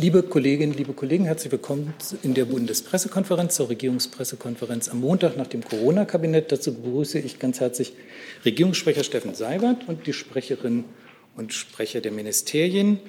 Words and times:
Liebe 0.00 0.22
Kolleginnen, 0.22 0.74
liebe 0.74 0.92
Kollegen, 0.92 1.24
herzlich 1.24 1.50
willkommen 1.50 1.92
in 2.22 2.32
der 2.32 2.44
Bundespressekonferenz, 2.44 3.56
zur 3.56 3.68
Regierungspressekonferenz 3.68 4.88
am 4.88 5.00
Montag 5.00 5.36
nach 5.36 5.48
dem 5.48 5.64
Corona-Kabinett. 5.64 6.52
Dazu 6.52 6.72
begrüße 6.72 7.18
ich 7.18 7.40
ganz 7.40 7.58
herzlich 7.58 7.94
Regierungssprecher 8.44 9.02
Steffen 9.02 9.34
Seibert 9.34 9.88
und 9.88 10.06
die 10.06 10.12
Sprecherin 10.12 10.84
und 11.36 11.52
Sprecher 11.52 12.00
der 12.00 12.12
Ministerien. 12.12 13.00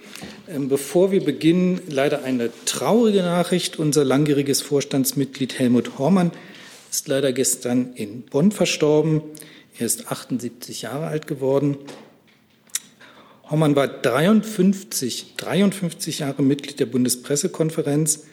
Ähm, 0.47 0.67
bevor 0.67 1.11
wir 1.11 1.23
beginnen, 1.23 1.79
leider 1.87 2.23
eine 2.23 2.49
traurige 2.65 3.21
Nachricht. 3.21 3.77
Unser 3.77 4.03
langjähriges 4.03 4.63
Vorstandsmitglied 4.63 5.59
Helmut 5.59 5.99
Hormann 5.99 6.31
ist 6.89 7.07
leider 7.07 7.33
gestern 7.33 7.93
in 7.93 8.23
Bonn 8.23 8.51
verstorben. 8.51 9.21
Er 9.77 9.85
ist 9.85 10.11
78 10.11 10.81
Jahre 10.81 11.05
alt 11.05 11.27
geworden. 11.27 11.77
Hommmann 13.49 13.75
war 13.75 13.87
53, 13.87 15.33
53 15.37 16.19
Jahre 16.19 16.43
Mitglied 16.43 16.79
der 16.79 16.85
Bundespressekonferenz. 16.85 18.25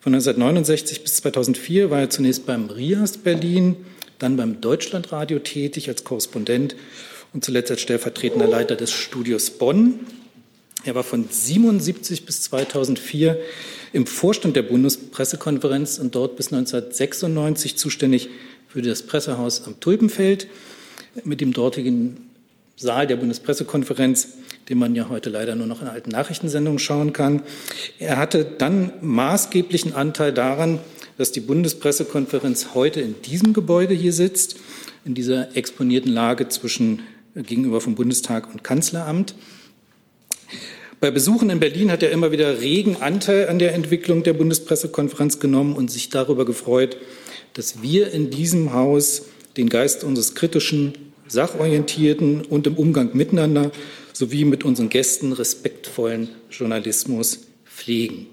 Von 0.00 0.14
1969 0.14 1.02
bis 1.02 1.16
2004 1.16 1.90
war 1.90 2.00
er 2.00 2.10
zunächst 2.10 2.46
beim 2.46 2.70
RIAS 2.70 3.18
Berlin, 3.18 3.76
dann 4.18 4.38
beim 4.38 4.62
Deutschlandradio 4.62 5.40
tätig 5.40 5.88
als 5.88 6.04
Korrespondent 6.04 6.74
und 7.34 7.44
zuletzt 7.44 7.70
als 7.70 7.82
stellvertretender 7.82 8.46
Leiter 8.46 8.74
des 8.74 8.90
Studios 8.90 9.50
Bonn. 9.50 10.00
Er 10.84 10.94
war 10.94 11.04
von 11.04 11.20
1977 11.20 12.24
bis 12.24 12.40
2004 12.42 13.38
im 13.92 14.06
Vorstand 14.06 14.56
der 14.56 14.62
Bundespressekonferenz 14.62 15.98
und 15.98 16.14
dort 16.14 16.36
bis 16.36 16.46
1996 16.46 17.76
zuständig 17.76 18.30
für 18.68 18.80
das 18.80 19.02
Pressehaus 19.02 19.66
am 19.66 19.78
Tulpenfeld 19.80 20.48
mit 21.24 21.42
dem 21.42 21.52
dortigen 21.52 22.31
Saal 22.82 23.06
der 23.06 23.16
Bundespressekonferenz 23.16 24.28
den 24.68 24.78
man 24.78 24.94
ja 24.94 25.08
heute 25.08 25.30
leider 25.30 25.54
nur 25.54 25.66
noch 25.66 25.82
in 25.82 25.88
alten 25.88 26.10
Nachrichtensendungen 26.10 26.78
schauen 26.78 27.12
kann. 27.12 27.42
Er 27.98 28.16
hatte 28.16 28.44
dann 28.44 28.92
maßgeblichen 29.00 29.94
Anteil 29.94 30.32
daran, 30.32 30.78
dass 31.18 31.32
die 31.32 31.40
Bundespressekonferenz 31.40 32.68
heute 32.74 33.00
in 33.00 33.20
diesem 33.22 33.52
Gebäude 33.52 33.94
hier 33.94 34.12
sitzt, 34.12 34.56
in 35.04 35.14
dieser 35.14 35.56
exponierten 35.56 36.12
Lage 36.12 36.48
zwischen 36.48 37.02
äh, 37.34 37.42
gegenüber 37.42 37.80
vom 37.80 37.96
Bundestag 37.96 38.50
und 38.52 38.64
Kanzleramt. 38.64 39.34
Bei 41.00 41.10
Besuchen 41.10 41.50
in 41.50 41.58
Berlin 41.58 41.90
hat 41.90 42.04
er 42.04 42.12
immer 42.12 42.30
wieder 42.30 42.60
regen 42.60 42.96
Anteil 43.00 43.48
an 43.48 43.58
der 43.58 43.74
Entwicklung 43.74 44.22
der 44.22 44.34
Bundespressekonferenz 44.34 45.40
genommen 45.40 45.74
und 45.74 45.90
sich 45.90 46.10
darüber 46.10 46.44
gefreut, 46.44 46.96
dass 47.54 47.82
wir 47.82 48.12
in 48.12 48.30
diesem 48.30 48.72
Haus 48.72 49.22
den 49.56 49.68
Geist 49.68 50.04
unseres 50.04 50.36
kritischen, 50.36 51.11
sachorientierten 51.32 52.42
und 52.42 52.66
im 52.66 52.76
Umgang 52.76 53.10
miteinander 53.14 53.72
sowie 54.12 54.44
mit 54.44 54.64
unseren 54.64 54.88
Gästen 54.88 55.32
respektvollen 55.32 56.28
Journalismus 56.50 57.40
pflegen. 57.64 58.26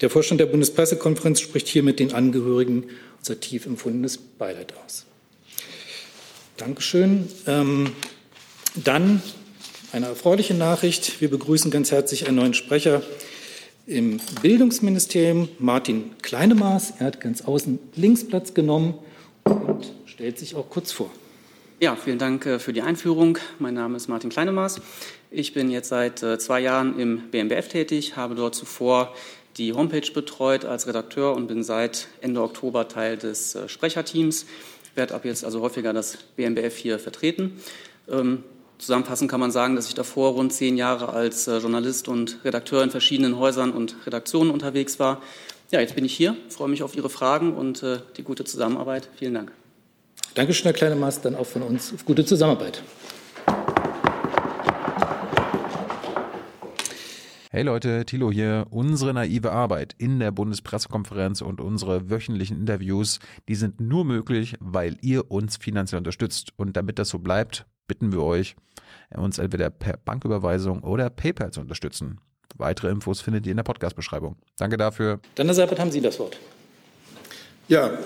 Der 0.00 0.10
Vorstand 0.10 0.40
der 0.40 0.46
Bundespressekonferenz 0.46 1.40
spricht 1.40 1.68
hier 1.68 1.82
mit 1.82 1.98
den 1.98 2.12
Angehörigen 2.12 2.84
unser 3.18 3.40
tief 3.40 3.66
empfundenes 3.66 4.18
Beileid 4.18 4.74
aus. 4.84 5.06
Dankeschön. 6.56 7.28
Ähm, 7.46 7.92
dann 8.74 9.22
eine 9.92 10.06
erfreuliche 10.06 10.54
Nachricht. 10.54 11.20
Wir 11.20 11.30
begrüßen 11.30 11.70
ganz 11.70 11.90
herzlich 11.90 12.26
einen 12.26 12.36
neuen 12.36 12.54
Sprecher 12.54 13.02
im 13.86 14.20
Bildungsministerium, 14.42 15.48
Martin 15.58 16.12
Kleinemaß. 16.22 16.94
Er 16.98 17.06
hat 17.06 17.20
ganz 17.20 17.42
außen 17.42 17.78
links 17.96 18.26
Platz 18.26 18.54
genommen 18.54 18.94
und 19.44 19.92
stellt 20.06 20.38
sich 20.38 20.54
auch 20.54 20.68
kurz 20.70 20.92
vor. 20.92 21.10
Ja, 21.82 21.96
vielen 21.96 22.20
Dank 22.20 22.46
äh, 22.46 22.60
für 22.60 22.72
die 22.72 22.82
Einführung. 22.82 23.38
Mein 23.58 23.74
Name 23.74 23.96
ist 23.96 24.06
Martin 24.06 24.30
Kleinemaß. 24.30 24.80
Ich 25.32 25.52
bin 25.52 25.68
jetzt 25.68 25.88
seit 25.88 26.22
äh, 26.22 26.38
zwei 26.38 26.60
Jahren 26.60 26.96
im 26.96 27.28
BMBF 27.32 27.66
tätig, 27.66 28.14
habe 28.14 28.36
dort 28.36 28.54
zuvor 28.54 29.12
die 29.56 29.72
Homepage 29.72 30.08
betreut 30.14 30.64
als 30.64 30.86
Redakteur 30.86 31.34
und 31.34 31.48
bin 31.48 31.64
seit 31.64 32.06
Ende 32.20 32.40
Oktober 32.40 32.86
Teil 32.86 33.16
des 33.16 33.56
äh, 33.56 33.68
Sprecherteams. 33.68 34.46
Ich 34.84 34.96
werde 34.96 35.12
ab 35.12 35.24
jetzt 35.24 35.44
also 35.44 35.60
häufiger 35.60 35.92
das 35.92 36.18
BMBF 36.36 36.76
hier 36.76 37.00
vertreten. 37.00 37.60
Ähm, 38.08 38.44
zusammenfassend 38.78 39.28
kann 39.28 39.40
man 39.40 39.50
sagen, 39.50 39.74
dass 39.74 39.88
ich 39.88 39.94
davor 39.94 40.34
rund 40.34 40.52
zehn 40.52 40.76
Jahre 40.76 41.08
als 41.08 41.46
Journalist 41.46 42.06
und 42.06 42.38
Redakteur 42.44 42.84
in 42.84 42.90
verschiedenen 42.90 43.40
Häusern 43.40 43.72
und 43.72 43.96
Redaktionen 44.06 44.52
unterwegs 44.52 45.00
war. 45.00 45.20
Ja, 45.72 45.80
jetzt 45.80 45.96
bin 45.96 46.04
ich 46.04 46.14
hier, 46.14 46.36
freue 46.48 46.68
mich 46.68 46.84
auf 46.84 46.94
Ihre 46.94 47.10
Fragen 47.10 47.54
und 47.54 47.84
die 48.16 48.22
gute 48.22 48.44
Zusammenarbeit. 48.44 49.08
Vielen 49.16 49.34
Dank. 49.34 49.52
Dankeschön, 50.34 50.64
Herr 50.64 50.72
Kleinemaß, 50.72 51.20
dann 51.20 51.34
auch 51.34 51.46
von 51.46 51.62
uns 51.62 51.92
auf 51.92 52.04
gute 52.04 52.24
Zusammenarbeit. 52.24 52.82
Hey 57.50 57.64
Leute, 57.64 58.06
Thilo 58.06 58.32
hier. 58.32 58.66
Unsere 58.70 59.12
naive 59.12 59.52
Arbeit 59.52 59.94
in 59.98 60.20
der 60.20 60.30
Bundespressekonferenz 60.30 61.42
und 61.42 61.60
unsere 61.60 62.08
wöchentlichen 62.08 62.58
Interviews, 62.58 63.18
die 63.46 63.56
sind 63.56 63.78
nur 63.78 64.06
möglich, 64.06 64.54
weil 64.58 64.96
ihr 65.02 65.30
uns 65.30 65.58
finanziell 65.58 65.98
unterstützt. 65.98 66.52
Und 66.56 66.78
damit 66.78 66.98
das 66.98 67.10
so 67.10 67.18
bleibt, 67.18 67.66
bitten 67.86 68.10
wir 68.10 68.22
euch, 68.22 68.56
uns 69.14 69.36
entweder 69.36 69.68
per 69.68 69.98
Banküberweisung 69.98 70.82
oder 70.82 71.10
PayPal 71.10 71.50
zu 71.50 71.60
unterstützen. 71.60 72.20
Weitere 72.56 72.88
Infos 72.88 73.20
findet 73.20 73.44
ihr 73.44 73.50
in 73.50 73.58
der 73.58 73.64
Podcast-Beschreibung. 73.64 74.36
Danke 74.56 74.78
dafür. 74.78 75.20
Dann, 75.34 75.46
Herr 75.46 75.54
Seibert, 75.54 75.78
haben 75.78 75.90
Sie 75.90 76.00
das 76.00 76.18
Wort. 76.18 76.38
Ja, 77.68 77.98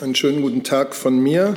einen 0.00 0.14
schönen 0.14 0.42
guten 0.42 0.62
Tag 0.62 0.94
von 0.94 1.18
mir. 1.18 1.54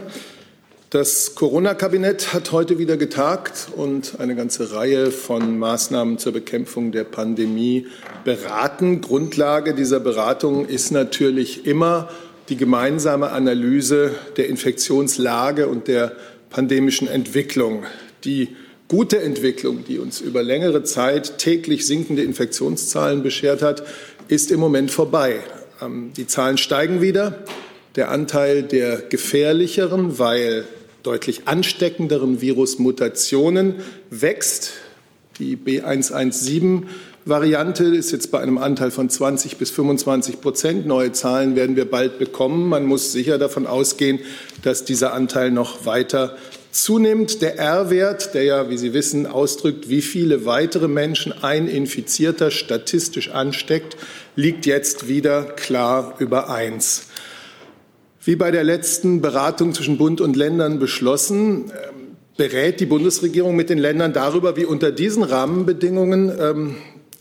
Das 0.90 1.36
Corona-Kabinett 1.36 2.34
hat 2.34 2.52
heute 2.52 2.78
wieder 2.78 2.98
getagt 2.98 3.70
und 3.76 4.20
eine 4.20 4.36
ganze 4.36 4.74
Reihe 4.74 5.12
von 5.12 5.58
Maßnahmen 5.58 6.18
zur 6.18 6.34
Bekämpfung 6.34 6.92
der 6.92 7.04
Pandemie 7.04 7.88
beraten. 8.24 9.02
Grundlage 9.02 9.74
dieser 9.74 10.00
Beratung 10.00 10.68
ist 10.68 10.92
natürlich 10.92 11.66
immer 11.66 12.10
die 12.50 12.58
gemeinsame 12.58 13.32
Analyse 13.32 14.12
der 14.38 14.48
Infektionslage 14.48 15.68
und 15.68 15.88
der 15.88 16.12
pandemischen 16.50 17.08
Entwicklung. 17.08 17.84
Die 18.24 18.56
gute 18.88 19.22
Entwicklung, 19.22 19.84
die 19.86 19.98
uns 19.98 20.22
über 20.22 20.44
längere 20.44 20.84
Zeit 20.84 21.40
täglich 21.40 21.88
sinkende 21.88 22.22
Infektionszahlen 22.22 23.24
beschert 23.24 23.62
hat, 23.62 23.84
ist 24.28 24.52
im 24.52 24.60
Moment 24.60 24.92
vorbei. 24.92 25.40
Ähm, 25.82 26.12
die 26.16 26.28
Zahlen 26.28 26.58
steigen 26.58 27.02
wieder. 27.02 27.44
Der 27.96 28.12
Anteil 28.12 28.64
der 28.64 28.98
gefährlicheren, 28.98 30.20
weil 30.20 30.66
deutlich 31.04 31.44
ansteckenderen 31.46 32.42
Virusmutationen 32.42 33.76
wächst. 34.10 34.74
Die 35.40 35.56
B117-Variante 35.56 37.86
ist 37.86 38.12
jetzt 38.12 38.32
bei 38.32 38.42
einem 38.42 38.58
Anteil 38.58 38.92
von 38.92 39.10
20 39.10 39.56
bis 39.56 39.72
25 39.72 40.42
Prozent. 40.42 40.86
Neue 40.86 41.14
Zahlen 41.14 41.56
werden 41.56 41.78
wir 41.78 41.90
bald 41.90 42.20
bekommen. 42.20 42.68
Man 42.68 42.86
muss 42.86 43.14
sicher 43.14 43.38
davon 43.38 43.66
ausgehen, 43.66 44.20
dass 44.62 44.84
dieser 44.84 45.14
Anteil 45.14 45.52
noch 45.52 45.86
weiter 45.86 46.36
zunimmt. 46.72 47.42
Der 47.42 47.58
R-Wert, 47.58 48.34
der 48.34 48.44
ja, 48.44 48.70
wie 48.70 48.78
Sie 48.78 48.94
wissen, 48.94 49.26
ausdrückt, 49.26 49.90
wie 49.90 50.02
viele 50.02 50.46
weitere 50.46 50.90
Menschen 50.90 51.32
ein 51.32 51.70
Infizierter 51.70 52.52
statistisch 52.52 53.30
ansteckt, 53.30 53.96
liegt 54.36 54.66
jetzt 54.66 55.08
wieder 55.08 55.44
klar 55.44 56.16
über 56.20 56.50
eins. 56.50 57.08
Wie 58.26 58.36
bei 58.36 58.50
der 58.50 58.64
letzten 58.64 59.22
Beratung 59.22 59.76
zwischen 59.76 60.00
Bund 60.00 60.20
und 60.20 60.36
Ländern 60.36 60.80
beschlossen, 60.80 61.66
ähm, 61.66 62.18
berät 62.36 62.80
die 62.80 62.88
Bundesregierung 62.88 63.56
mit 63.56 63.70
den 63.70 63.78
Ländern 63.78 64.14
darüber, 64.14 64.58
wie 64.58 64.66
unter 64.66 64.92
diesen 64.92 65.22
Rahmenbedingungen 65.22 66.34
ähm, 66.40 66.76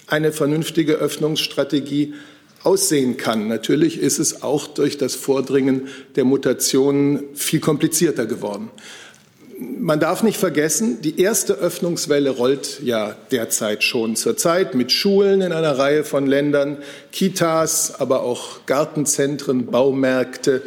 eine 0.06 0.32
vernünftige 0.32 0.94
Öffnungsstrategie 0.94 2.14
aussehen 2.62 3.18
kann. 3.18 3.48
Natürlich 3.48 4.00
ist 4.00 4.18
es 4.18 4.42
auch 4.42 4.66
durch 4.66 4.96
das 4.96 5.14
Vordringen 5.14 5.88
der 6.16 6.24
Mutationen 6.24 7.24
viel 7.34 7.60
komplizierter 7.60 8.24
geworden. 8.24 8.70
Man 9.58 10.00
darf 10.00 10.22
nicht 10.22 10.38
vergessen, 10.38 11.02
die 11.02 11.20
erste 11.20 11.52
Öffnungswelle 11.52 12.30
rollt 12.30 12.80
ja 12.82 13.14
derzeit 13.30 13.84
schon 13.84 14.16
zurzeit 14.16 14.74
mit 14.74 14.90
Schulen 14.90 15.42
in 15.42 15.52
einer 15.52 15.78
Reihe 15.78 16.02
von 16.02 16.26
Ländern, 16.26 16.78
Kitas, 17.12 18.00
aber 18.00 18.22
auch 18.22 18.64
Gartenzentren, 18.64 19.66
Baumärkte 19.66 20.62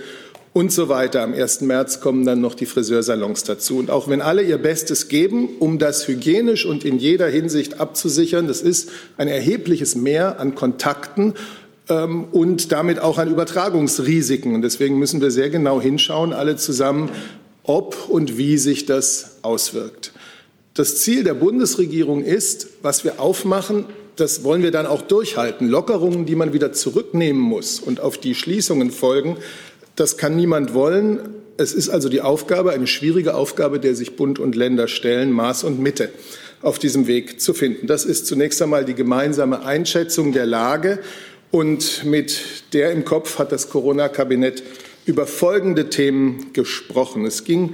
und 0.57 0.71
so 0.71 0.89
weiter. 0.89 1.21
Am 1.21 1.35
1. 1.35 1.61
März 1.61 1.99
kommen 1.99 2.25
dann 2.25 2.41
noch 2.41 2.55
die 2.55 2.65
Friseursalons 2.65 3.43
dazu. 3.43 3.77
Und 3.77 3.91
auch 3.91 4.07
wenn 4.07 4.21
alle 4.21 4.41
ihr 4.41 4.57
Bestes 4.57 5.07
geben, 5.07 5.49
um 5.59 5.77
das 5.77 6.07
hygienisch 6.07 6.65
und 6.65 6.83
in 6.83 6.97
jeder 6.97 7.27
Hinsicht 7.27 7.79
abzusichern, 7.79 8.47
das 8.47 8.61
ist 8.61 8.89
ein 9.17 9.27
erhebliches 9.27 9.95
Mehr 9.95 10.39
an 10.39 10.55
Kontakten 10.55 11.35
ähm, 11.89 12.23
und 12.31 12.71
damit 12.71 12.97
auch 12.97 13.19
an 13.19 13.29
Übertragungsrisiken. 13.29 14.55
Und 14.55 14.63
deswegen 14.63 14.97
müssen 14.97 15.21
wir 15.21 15.29
sehr 15.29 15.51
genau 15.51 15.79
hinschauen, 15.79 16.33
alle 16.33 16.55
zusammen, 16.55 17.11
ob 17.61 18.09
und 18.09 18.39
wie 18.39 18.57
sich 18.57 18.87
das 18.87 19.37
auswirkt. 19.43 20.11
Das 20.73 20.97
Ziel 20.97 21.23
der 21.23 21.35
Bundesregierung 21.35 22.23
ist, 22.23 22.67
was 22.81 23.03
wir 23.03 23.19
aufmachen, 23.19 23.85
das 24.15 24.43
wollen 24.43 24.63
wir 24.63 24.71
dann 24.71 24.87
auch 24.87 25.03
durchhalten. 25.03 25.67
Lockerungen, 25.67 26.25
die 26.25 26.35
man 26.35 26.51
wieder 26.51 26.73
zurücknehmen 26.73 27.39
muss 27.39 27.79
und 27.79 27.99
auf 27.99 28.17
die 28.17 28.33
Schließungen 28.33 28.89
folgen, 28.89 29.37
das 29.97 30.15
kann 30.15 30.35
niemand 30.35 30.73
wollen. 30.73 31.19
Es 31.57 31.73
ist 31.73 31.89
also 31.89 32.07
die 32.07 32.21
Aufgabe, 32.21 32.71
eine 32.71 32.87
schwierige 32.87 33.33
Aufgabe, 33.33 33.79
der 33.79 33.95
sich 33.95 34.15
Bund 34.15 34.39
und 34.39 34.55
Länder 34.55 34.87
stellen, 34.87 35.31
Maß 35.31 35.65
und 35.65 35.79
Mitte 35.79 36.11
auf 36.61 36.79
diesem 36.79 37.07
Weg 37.07 37.41
zu 37.41 37.53
finden. 37.53 37.87
Das 37.87 38.05
ist 38.05 38.27
zunächst 38.27 38.61
einmal 38.61 38.85
die 38.85 38.93
gemeinsame 38.93 39.65
Einschätzung 39.65 40.31
der 40.31 40.45
Lage. 40.45 40.99
Und 41.49 42.05
mit 42.05 42.73
der 42.73 42.91
im 42.91 43.05
Kopf 43.05 43.39
hat 43.39 43.51
das 43.51 43.69
Corona-Kabinett 43.69 44.63
über 45.05 45.25
folgende 45.25 45.89
Themen 45.89 46.51
gesprochen. 46.53 47.25
Es 47.25 47.43
ging 47.43 47.73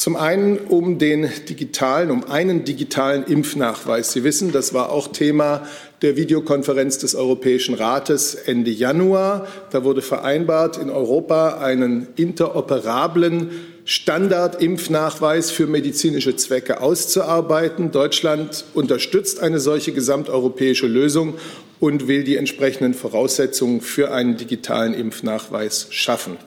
zum 0.00 0.16
einen 0.16 0.56
um 0.56 0.98
den 0.98 1.28
digitalen, 1.50 2.10
um 2.10 2.24
einen 2.24 2.64
digitalen 2.64 3.22
Impfnachweis. 3.24 4.12
Sie 4.12 4.24
wissen, 4.24 4.50
das 4.50 4.72
war 4.72 4.90
auch 4.90 5.08
Thema 5.08 5.68
der 6.00 6.16
Videokonferenz 6.16 6.96
des 6.96 7.14
Europäischen 7.14 7.74
Rates 7.74 8.34
Ende 8.34 8.70
Januar. 8.70 9.46
Da 9.72 9.84
wurde 9.84 10.00
vereinbart, 10.00 10.78
in 10.78 10.88
Europa 10.88 11.58
einen 11.58 12.08
interoperablen 12.16 13.50
Standardimpfnachweis 13.84 15.50
für 15.50 15.66
medizinische 15.66 16.34
Zwecke 16.34 16.80
auszuarbeiten. 16.80 17.90
Deutschland 17.90 18.64
unterstützt 18.72 19.40
eine 19.40 19.60
solche 19.60 19.92
gesamteuropäische 19.92 20.86
Lösung 20.86 21.34
und 21.78 22.08
will 22.08 22.24
die 22.24 22.36
entsprechenden 22.36 22.94
Voraussetzungen 22.94 23.82
für 23.82 24.12
einen 24.12 24.38
digitalen 24.38 24.94
Impfnachweis 24.94 25.88
schaffen. 25.90 26.38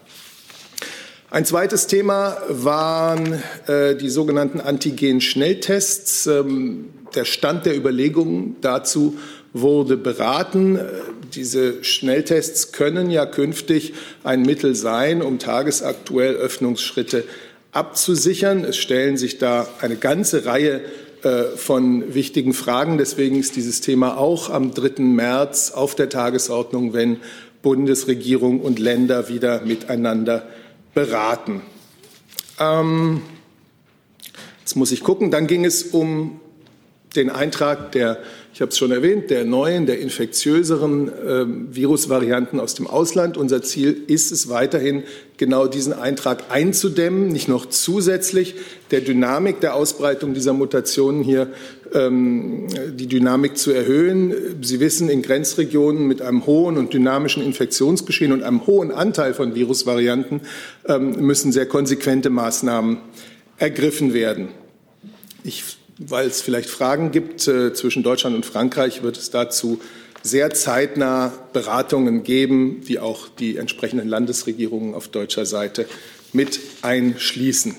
Ein 1.33 1.45
zweites 1.45 1.87
Thema 1.87 2.37
waren 2.47 3.41
äh, 3.65 3.95
die 3.95 4.09
sogenannten 4.09 4.61
Antigen-Schnelltests. 4.61 6.27
Ähm, 6.27 6.91
der 7.15 7.25
Stand 7.25 7.65
der 7.65 7.75
Überlegungen 7.75 8.57
dazu 8.61 9.17
wurde 9.51 9.97
beraten. 9.97 10.77
Diese 11.33 11.83
Schnelltests 11.83 12.71
können 12.71 13.09
ja 13.09 13.25
künftig 13.25 13.95
ein 14.23 14.43
Mittel 14.43 14.75
sein, 14.75 15.23
um 15.23 15.39
tagesaktuell 15.39 16.35
Öffnungsschritte 16.35 17.23
abzusichern. 17.71 18.63
Es 18.63 18.77
stellen 18.77 19.17
sich 19.17 19.39
da 19.39 19.67
eine 19.81 19.95
ganze 19.95 20.45
Reihe 20.45 20.81
äh, 21.23 21.45
von 21.55 22.13
wichtigen 22.13 22.53
Fragen. 22.53 22.99
Deswegen 22.99 23.39
ist 23.39 23.55
dieses 23.55 23.81
Thema 23.81 24.19
auch 24.19 24.51
am 24.51 24.71
3. 24.71 25.01
März 25.01 25.71
auf 25.71 25.95
der 25.95 26.09
Tagesordnung, 26.09 26.93
wenn 26.93 27.17
Bundesregierung 27.63 28.61
und 28.61 28.77
Länder 28.77 29.29
wieder 29.29 29.61
miteinander 29.65 30.45
beraten. 30.93 31.61
Ähm, 32.59 33.21
jetzt 34.59 34.75
muss 34.75 34.91
ich 34.91 35.03
gucken. 35.03 35.31
Dann 35.31 35.47
ging 35.47 35.65
es 35.65 35.83
um 35.83 36.39
den 37.15 37.29
Eintrag 37.29 37.91
der, 37.91 38.19
ich 38.53 38.61
habe 38.61 38.69
es 38.69 38.77
schon 38.77 38.91
erwähnt, 38.91 39.31
der 39.31 39.45
neuen, 39.45 39.87
der 39.87 39.99
infektiöseren 39.99 41.07
äh, 41.09 41.75
Virusvarianten 41.75 42.59
aus 42.59 42.75
dem 42.75 42.85
Ausland. 42.85 43.35
Unser 43.35 43.63
Ziel 43.63 44.03
ist 44.05 44.31
es 44.31 44.47
weiterhin, 44.47 45.03
genau 45.37 45.65
diesen 45.65 45.91
Eintrag 45.91 46.43
einzudämmen, 46.51 47.29
nicht 47.29 47.47
noch 47.47 47.65
zusätzlich 47.65 48.53
der 48.91 49.01
Dynamik 49.01 49.59
der 49.59 49.73
Ausbreitung 49.73 50.35
dieser 50.35 50.53
Mutationen 50.53 51.23
hier 51.23 51.47
ähm, 51.95 52.67
die 52.93 53.07
Dynamik 53.07 53.57
zu 53.57 53.71
erhöhen. 53.71 54.35
Sie 54.61 54.79
wissen, 54.79 55.09
in 55.09 55.23
Grenzregionen 55.23 56.05
mit 56.05 56.21
einem 56.21 56.45
hohen 56.45 56.77
und 56.77 56.93
dynamischen 56.93 57.43
Infektionsgeschehen 57.43 58.31
und 58.31 58.43
einem 58.43 58.67
hohen 58.67 58.91
Anteil 58.91 59.33
von 59.33 59.55
Virusvarianten 59.55 60.41
ähm, 60.87 61.25
müssen 61.25 61.51
sehr 61.51 61.65
konsequente 61.65 62.29
Maßnahmen 62.29 62.99
ergriffen 63.57 64.13
werden. 64.13 64.49
Ich, 65.43 65.63
weil 66.09 66.27
es 66.27 66.41
vielleicht 66.41 66.69
Fragen 66.69 67.11
gibt 67.11 67.47
äh, 67.47 67.73
zwischen 67.73 68.03
Deutschland 68.03 68.35
und 68.35 68.45
Frankreich, 68.45 69.03
wird 69.03 69.17
es 69.17 69.29
dazu 69.29 69.79
sehr 70.21 70.51
zeitnah 70.51 71.33
Beratungen 71.51 72.23
geben, 72.23 72.81
die 72.87 72.99
auch 72.99 73.27
die 73.27 73.57
entsprechenden 73.57 74.07
Landesregierungen 74.07 74.95
auf 74.95 75.09
deutscher 75.09 75.45
Seite 75.45 75.85
mit 76.31 76.59
einschließen. 76.81 77.75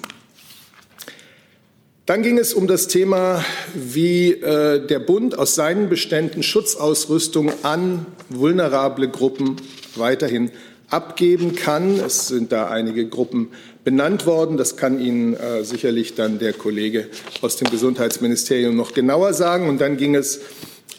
Dann 2.06 2.22
ging 2.22 2.36
es 2.36 2.52
um 2.52 2.66
das 2.66 2.86
Thema, 2.86 3.42
wie 3.74 4.32
äh, 4.32 4.86
der 4.86 4.98
Bund 4.98 5.38
aus 5.38 5.54
seinen 5.54 5.88
Beständen 5.88 6.42
Schutzausrüstung 6.42 7.50
an 7.62 8.04
vulnerable 8.28 9.08
Gruppen 9.08 9.56
weiterhin 9.96 10.50
abgeben 10.90 11.54
kann. 11.54 11.98
Es 11.98 12.28
sind 12.28 12.52
da 12.52 12.68
einige 12.68 13.06
Gruppen 13.08 13.48
benannt 13.84 14.26
worden. 14.26 14.56
Das 14.56 14.76
kann 14.76 15.00
Ihnen 15.00 15.34
äh, 15.34 15.64
sicherlich 15.64 16.14
dann 16.14 16.38
der 16.38 16.52
Kollege 16.52 17.08
aus 17.42 17.56
dem 17.56 17.70
Gesundheitsministerium 17.70 18.76
noch 18.76 18.92
genauer 18.92 19.32
sagen. 19.34 19.68
Und 19.68 19.80
dann 19.80 19.96
ging 19.96 20.14
es 20.14 20.40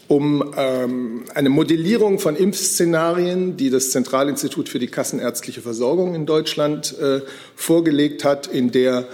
um 0.08 0.54
ähm, 0.56 1.24
eine 1.34 1.50
Modellierung 1.50 2.20
von 2.20 2.36
Impfszenarien, 2.36 3.58
die 3.58 3.70
das 3.70 3.90
Zentralinstitut 3.90 4.70
für 4.70 4.80
die 4.80 4.88
kassenärztliche 4.88 5.62
Versorgung 5.62 6.14
in 6.14 6.26
Deutschland 6.26 6.98
äh, 7.00 7.22
vorgelegt 7.56 8.24
hat, 8.24 8.48
in 8.48 8.72
der 8.72 9.08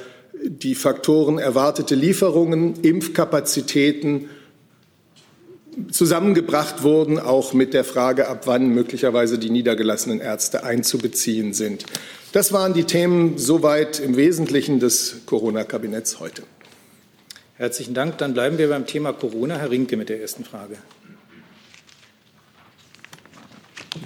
die 0.43 0.75
Faktoren 0.75 1.37
erwartete 1.37 1.95
Lieferungen, 1.95 2.75
Impfkapazitäten 2.81 4.29
zusammengebracht 5.91 6.83
wurden, 6.83 7.19
auch 7.19 7.53
mit 7.53 7.73
der 7.73 7.83
Frage, 7.83 8.27
ab 8.27 8.41
wann 8.45 8.69
möglicherweise 8.69 9.39
die 9.39 9.49
niedergelassenen 9.49 10.19
Ärzte 10.19 10.63
einzubeziehen 10.63 11.53
sind. 11.53 11.85
Das 12.31 12.53
waren 12.53 12.73
die 12.73 12.85
Themen 12.85 13.37
soweit 13.37 13.99
im 13.99 14.15
Wesentlichen 14.15 14.79
des 14.79 15.21
Corona-Kabinetts 15.25 16.19
heute. 16.19 16.43
Herzlichen 17.55 17.93
Dank. 17.93 18.17
Dann 18.17 18.33
bleiben 18.33 18.57
wir 18.57 18.69
beim 18.69 18.87
Thema 18.87 19.13
Corona. 19.13 19.57
Herr 19.57 19.69
Rinke 19.69 19.97
mit 19.97 20.09
der 20.09 20.21
ersten 20.21 20.43
Frage. 20.43 20.77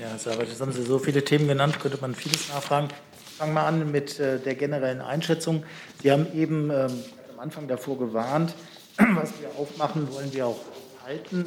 Ja, 0.01 0.09
Herr 0.09 0.19
Sabat, 0.19 0.47
jetzt 0.47 0.59
haben 0.59 0.73
Sie 0.73 0.83
so 0.83 0.99
viele 0.99 1.23
Themen 1.23 1.47
genannt, 1.47 1.79
könnte 1.79 1.97
man 2.01 2.15
vieles 2.15 2.49
nachfragen. 2.49 2.89
Fangen 3.37 3.53
wir 3.53 3.63
an 3.63 3.91
mit 3.91 4.19
äh, 4.19 4.39
der 4.39 4.55
generellen 4.55 5.01
Einschätzung. 5.01 5.63
Sie 6.01 6.11
haben 6.11 6.27
eben 6.35 6.71
ähm, 6.71 6.91
am 7.33 7.39
Anfang 7.39 7.67
davor 7.67 7.97
gewarnt, 7.99 8.55
was 8.97 9.33
wir 9.39 9.49
aufmachen, 9.57 10.11
wollen 10.11 10.33
wir 10.33 10.47
auch 10.47 10.59
halten. 11.05 11.45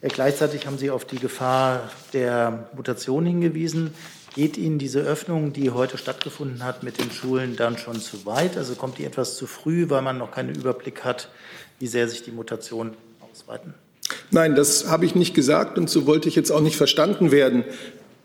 Äh, 0.00 0.08
gleichzeitig 0.08 0.66
haben 0.66 0.78
Sie 0.78 0.90
auf 0.90 1.04
die 1.04 1.18
Gefahr 1.18 1.90
der 2.12 2.68
Mutation 2.76 3.26
hingewiesen. 3.26 3.94
Geht 4.34 4.56
Ihnen 4.56 4.78
diese 4.78 5.00
Öffnung, 5.00 5.52
die 5.52 5.70
heute 5.70 5.98
stattgefunden 5.98 6.64
hat 6.64 6.82
mit 6.82 6.98
den 7.00 7.10
Schulen, 7.10 7.56
dann 7.56 7.76
schon 7.78 8.00
zu 8.00 8.24
weit? 8.24 8.56
Also 8.56 8.74
kommt 8.74 8.98
die 8.98 9.04
etwas 9.04 9.36
zu 9.36 9.46
früh, 9.46 9.90
weil 9.90 10.02
man 10.02 10.18
noch 10.18 10.30
keinen 10.30 10.54
Überblick 10.54 11.04
hat, 11.04 11.28
wie 11.80 11.86
sehr 11.86 12.08
sich 12.08 12.22
die 12.22 12.30
Mutationen 12.30 12.94
ausweiten? 13.30 13.74
Nein, 14.30 14.54
das 14.54 14.88
habe 14.88 15.04
ich 15.04 15.14
nicht 15.14 15.34
gesagt 15.34 15.78
und 15.78 15.90
so 15.90 16.06
wollte 16.06 16.28
ich 16.28 16.36
jetzt 16.36 16.50
auch 16.50 16.60
nicht 16.60 16.76
verstanden 16.76 17.32
werden. 17.32 17.64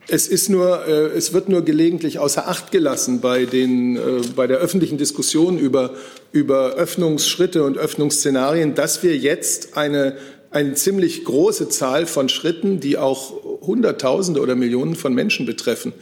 Es, 0.09 0.27
ist 0.27 0.49
nur, 0.49 0.87
äh, 0.87 1.07
es 1.07 1.33
wird 1.33 1.49
nur 1.49 1.65
gelegentlich 1.65 2.19
außer 2.19 2.47
Acht 2.47 2.71
gelassen 2.71 3.19
bei, 3.19 3.45
den, 3.45 3.97
äh, 3.97 4.21
bei 4.35 4.47
der 4.47 4.59
öffentlichen 4.59 4.97
Diskussion 4.97 5.57
über, 5.57 5.95
über 6.31 6.75
Öffnungsschritte 6.75 7.63
und 7.63 7.77
Öffnungsszenarien, 7.77 8.73
dass 8.73 9.03
wir 9.03 9.17
jetzt 9.17 9.75
eine, 9.75 10.15
eine 10.51 10.73
ziemlich 10.75 11.23
große 11.25 11.69
Zahl 11.69 12.05
von 12.05 12.29
Schritten, 12.29 12.79
die 12.79 12.97
auch 12.97 13.33
Hunderttausende 13.61 14.41
oder 14.41 14.55
Millionen 14.55 14.95
von 14.95 15.13
Menschen 15.13 15.45
betreffen, 15.45 15.93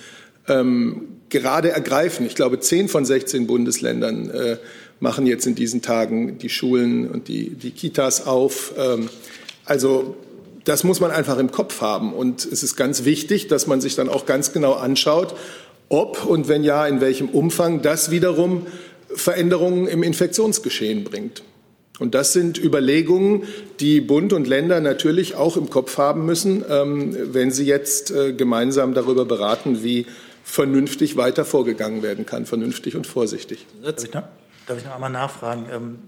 ähm, 0.47 1.07
gerade 1.29 1.69
ergreifen. 1.69 2.25
Ich 2.25 2.35
glaube, 2.35 2.59
zehn 2.59 2.87
von 2.87 3.05
16 3.05 3.47
Bundesländern 3.47 4.29
äh, 4.29 4.57
machen 4.99 5.25
jetzt 5.25 5.45
in 5.47 5.55
diesen 5.55 5.81
Tagen 5.81 6.37
die 6.37 6.49
Schulen 6.49 7.09
und 7.09 7.27
die, 7.27 7.49
die 7.49 7.71
Kitas 7.71 8.27
auf. 8.27 8.73
Ähm, 8.77 9.09
also 9.65 10.15
das 10.63 10.83
muss 10.83 10.99
man 10.99 11.11
einfach 11.11 11.37
im 11.37 11.51
Kopf 11.51 11.81
haben. 11.81 12.13
Und 12.13 12.45
es 12.45 12.63
ist 12.63 12.75
ganz 12.75 13.05
wichtig, 13.05 13.47
dass 13.47 13.67
man 13.67 13.81
sich 13.81 13.95
dann 13.95 14.09
auch 14.09 14.25
ganz 14.25 14.51
genau 14.51 14.73
anschaut, 14.73 15.35
ob 15.89 16.25
und 16.25 16.47
wenn 16.47 16.63
ja, 16.63 16.87
in 16.87 17.01
welchem 17.01 17.29
Umfang 17.29 17.81
das 17.81 18.11
wiederum 18.11 18.65
Veränderungen 19.13 19.87
im 19.87 20.03
Infektionsgeschehen 20.03 21.03
bringt. 21.03 21.43
Und 21.99 22.13
das 22.13 22.33
sind 22.33 22.57
Überlegungen, 22.57 23.43
die 23.79 24.01
Bund 24.01 24.33
und 24.33 24.47
Länder 24.47 24.81
natürlich 24.81 25.35
auch 25.35 25.55
im 25.57 25.69
Kopf 25.69 25.97
haben 25.97 26.25
müssen, 26.25 26.63
ähm, 26.69 27.15
wenn 27.33 27.51
sie 27.51 27.65
jetzt 27.65 28.11
äh, 28.11 28.33
gemeinsam 28.33 28.93
darüber 28.93 29.25
beraten, 29.25 29.83
wie 29.83 30.05
vernünftig 30.43 31.17
weiter 31.17 31.45
vorgegangen 31.45 32.03
werden 32.03 32.25
kann, 32.25 32.45
vernünftig 32.45 32.95
und 32.95 33.07
vorsichtig. 33.07 33.65
Darf 33.81 34.03
ich 34.03 34.13
noch, 34.13 34.23
darf 34.67 34.77
ich 34.77 34.85
noch 34.85 34.93
einmal 34.93 35.09
nachfragen? 35.09 35.65
Ähm, 35.71 35.99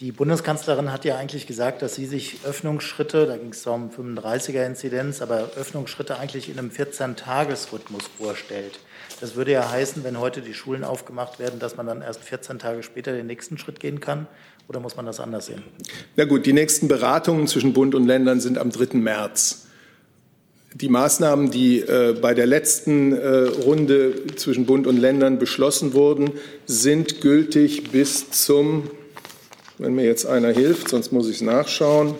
die 0.00 0.12
Bundeskanzlerin 0.12 0.92
hat 0.92 1.04
ja 1.04 1.16
eigentlich 1.16 1.46
gesagt, 1.46 1.80
dass 1.80 1.94
sie 1.94 2.06
sich 2.06 2.38
Öffnungsschritte, 2.44 3.26
da 3.26 3.36
ging 3.36 3.50
es 3.50 3.66
um 3.66 3.90
35er-Inzidenz, 3.90 5.22
aber 5.22 5.50
Öffnungsschritte 5.56 6.18
eigentlich 6.18 6.48
in 6.50 6.58
einem 6.58 6.70
14-Tages-Rhythmus 6.70 8.02
vorstellt. 8.18 8.80
Das 9.20 9.36
würde 9.36 9.52
ja 9.52 9.70
heißen, 9.70 10.02
wenn 10.02 10.18
heute 10.18 10.40
die 10.42 10.52
Schulen 10.52 10.82
aufgemacht 10.82 11.38
werden, 11.38 11.60
dass 11.60 11.76
man 11.76 11.86
dann 11.86 12.02
erst 12.02 12.22
14 12.24 12.58
Tage 12.58 12.82
später 12.82 13.12
den 13.12 13.26
nächsten 13.26 13.56
Schritt 13.56 13.78
gehen 13.78 14.00
kann. 14.00 14.26
Oder 14.68 14.80
muss 14.80 14.96
man 14.96 15.06
das 15.06 15.20
anders 15.20 15.46
sehen? 15.46 15.62
Na 16.16 16.24
gut, 16.24 16.46
die 16.46 16.52
nächsten 16.52 16.88
Beratungen 16.88 17.46
zwischen 17.46 17.72
Bund 17.72 17.94
und 17.94 18.06
Ländern 18.06 18.40
sind 18.40 18.58
am 18.58 18.70
3. 18.70 18.96
März. 18.98 19.66
Die 20.72 20.88
Maßnahmen, 20.88 21.50
die 21.50 21.80
äh, 21.80 22.16
bei 22.20 22.34
der 22.34 22.46
letzten 22.46 23.12
äh, 23.12 23.28
Runde 23.64 24.26
zwischen 24.36 24.66
Bund 24.66 24.86
und 24.86 24.96
Ländern 24.96 25.38
beschlossen 25.38 25.92
wurden, 25.92 26.32
sind 26.66 27.20
gültig 27.20 27.90
bis 27.92 28.30
zum 28.30 28.90
wenn 29.78 29.94
mir 29.94 30.04
jetzt 30.04 30.26
einer 30.26 30.50
hilft, 30.50 30.88
sonst 30.88 31.12
muss 31.12 31.28
ich 31.28 31.36
es 31.36 31.42
nachschauen. 31.42 32.14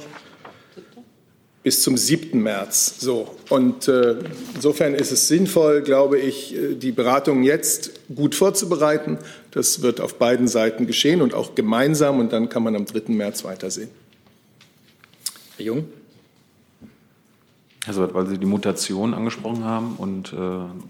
Bis 1.64 1.82
zum 1.82 1.96
7. 1.96 2.40
März. 2.40 3.00
So. 3.00 3.34
Und 3.48 3.88
äh, 3.88 4.16
insofern 4.54 4.94
ist 4.94 5.10
es 5.10 5.26
sinnvoll, 5.28 5.80
glaube 5.80 6.18
ich, 6.18 6.54
äh, 6.54 6.74
die 6.74 6.92
Beratungen 6.92 7.42
jetzt 7.42 7.90
gut 8.14 8.34
vorzubereiten. 8.34 9.18
Das 9.50 9.80
wird 9.80 10.00
auf 10.00 10.18
beiden 10.18 10.46
Seiten 10.46 10.86
geschehen 10.86 11.22
und 11.22 11.32
auch 11.32 11.54
gemeinsam. 11.54 12.20
Und 12.20 12.32
dann 12.34 12.50
kann 12.50 12.62
man 12.62 12.76
am 12.76 12.84
3. 12.84 13.12
März 13.14 13.44
weitersehen. 13.44 13.88
Herr 15.56 15.64
Jung? 15.64 15.88
Also, 17.86 18.12
weil 18.12 18.26
Sie 18.26 18.38
die 18.38 18.46
Mutation 18.46 19.14
angesprochen 19.14 19.64
haben 19.64 19.96
und 19.96 20.34
äh, 20.34 20.36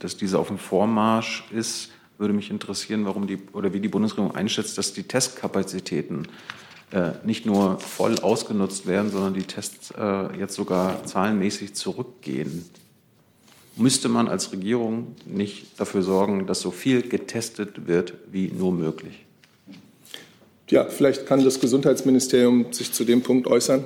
dass 0.01 0.17
diese 0.17 0.41
auf 0.41 0.49
dem 0.49 0.59
Vormarsch 0.59 1.45
ist, 1.53 1.91
würde 2.19 2.35
mich 2.35 2.51
interessieren, 2.51 3.05
warum 3.05 3.27
die 3.27 3.39
oder 3.53 3.73
wie 3.73 3.81
die 3.81 3.89
Bundesregierung 3.89 4.35
einschätzt, 4.35 4.77
dass 4.79 4.93
die 4.93 5.03
Testkapazitäten 5.05 6.25
äh, 6.25 6.29
nicht 7.25 7.45
nur 7.45 7.81
voll 7.81 8.21
ausgenutzt 8.21 8.87
werden, 8.87 9.11
sondern 9.11 9.35
die 9.35 9.43
Tests 9.43 9.93
äh, 9.99 10.39
jetzt 10.39 10.55
sogar 10.55 11.05
zahlenmäßig 11.05 11.75
zurückgehen. 11.75 12.65
Müsste 13.77 14.09
man 14.09 14.29
als 14.29 14.53
Regierung 14.53 15.17
nicht 15.27 15.81
dafür 15.81 16.03
sorgen, 16.03 16.47
dass 16.47 16.61
so 16.61 16.71
viel 16.71 17.03
getestet 17.03 17.89
wird 17.89 18.15
wie 18.31 18.49
nur 18.49 18.73
möglich? 18.73 19.25
Ja, 20.69 20.85
vielleicht 20.85 21.27
kann 21.27 21.45
das 21.45 21.59
Gesundheitsministerium 21.59 22.73
sich 22.73 22.93
zu 22.93 23.05
dem 23.05 23.23
Punkt 23.23 23.49
äußern. 23.49 23.85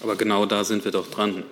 Aber 0.00 0.16
genau 0.16 0.46
da 0.46 0.64
sind 0.64 0.84
wir 0.84 0.92
doch 0.92 1.10
dran. 1.10 1.44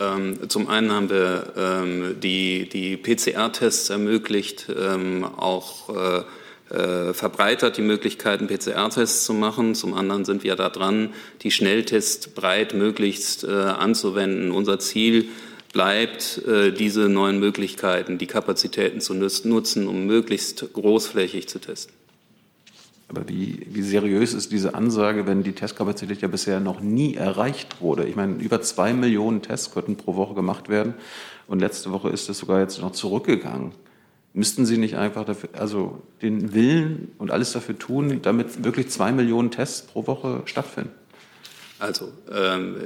Ähm, 0.00 0.48
zum 0.48 0.68
einen 0.68 0.92
haben 0.92 1.10
wir 1.10 1.52
ähm, 1.56 2.16
die, 2.22 2.68
die 2.68 2.96
PCR-Tests 2.96 3.90
ermöglicht, 3.90 4.68
ähm, 4.74 5.24
auch 5.24 5.88
äh, 5.94 6.18
äh, 6.18 6.22
verbreitert 6.70 7.76
die 7.76 7.82
Möglichkeiten, 7.82 8.46
PCR-Tests 8.46 9.24
zu 9.24 9.34
machen. 9.34 9.74
Zum 9.74 9.94
anderen 9.94 10.24
sind 10.24 10.44
wir 10.44 10.54
da 10.56 10.68
dran, 10.68 11.12
die 11.42 11.50
Schnelltests 11.50 12.28
breit 12.28 12.74
möglichst 12.74 13.44
äh, 13.44 13.50
anzuwenden. 13.50 14.52
Unser 14.52 14.78
Ziel 14.78 15.28
bleibt, 15.72 16.42
äh, 16.46 16.72
diese 16.72 17.08
neuen 17.08 17.38
Möglichkeiten, 17.38 18.18
die 18.18 18.26
Kapazitäten 18.26 19.00
zu 19.00 19.14
nutzen, 19.14 19.88
um 19.88 20.06
möglichst 20.06 20.72
großflächig 20.72 21.48
zu 21.48 21.58
testen. 21.58 21.94
Aber 23.08 23.28
wie, 23.28 23.66
wie 23.68 23.82
seriös 23.82 24.34
ist 24.34 24.52
diese 24.52 24.74
Ansage, 24.74 25.26
wenn 25.26 25.42
die 25.42 25.52
Testkapazität 25.52 26.22
ja 26.22 26.28
bisher 26.28 26.60
noch 26.60 26.80
nie 26.80 27.16
erreicht 27.16 27.80
wurde? 27.80 28.06
Ich 28.06 28.14
meine, 28.14 28.40
über 28.40 28.62
zwei 28.62 28.92
Millionen 28.92 29.42
Tests 29.42 29.72
könnten 29.72 29.96
pro 29.96 30.14
Woche 30.14 30.34
gemacht 30.34 30.68
werden 30.68 30.94
und 31.48 31.58
letzte 31.58 31.90
Woche 31.90 32.10
ist 32.10 32.28
es 32.28 32.38
sogar 32.38 32.60
jetzt 32.60 32.80
noch 32.80 32.92
zurückgegangen. 32.92 33.72
Müssten 34.32 34.64
Sie 34.64 34.78
nicht 34.78 34.96
einfach 34.96 35.24
dafür, 35.24 35.48
also 35.54 36.02
den 36.22 36.54
Willen 36.54 37.12
und 37.18 37.30
alles 37.30 37.52
dafür 37.52 37.78
tun, 37.78 38.20
damit 38.22 38.64
wirklich 38.64 38.88
zwei 38.88 39.10
Millionen 39.10 39.50
Tests 39.50 39.82
pro 39.82 40.06
Woche 40.06 40.42
stattfinden? 40.44 40.92
Also 41.80 42.12
ähm, 42.30 42.76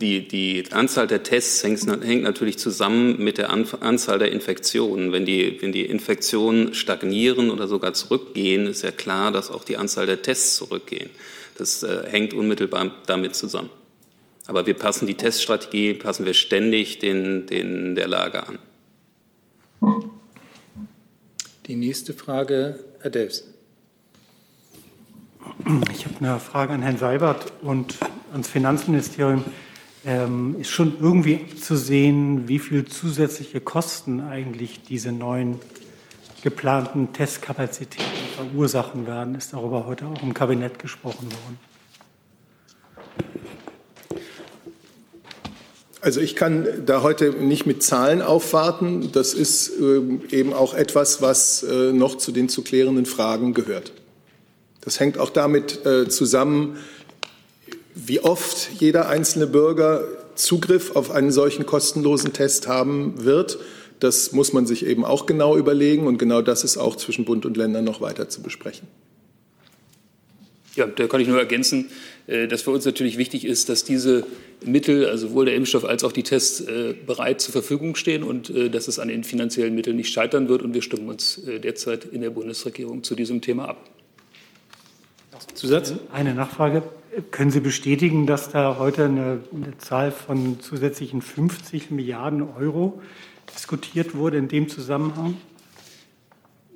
die, 0.00 0.26
die 0.26 0.64
Anzahl 0.72 1.06
der 1.06 1.22
Tests 1.22 1.62
hängt, 1.62 1.86
hängt 2.02 2.22
natürlich 2.22 2.58
zusammen 2.58 3.22
mit 3.22 3.36
der 3.36 3.50
Anzahl 3.50 4.18
der 4.18 4.32
Infektionen. 4.32 5.12
Wenn 5.12 5.26
die, 5.26 5.58
wenn 5.60 5.70
die 5.70 5.84
Infektionen 5.84 6.72
stagnieren 6.72 7.50
oder 7.50 7.68
sogar 7.68 7.92
zurückgehen, 7.92 8.66
ist 8.66 8.82
ja 8.82 8.90
klar, 8.90 9.32
dass 9.32 9.50
auch 9.50 9.64
die 9.64 9.76
Anzahl 9.76 10.06
der 10.06 10.22
Tests 10.22 10.56
zurückgehen. 10.56 11.10
Das 11.58 11.82
äh, 11.82 12.06
hängt 12.08 12.32
unmittelbar 12.32 12.90
damit 13.06 13.36
zusammen. 13.36 13.68
Aber 14.46 14.66
wir 14.66 14.74
passen 14.74 15.06
die 15.06 15.14
Teststrategie, 15.14 15.92
passen 15.92 16.24
wir 16.24 16.32
ständig 16.32 16.98
den, 17.00 17.46
den 17.46 17.94
der 17.94 18.08
Lage 18.08 18.46
an. 18.46 18.58
Die 21.68 21.76
nächste 21.76 22.14
Frage, 22.14 22.82
Herr 23.02 23.10
Delfs. 23.10 23.44
Ich 25.92 26.06
habe 26.06 26.14
eine 26.18 26.40
Frage 26.40 26.72
an 26.72 26.80
Herrn 26.80 26.96
Seibert 26.96 27.52
und 27.60 27.98
ans 28.32 28.48
Finanzministerium. 28.48 29.44
Ähm, 30.06 30.56
ist 30.58 30.70
schon 30.70 30.96
irgendwie 30.98 31.54
zu 31.56 31.76
sehen, 31.76 32.48
wie 32.48 32.58
viel 32.58 32.86
zusätzliche 32.86 33.60
Kosten 33.60 34.22
eigentlich 34.22 34.82
diese 34.84 35.12
neuen 35.12 35.60
geplanten 36.42 37.12
Testkapazitäten 37.12 38.06
verursachen 38.34 39.06
werden? 39.06 39.34
Ist 39.34 39.52
darüber 39.52 39.84
heute 39.84 40.06
auch 40.06 40.22
im 40.22 40.32
Kabinett 40.32 40.78
gesprochen 40.78 41.30
worden? 41.30 41.67
Also 46.00 46.20
ich 46.20 46.36
kann 46.36 46.66
da 46.86 47.02
heute 47.02 47.30
nicht 47.30 47.66
mit 47.66 47.82
Zahlen 47.82 48.22
aufwarten. 48.22 49.10
Das 49.12 49.34
ist 49.34 49.72
ähm, 49.80 50.20
eben 50.30 50.52
auch 50.52 50.74
etwas, 50.74 51.20
was 51.22 51.64
äh, 51.64 51.92
noch 51.92 52.16
zu 52.16 52.30
den 52.30 52.48
zu 52.48 52.62
klärenden 52.62 53.06
Fragen 53.06 53.52
gehört. 53.52 53.92
Das 54.80 55.00
hängt 55.00 55.18
auch 55.18 55.30
damit 55.30 55.84
äh, 55.84 56.08
zusammen, 56.08 56.78
wie 57.94 58.20
oft 58.20 58.70
jeder 58.78 59.08
einzelne 59.08 59.48
Bürger 59.48 60.04
Zugriff 60.36 60.94
auf 60.94 61.10
einen 61.10 61.32
solchen 61.32 61.66
kostenlosen 61.66 62.32
Test 62.32 62.68
haben 62.68 63.24
wird. 63.24 63.58
Das 63.98 64.30
muss 64.30 64.52
man 64.52 64.66
sich 64.66 64.86
eben 64.86 65.04
auch 65.04 65.26
genau 65.26 65.56
überlegen 65.56 66.06
und 66.06 66.18
genau 66.18 66.42
das 66.42 66.62
ist 66.62 66.78
auch 66.78 66.94
zwischen 66.94 67.24
Bund 67.24 67.44
und 67.44 67.56
Ländern 67.56 67.84
noch 67.84 68.00
weiter 68.00 68.28
zu 68.28 68.40
besprechen. 68.40 68.86
Ja, 70.76 70.86
da 70.86 71.08
kann 71.08 71.20
ich 71.20 71.26
nur 71.26 71.40
ergänzen, 71.40 71.90
dass 72.28 72.62
für 72.62 72.70
uns 72.72 72.84
natürlich 72.84 73.16
wichtig 73.16 73.46
ist, 73.46 73.68
dass 73.70 73.84
diese 73.84 74.26
Mittel, 74.64 75.06
also 75.06 75.28
sowohl 75.28 75.46
der 75.46 75.54
Impfstoff 75.54 75.84
als 75.84 76.04
auch 76.04 76.12
die 76.12 76.22
Tests, 76.22 76.60
äh, 76.60 76.94
bereit 77.06 77.40
zur 77.40 77.52
Verfügung 77.52 77.96
stehen 77.96 78.22
und 78.22 78.50
äh, 78.50 78.68
dass 78.68 78.86
es 78.86 78.98
an 78.98 79.08
den 79.08 79.24
finanziellen 79.24 79.74
Mitteln 79.74 79.96
nicht 79.96 80.12
scheitern 80.12 80.48
wird. 80.48 80.62
Und 80.62 80.74
wir 80.74 80.82
stimmen 80.82 81.08
uns 81.08 81.40
derzeit 81.44 82.04
in 82.04 82.20
der 82.20 82.30
Bundesregierung 82.30 83.02
zu 83.02 83.14
diesem 83.14 83.40
Thema 83.40 83.68
ab. 83.68 83.88
Zusatz? 85.54 85.94
Eine 86.12 86.34
Nachfrage. 86.34 86.82
Können 87.30 87.50
Sie 87.50 87.60
bestätigen, 87.60 88.26
dass 88.26 88.50
da 88.50 88.76
heute 88.78 89.06
eine, 89.06 89.40
eine 89.52 89.78
Zahl 89.78 90.12
von 90.12 90.60
zusätzlichen 90.60 91.22
50 91.22 91.90
Milliarden 91.90 92.42
Euro 92.42 93.00
diskutiert 93.54 94.14
wurde 94.14 94.36
in 94.36 94.48
dem 94.48 94.68
Zusammenhang? 94.68 95.36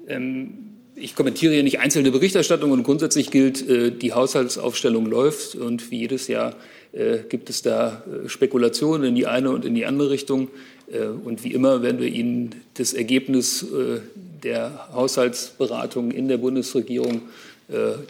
Ähm, 0.08 0.72
ich 0.94 1.16
kommentiere 1.16 1.54
hier 1.54 1.62
nicht 1.62 1.80
einzelne 1.80 2.10
Berichterstattungen 2.10 2.78
und 2.78 2.84
grundsätzlich 2.84 3.30
gilt, 3.30 3.68
äh, 3.68 3.90
die 3.90 4.12
Haushaltsaufstellung 4.12 5.06
läuft 5.06 5.54
und 5.54 5.90
wie 5.90 5.98
jedes 5.98 6.28
Jahr 6.28 6.54
äh, 6.92 7.18
gibt 7.28 7.50
es 7.50 7.62
da 7.62 8.02
äh, 8.24 8.28
Spekulationen 8.28 9.08
in 9.08 9.14
die 9.14 9.26
eine 9.26 9.50
und 9.50 9.64
in 9.64 9.74
die 9.74 9.86
andere 9.86 10.10
Richtung. 10.10 10.48
Und 11.24 11.42
wie 11.42 11.54
immer 11.54 11.80
werden 11.80 12.02
wir 12.02 12.08
Ihnen 12.08 12.54
das 12.74 12.92
Ergebnis 12.92 13.64
der 14.42 14.88
Haushaltsberatung 14.92 16.10
in 16.10 16.28
der 16.28 16.36
Bundesregierung, 16.36 17.22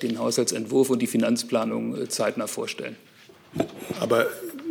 den 0.02 0.18
Haushaltsentwurf 0.18 0.90
und 0.90 1.00
die 1.00 1.06
Finanzplanung 1.06 2.08
zeitnah 2.08 2.48
vorstellen. 2.48 2.96
Aber 4.00 4.26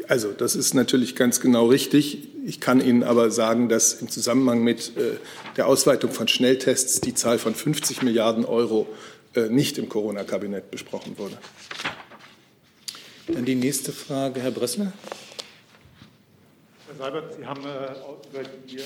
also 0.09 0.33
das 0.33 0.57
ist 0.57 0.73
natürlich 0.73 1.15
ganz 1.15 1.39
genau 1.39 1.67
richtig. 1.67 2.27
Ich 2.43 2.59
kann 2.59 2.81
Ihnen 2.81 3.03
aber 3.03 3.29
sagen, 3.29 3.69
dass 3.69 3.93
im 3.93 4.09
Zusammenhang 4.09 4.63
mit 4.63 4.97
äh, 4.97 5.17
der 5.57 5.67
Ausweitung 5.67 6.11
von 6.11 6.27
Schnelltests 6.27 6.99
die 6.99 7.13
Zahl 7.13 7.37
von 7.37 7.53
50 7.53 8.01
Milliarden 8.01 8.45
Euro 8.45 8.87
äh, 9.35 9.41
nicht 9.49 9.77
im 9.77 9.89
Corona-Kabinett 9.89 10.71
besprochen 10.71 11.17
wurde. 11.19 11.37
Dann 13.27 13.45
die 13.45 13.55
nächste 13.55 13.91
Frage, 13.91 14.41
Herr 14.41 14.49
Bressler. 14.49 14.91
Herr 16.87 16.95
Seibert, 16.97 17.35
Sie 17.35 17.45
haben 17.45 17.63
äh, 17.63 17.93
über 18.31 18.49
die 18.67 18.79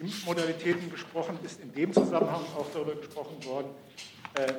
Impfmodalitäten 0.00 0.90
gesprochen. 0.90 1.38
Ist 1.44 1.60
in 1.60 1.74
dem 1.74 1.92
Zusammenhang 1.92 2.42
auch 2.56 2.66
darüber 2.72 2.94
gesprochen 2.94 3.44
worden, 3.44 3.68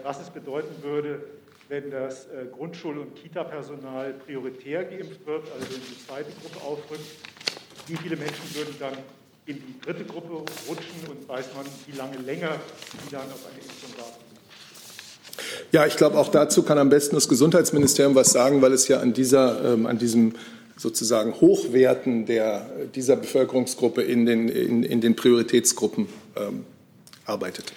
was 0.03 0.21
es 0.21 0.29
bedeuten 0.29 0.83
würde, 0.83 1.21
wenn 1.67 1.91
das 1.91 2.27
Grundschul- 2.57 2.97
und 2.97 3.13
Kita-Personal 3.15 4.13
prioritär 4.13 4.85
geimpft 4.85 5.25
wird, 5.25 5.43
also 5.51 5.73
wenn 5.73 5.81
die 5.81 6.05
zweite 6.07 6.31
Gruppe 6.41 6.65
aufrückt, 6.65 7.03
wie 7.88 7.98
viele 7.98 8.15
Menschen 8.15 8.44
würden 8.54 8.75
dann 8.80 8.94
in 9.46 9.58
die 9.58 9.80
dritte 9.82 10.06
Gruppe 10.06 10.51
rutschen 10.68 10.96
und 11.10 11.27
weiß 11.27 11.46
man, 11.56 11.65
wie 11.88 11.98
lange 11.98 12.18
länger 12.18 12.60
die 13.06 13.12
dann 13.12 13.24
auf 13.32 13.46
eine 13.51 13.62
Impfung 13.62 13.98
warten? 13.98 14.25
Ja, 15.72 15.86
ich 15.86 15.98
glaube, 15.98 16.18
auch 16.18 16.30
dazu 16.30 16.63
kann 16.63 16.77
am 16.77 16.89
besten 16.89 17.15
das 17.15 17.27
Gesundheitsministerium 17.27 18.15
was 18.15 18.32
sagen, 18.32 18.62
weil 18.62 18.74
es 18.74 18.88
ja 18.88 19.00
an, 19.00 19.13
dieser, 19.13 19.74
ähm, 19.74 19.86
an 19.86 19.98
diesem 19.98 20.34
sozusagen 20.77 21.34
Hochwerten 21.42 22.25
der, 22.25 22.70
dieser 22.96 23.15
Bevölkerungsgruppe 23.18 24.01
in 24.01 24.25
den, 24.25 24.50
in, 24.50 24.84
in 24.84 25.01
den 25.01 25.15
Prioritätsgruppen 25.15 26.08
ähm, 26.36 26.65
arbeitet. 27.25 27.74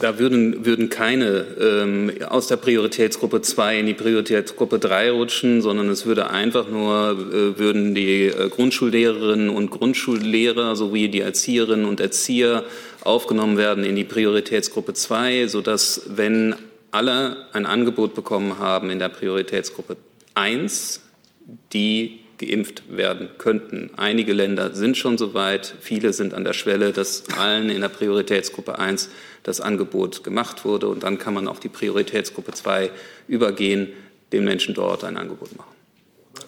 Da 0.00 0.18
würden, 0.18 0.64
würden 0.66 0.88
keine 0.88 1.46
ähm, 1.60 2.12
aus 2.28 2.48
der 2.48 2.56
Prioritätsgruppe 2.56 3.42
2 3.42 3.78
in 3.78 3.86
die 3.86 3.94
Prioritätsgruppe 3.94 4.78
3 4.78 5.12
rutschen, 5.12 5.62
sondern 5.62 5.88
es 5.88 6.04
würde 6.04 6.30
einfach 6.30 6.68
nur, 6.68 7.12
äh, 7.12 7.58
würden 7.58 7.94
die 7.94 8.26
äh, 8.26 8.48
Grundschullehrerinnen 8.48 9.50
und 9.50 9.70
Grundschullehrer 9.70 10.74
sowie 10.74 11.08
die 11.08 11.20
Erzieherinnen 11.20 11.86
und 11.86 12.00
Erzieher 12.00 12.64
aufgenommen 13.02 13.56
werden 13.56 13.84
in 13.84 13.94
die 13.94 14.04
Prioritätsgruppe 14.04 14.94
2, 14.94 15.46
sodass, 15.46 16.02
wenn 16.08 16.56
alle 16.90 17.48
ein 17.52 17.66
Angebot 17.66 18.14
bekommen 18.14 18.58
haben 18.58 18.90
in 18.90 18.98
der 18.98 19.10
Prioritätsgruppe 19.10 19.96
1, 20.34 21.02
die 21.72 22.23
geimpft 22.46 22.84
werden 22.88 23.28
könnten. 23.38 23.90
Einige 23.96 24.32
Länder 24.32 24.74
sind 24.74 24.96
schon 24.96 25.18
so 25.18 25.34
weit, 25.34 25.74
viele 25.80 26.12
sind 26.12 26.34
an 26.34 26.44
der 26.44 26.52
Schwelle, 26.52 26.92
dass 26.92 27.24
allen 27.36 27.70
in 27.70 27.80
der 27.80 27.88
Prioritätsgruppe 27.88 28.78
1 28.78 29.10
das 29.42 29.60
Angebot 29.60 30.24
gemacht 30.24 30.64
wurde. 30.64 30.88
Und 30.88 31.02
dann 31.02 31.18
kann 31.18 31.34
man 31.34 31.48
auf 31.48 31.60
die 31.60 31.68
Prioritätsgruppe 31.68 32.52
2 32.52 32.90
übergehen, 33.28 33.88
den 34.32 34.44
Menschen 34.44 34.74
dort 34.74 35.04
ein 35.04 35.16
Angebot 35.16 35.56
machen. 35.56 35.70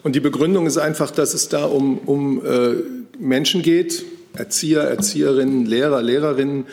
Und 0.03 0.17
die 0.17 0.21
Begründung 0.21 0.67
ist 0.67 0.79
einfach, 0.79 1.11
dass 1.11 1.35
es 1.35 1.49
da 1.49 1.65
um, 1.65 1.99
um 1.99 2.45
äh, 2.45 2.75
Menschen 3.19 3.63
geht, 3.63 4.05
Erzieher, 4.35 4.83
Erzieherinnen, 4.83 5.67
Lehrer, 5.67 6.03
Lehrerinnen, 6.03 6.67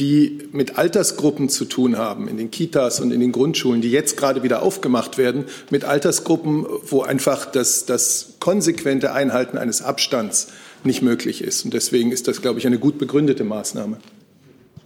die 0.00 0.48
mit 0.52 0.78
Altersgruppen 0.78 1.50
zu 1.50 1.66
tun 1.66 1.98
haben, 1.98 2.26
in 2.26 2.38
den 2.38 2.50
Kitas 2.50 3.00
und 3.00 3.12
in 3.12 3.20
den 3.20 3.32
Grundschulen, 3.32 3.82
die 3.82 3.90
jetzt 3.90 4.16
gerade 4.16 4.42
wieder 4.42 4.62
aufgemacht 4.62 5.18
werden, 5.18 5.44
mit 5.68 5.84
Altersgruppen, 5.84 6.66
wo 6.82 7.02
einfach 7.02 7.44
das, 7.44 7.84
das 7.84 8.36
konsequente 8.40 9.12
Einhalten 9.12 9.58
eines 9.58 9.82
Abstands 9.82 10.52
nicht 10.84 11.02
möglich 11.02 11.44
ist. 11.44 11.66
Und 11.66 11.74
deswegen 11.74 12.12
ist 12.12 12.26
das, 12.28 12.40
glaube 12.40 12.58
ich, 12.58 12.66
eine 12.66 12.78
gut 12.78 12.98
begründete 12.98 13.44
Maßnahme. 13.44 13.98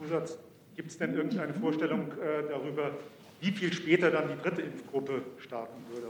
Zusatz, 0.02 0.36
gibt 0.76 0.90
es 0.90 0.98
denn 0.98 1.14
irgendeine 1.14 1.54
Vorstellung 1.54 2.00
äh, 2.00 2.50
darüber, 2.50 2.90
wie 3.40 3.52
viel 3.52 3.72
später 3.72 4.10
dann 4.10 4.24
die 4.28 4.42
dritte 4.42 4.62
Impfgruppe 4.62 5.22
starten 5.38 5.80
würde? 5.92 6.08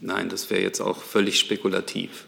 Nein, 0.00 0.28
das 0.28 0.50
wäre 0.50 0.60
jetzt 0.60 0.80
auch 0.80 0.98
völlig 0.98 1.40
spekulativ. 1.40 2.27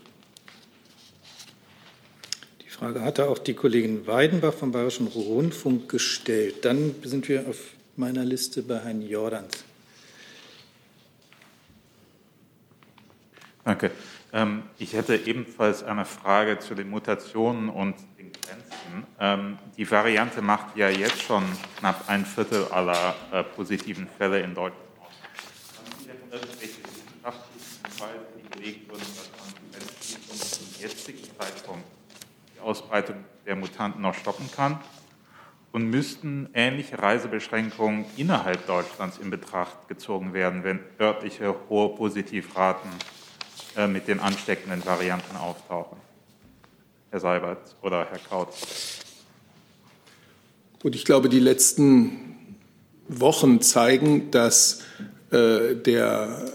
Frage 2.81 3.03
hatte 3.03 3.29
auch 3.29 3.37
die 3.37 3.53
Kollegin 3.53 4.07
Weidenbach 4.07 4.55
vom 4.55 4.73
Bayerischen 4.73 5.07
Rundfunk 5.09 5.91
gestellt. 5.91 6.65
Dann 6.65 6.95
sind 7.03 7.29
wir 7.29 7.47
auf 7.47 7.59
meiner 7.97 8.25
Liste 8.25 8.63
bei 8.63 8.79
Herrn 8.79 9.03
Jordans. 9.03 9.65
Danke. 13.67 13.91
Ähm, 14.33 14.63
ich 14.79 14.95
hätte 14.95 15.15
ebenfalls 15.15 15.83
eine 15.83 16.07
Frage 16.07 16.59
zu 16.59 16.75
den 16.75 16.89
Mutationen 16.89 17.69
und 17.69 17.97
den 18.19 18.33
Grenzen. 18.33 19.07
Ähm, 19.21 19.59
die 19.77 19.91
Variante 19.91 20.41
macht 20.41 20.75
ja 20.75 20.89
jetzt 20.89 21.21
schon 21.21 21.45
knapp 21.81 22.09
ein 22.09 22.25
Viertel 22.25 22.65
aller 22.69 23.15
äh, 23.31 23.45
positiven 23.45 24.09
Fälle 24.17 24.41
in 24.41 24.55
Deutschland 24.55 24.89
aus. 25.01 25.13
Haben 25.77 25.99
Sie 25.99 26.07
denn 26.07 26.17
irgendwelche 26.33 26.79
wissenschaftlichen 26.83 27.77
Hinweise, 27.85 28.27
die 28.39 28.59
belegt 28.59 28.91
wurden, 28.91 29.01
dass 29.01 29.31
man 29.37 29.71
Grenzschließung 29.71 30.49
zum 30.49 30.81
jetzigen 30.81 31.25
Zeitpunkt 31.39 31.85
Ausbreitung 32.63 33.17
der 33.47 33.57
Mutanten 33.57 34.03
noch 34.03 34.15
stoppen 34.15 34.49
kann? 34.55 34.79
Und 35.73 35.89
müssten 35.89 36.49
ähnliche 36.53 36.99
Reisebeschränkungen 36.99 38.05
innerhalb 38.17 38.67
Deutschlands 38.67 39.19
in 39.19 39.31
Betracht 39.31 39.87
gezogen 39.87 40.33
werden, 40.33 40.65
wenn 40.65 40.81
örtliche 40.99 41.55
hohe 41.69 41.91
Positivraten 41.95 42.91
äh, 43.77 43.87
mit 43.87 44.09
den 44.09 44.19
ansteckenden 44.19 44.85
Varianten 44.85 45.37
auftauchen. 45.37 45.97
Herr 47.11 47.21
Seibert 47.21 47.77
oder 47.83 48.07
Herr 48.11 48.19
Kautz. 48.19 49.05
Gut, 50.83 50.95
ich 50.95 51.05
glaube, 51.05 51.29
die 51.29 51.41
letzten 51.41 52.57
Wochen 53.07 53.61
zeigen, 53.61 54.31
dass 54.31 54.83
äh, 55.31 55.75
der, 55.75 56.51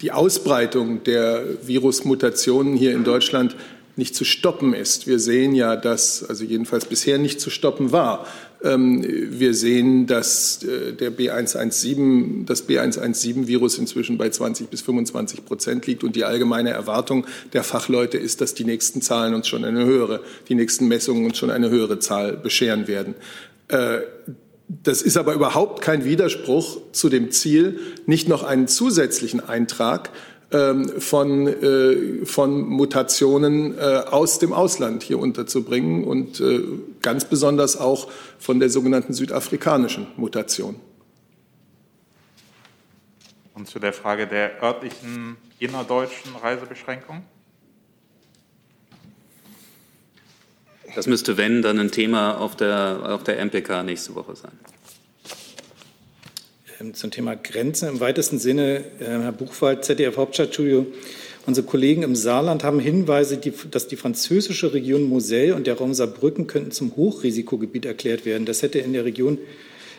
die 0.00 0.12
Ausbreitung 0.12 1.02
der 1.04 1.66
Virusmutationen 1.66 2.76
hier 2.76 2.92
in 2.92 3.04
Deutschland 3.04 3.56
nicht 3.96 4.14
zu 4.14 4.24
stoppen 4.24 4.74
ist. 4.74 5.06
Wir 5.06 5.18
sehen 5.18 5.54
ja, 5.54 5.76
dass, 5.76 6.24
also 6.24 6.44
jedenfalls 6.44 6.86
bisher 6.86 7.18
nicht 7.18 7.40
zu 7.40 7.50
stoppen 7.50 7.92
war. 7.92 8.26
Ähm, 8.62 9.04
wir 9.06 9.54
sehen, 9.54 10.06
dass 10.06 10.62
äh, 10.62 10.92
der 10.92 11.12
B117, 11.12 12.44
das 12.44 12.68
B117-Virus 12.68 13.78
inzwischen 13.78 14.18
bei 14.18 14.28
20 14.28 14.68
bis 14.68 14.82
25 14.82 15.44
Prozent 15.44 15.86
liegt 15.86 16.04
und 16.04 16.14
die 16.16 16.24
allgemeine 16.24 16.70
Erwartung 16.70 17.26
der 17.52 17.64
Fachleute 17.64 18.18
ist, 18.18 18.40
dass 18.40 18.54
die 18.54 18.64
nächsten 18.64 19.00
Zahlen 19.02 19.34
uns 19.34 19.48
schon 19.48 19.64
eine 19.64 19.84
höhere, 19.84 20.20
die 20.48 20.54
nächsten 20.54 20.88
Messungen 20.88 21.24
uns 21.24 21.38
schon 21.38 21.50
eine 21.50 21.70
höhere 21.70 21.98
Zahl 21.98 22.36
bescheren 22.36 22.86
werden. 22.86 23.14
Äh, 23.68 24.00
das 24.82 25.02
ist 25.02 25.16
aber 25.16 25.34
überhaupt 25.34 25.82
kein 25.82 26.04
Widerspruch 26.04 26.80
zu 26.92 27.08
dem 27.08 27.30
Ziel, 27.32 27.80
nicht 28.06 28.28
noch 28.28 28.44
einen 28.44 28.68
zusätzlichen 28.68 29.40
Eintrag 29.40 30.10
von, 30.50 31.46
äh, 31.46 32.26
von 32.26 32.62
Mutationen 32.62 33.78
äh, 33.78 34.02
aus 34.10 34.40
dem 34.40 34.52
Ausland 34.52 35.04
hier 35.04 35.20
unterzubringen 35.20 36.02
und 36.02 36.40
äh, 36.40 36.62
ganz 37.02 37.24
besonders 37.24 37.76
auch 37.76 38.10
von 38.38 38.58
der 38.58 38.68
sogenannten 38.68 39.14
südafrikanischen 39.14 40.08
Mutation. 40.16 40.74
Und 43.54 43.68
zu 43.68 43.78
der 43.78 43.92
Frage 43.92 44.26
der 44.26 44.60
örtlichen 44.60 45.36
innerdeutschen 45.60 46.34
Reisebeschränkung? 46.34 47.22
Das 50.94 51.06
müsste, 51.06 51.36
wenn, 51.36 51.62
dann 51.62 51.78
ein 51.78 51.92
Thema 51.92 52.38
auf 52.38 52.56
der, 52.56 53.02
auf 53.04 53.22
der 53.22 53.44
MPK 53.44 53.84
nächste 53.84 54.14
Woche 54.16 54.34
sein. 54.34 54.58
Ähm, 56.80 56.94
zum 56.94 57.10
Thema 57.10 57.34
Grenzen 57.34 57.88
im 57.88 58.00
weitesten 58.00 58.38
Sinne, 58.38 58.84
äh, 59.00 59.04
Herr 59.04 59.32
Buchwald, 59.32 59.84
ZDF 59.84 60.16
Hauptstadtstudio. 60.16 60.86
Unsere 61.46 61.66
Kollegen 61.66 62.02
im 62.02 62.14
Saarland 62.14 62.64
haben 62.64 62.80
Hinweise, 62.80 63.38
dass 63.70 63.88
die 63.88 63.96
französische 63.96 64.72
Region 64.72 65.04
Moselle 65.04 65.54
und 65.54 65.66
der 65.66 65.76
Raum 65.76 65.94
Saarbrücken 65.94 66.46
könnten 66.46 66.70
zum 66.70 66.94
Hochrisikogebiet 66.96 67.86
erklärt 67.86 68.24
werden. 68.24 68.44
Das 68.46 68.62
hätte 68.62 68.78
in 68.78 68.92
der 68.92 69.04
Region 69.04 69.38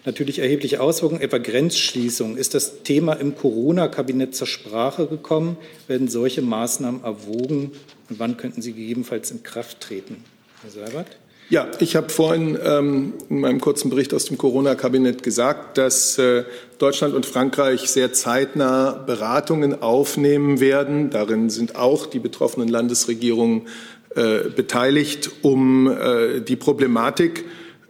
natürlich 0.05 0.39
erhebliche 0.39 0.81
Auswirkungen, 0.81 1.21
etwa 1.21 1.39
Grenzschließungen. 1.39 2.37
Ist 2.37 2.53
das 2.53 2.83
Thema 2.83 3.13
im 3.13 3.35
Corona-Kabinett 3.35 4.35
zur 4.35 4.47
Sprache 4.47 5.07
gekommen? 5.07 5.57
Werden 5.87 6.07
solche 6.07 6.41
Maßnahmen 6.41 7.03
erwogen? 7.03 7.71
Und 8.09 8.19
wann 8.19 8.37
könnten 8.37 8.61
sie 8.61 8.73
gegebenenfalls 8.73 9.31
in 9.31 9.43
Kraft 9.43 9.81
treten? 9.81 10.23
Herr 10.61 10.71
Seibert? 10.71 11.17
Ja, 11.51 11.69
ich 11.79 11.97
habe 11.97 12.07
vorhin 12.07 12.57
ähm, 12.63 13.13
in 13.29 13.41
meinem 13.41 13.59
kurzen 13.59 13.89
Bericht 13.89 14.13
aus 14.13 14.23
dem 14.23 14.37
Corona-Kabinett 14.37 15.21
gesagt, 15.21 15.77
dass 15.77 16.17
äh, 16.17 16.45
Deutschland 16.77 17.13
und 17.13 17.25
Frankreich 17.25 17.89
sehr 17.89 18.13
zeitnah 18.13 18.93
Beratungen 18.93 19.81
aufnehmen 19.81 20.61
werden. 20.61 21.09
Darin 21.09 21.49
sind 21.49 21.75
auch 21.75 22.05
die 22.05 22.19
betroffenen 22.19 22.69
Landesregierungen 22.69 23.67
äh, 24.15 24.47
beteiligt, 24.47 25.29
um 25.41 25.91
äh, 25.91 26.39
die 26.39 26.55
Problematik, 26.55 27.43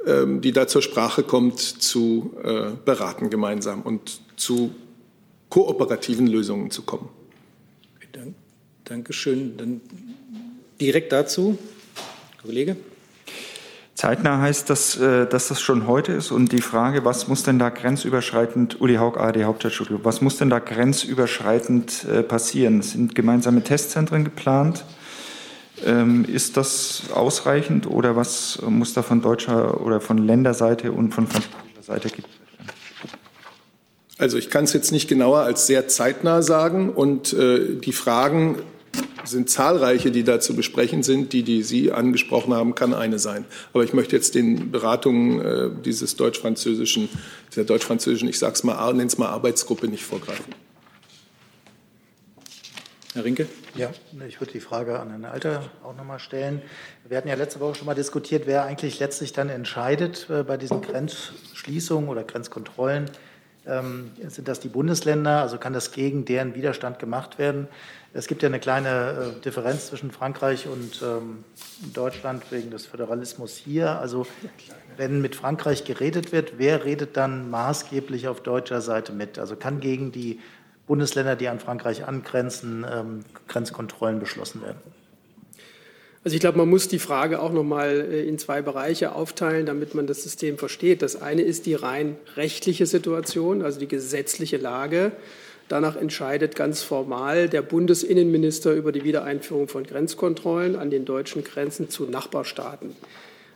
ähm, 0.08 0.42
die 0.42 0.54
da 0.54 0.66
zur 0.66 0.82
Sprache 0.82 1.22
kommt, 1.22 1.60
zu 1.60 2.34
äh, 2.44 2.72
beraten 2.84 3.30
gemeinsam 3.30 3.84
und 3.84 4.22
zu 4.38 4.72
kooperativen 5.50 6.26
Lösungen 6.26 6.72
zu 6.72 6.82
kommen. 6.82 7.10
Okay, 7.98 8.34
Dankeschön. 8.86 9.56
Dann 9.56 9.82
direkt 10.80 11.12
dazu, 11.12 11.60
Kollege. 12.42 12.76
Zeitnah 13.96 14.40
heißt 14.40 14.70
das, 14.70 14.98
äh, 14.98 15.28
dass 15.28 15.50
das 15.50 15.62
schon 15.62 15.86
heute 15.88 16.14
ist. 16.14 16.32
Und 16.32 16.52
die 16.52 16.62
Frage, 16.62 17.06
was 17.06 17.28
muss 17.28 17.44
denn 17.44 17.60
da 17.60 17.70
grenzüberschreitend, 17.70 18.80
Uli 18.82 18.96
Haug, 18.96 19.18
ARD 19.20 19.44
Hauptstadtstudio, 19.44 20.00
was 20.04 20.22
muss 20.22 20.38
denn 20.38 20.50
da 20.50 20.60
grenzüberschreitend 20.60 22.06
äh, 22.06 22.24
passieren? 22.24 22.82
Sind 22.82 23.16
gemeinsame 23.16 23.64
Testzentren 23.64 24.24
geplant? 24.24 24.86
Ähm, 25.86 26.26
ist 26.26 26.58
das 26.58 27.04
ausreichend 27.14 27.88
oder 27.88 28.16
was 28.16 28.62
muss 28.68 28.94
da 28.94 29.02
von 29.02 29.22
deutscher 29.22 29.82
oder 29.82 30.00
von 30.00 30.18
Länderseite 30.18 30.92
und 30.92 31.14
von 31.14 31.28
französischer 31.28 31.84
Seite 31.84 32.10
gibt? 32.10 32.28
Also 34.20 34.38
ich 34.38 34.52
kann 34.52 34.66
es 34.66 34.74
jetzt 34.74 34.92
nicht 34.92 35.08
genauer 35.08 35.40
als 35.40 35.66
sehr 35.66 35.88
zeitnah 35.88 36.44
sagen 36.44 36.90
und 36.90 37.34
äh, 37.34 37.76
die 37.80 37.94
Fragen 37.94 38.60
sind 39.24 39.50
zahlreiche, 39.50 40.12
die 40.12 40.24
da 40.24 40.40
zu 40.40 40.56
besprechen 40.56 41.04
sind. 41.04 41.34
Die, 41.34 41.44
die 41.44 41.64
Sie 41.64 41.92
angesprochen 41.92 42.54
haben, 42.54 42.76
kann 42.76 42.94
eine 42.94 43.20
sein. 43.20 43.46
Aber 43.74 43.84
ich 43.84 43.94
möchte 43.94 44.16
jetzt 44.16 44.36
den 44.36 44.72
Beratungen 44.72 45.42
äh, 45.42 45.70
dieses 45.84 46.16
deutsch-französischen, 46.16 47.10
dieser 47.52 47.64
deutsch-französischen, 47.64 48.30
ich 48.30 48.40
sag's 48.40 48.64
mal, 48.64 48.94
nenne 48.94 49.08
es 49.08 49.18
mal 49.18 49.30
Arbeitsgruppe 49.30 49.88
nicht 49.88 50.04
vorgreifen. 50.04 50.54
Herr 53.14 53.26
Rinke? 53.26 53.48
Ja, 53.76 53.92
ich 54.26 54.40
würde 54.40 54.54
die 54.54 54.62
Frage 54.62 54.98
an 54.98 55.10
Herrn 55.10 55.26
Alter 55.26 55.70
auch 55.84 55.96
nochmal 55.96 56.20
stellen. 56.20 56.62
Wir 57.08 57.18
hatten 57.18 57.28
ja 57.28 57.36
letzte 57.36 57.60
Woche 57.60 57.76
schon 57.76 57.86
mal 57.86 57.94
diskutiert, 57.94 58.44
wer 58.46 58.64
eigentlich 58.64 59.00
letztlich 59.00 59.34
dann 59.34 59.50
entscheidet 59.50 60.28
äh, 60.30 60.44
bei 60.44 60.56
diesen 60.56 60.82
Grenzschließungen 60.82 62.10
oder 62.10 62.24
Grenzkontrollen. 62.24 63.10
Ähm, 63.68 64.12
sind 64.28 64.48
das 64.48 64.60
die 64.60 64.70
Bundesländer? 64.70 65.42
Also 65.42 65.58
kann 65.58 65.74
das 65.74 65.92
gegen 65.92 66.24
deren 66.26 66.56
Widerstand 66.56 67.00
gemacht 67.00 67.38
werden? 67.38 67.68
Es 68.14 68.28
gibt 68.28 68.44
ja 68.44 68.50
eine 68.50 68.60
kleine 68.60 69.36
äh, 69.38 69.42
Differenz 69.42 69.88
zwischen 69.88 70.12
Frankreich 70.12 70.68
und 70.68 71.02
ähm, 71.02 71.46
Deutschland 71.94 72.44
wegen 72.52 72.70
des 72.70 72.86
Föderalismus 72.86 73.56
hier. 73.56 74.00
Also 74.00 74.28
wenn 74.98 75.22
mit 75.22 75.36
Frankreich 75.36 75.86
geredet 75.86 76.34
wird, 76.34 76.54
wer 76.58 76.84
redet 76.84 77.16
dann 77.16 77.50
maßgeblich 77.50 78.28
auf 78.28 78.42
deutscher 78.42 78.82
Seite 78.82 79.14
mit? 79.14 79.40
Also 79.40 79.56
kann 79.56 79.80
gegen 79.80 80.12
die 80.12 80.40
Bundesländer, 80.88 81.38
die 81.38 81.48
an 81.48 81.60
Frankreich 81.60 82.06
angrenzen, 82.06 82.86
ähm, 82.92 83.20
Grenzkontrollen 83.48 84.20
beschlossen 84.20 84.62
werden? 84.62 84.80
Also 86.24 86.36
ich 86.36 86.42
glaube, 86.42 86.58
man 86.58 86.70
muss 86.70 86.88
die 86.88 87.00
Frage 87.00 87.42
auch 87.42 87.54
noch 87.54 87.64
mal 87.64 87.90
äh, 87.90 88.28
in 88.28 88.38
zwei 88.38 88.62
Bereiche 88.62 89.16
aufteilen, 89.16 89.66
damit 89.66 89.96
man 89.96 90.06
das 90.06 90.22
System 90.22 90.58
versteht. 90.58 91.02
Das 91.02 91.20
eine 91.20 91.44
ist 91.44 91.66
die 91.66 91.76
rein 91.76 92.18
rechtliche 92.36 92.86
Situation, 92.86 93.62
also 93.62 93.80
die 93.80 93.88
gesetzliche 93.88 94.58
Lage. 94.58 95.14
Danach 95.72 95.96
entscheidet 95.96 96.58
ganz 96.58 96.82
formal 96.82 97.48
der 97.48 97.62
Bundesinnenminister 97.62 98.74
über 98.74 98.92
die 98.92 99.06
Wiedereinführung 99.06 99.70
von 99.70 99.86
Grenzkontrollen 99.86 100.76
an 100.76 100.90
den 100.90 101.06
deutschen 101.06 101.46
Grenzen 101.46 101.90
zu 101.90 102.08
Nachbarstaaten. 102.08 102.94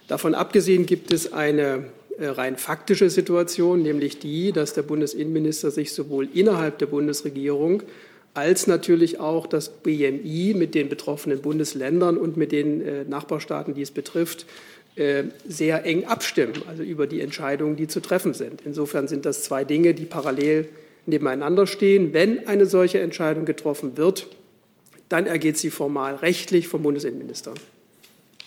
Davon 0.08 0.34
abgesehen 0.34 0.86
gibt 0.86 1.12
es 1.12 1.34
eine 1.34 1.88
äh, 2.18 2.28
rein 2.28 2.56
faktische 2.56 3.10
Situation, 3.10 3.82
nämlich 3.82 4.18
die, 4.18 4.54
dass 4.54 4.72
der 4.72 4.84
Bundesinnenminister 4.84 5.72
sich 5.72 5.92
sowohl 5.92 6.30
innerhalb 6.34 6.78
der 6.78 6.86
Bundesregierung 6.86 7.84
als 8.34 8.66
natürlich 8.66 9.20
auch 9.20 9.46
das 9.46 9.68
BMI 9.68 10.54
mit 10.56 10.74
den 10.74 10.88
betroffenen 10.88 11.42
Bundesländern 11.42 12.18
und 12.18 12.38
mit 12.38 12.54
den 12.54 12.80
äh, 12.80 13.04
Nachbarstaaten, 13.04 13.74
die 13.74 13.82
es 13.82 13.92
betrifft, 13.92 14.46
äh, 14.96 15.24
sehr 15.46 15.84
eng 15.84 16.06
abstimmen, 16.06 16.54
also 16.70 16.82
über 16.82 17.08
die 17.08 17.20
Entscheidungen, 17.20 17.76
die 17.76 17.90
zu 17.90 18.00
treffen 18.00 18.34
sind. 18.34 18.62
Insofern 18.64 19.10
sind 19.10 19.26
das 19.26 19.44
zwei 19.44 19.66
Dinge, 19.66 19.94
die 19.94 20.06
parallel 20.06 20.70
nebeneinander 21.06 21.68
stehen. 21.68 22.14
Wenn 22.14 22.48
eine 22.48 22.66
solche 22.66 23.00
Entscheidung 23.00 23.46
getroffen 23.46 23.98
wird, 23.98 24.28
dann 25.10 25.28
ergeht 25.28 25.58
sie 25.58 25.70
formal 25.70 26.16
rechtlich 26.16 26.68
vom 26.68 26.84
Bundesinnenminister. 26.84 27.54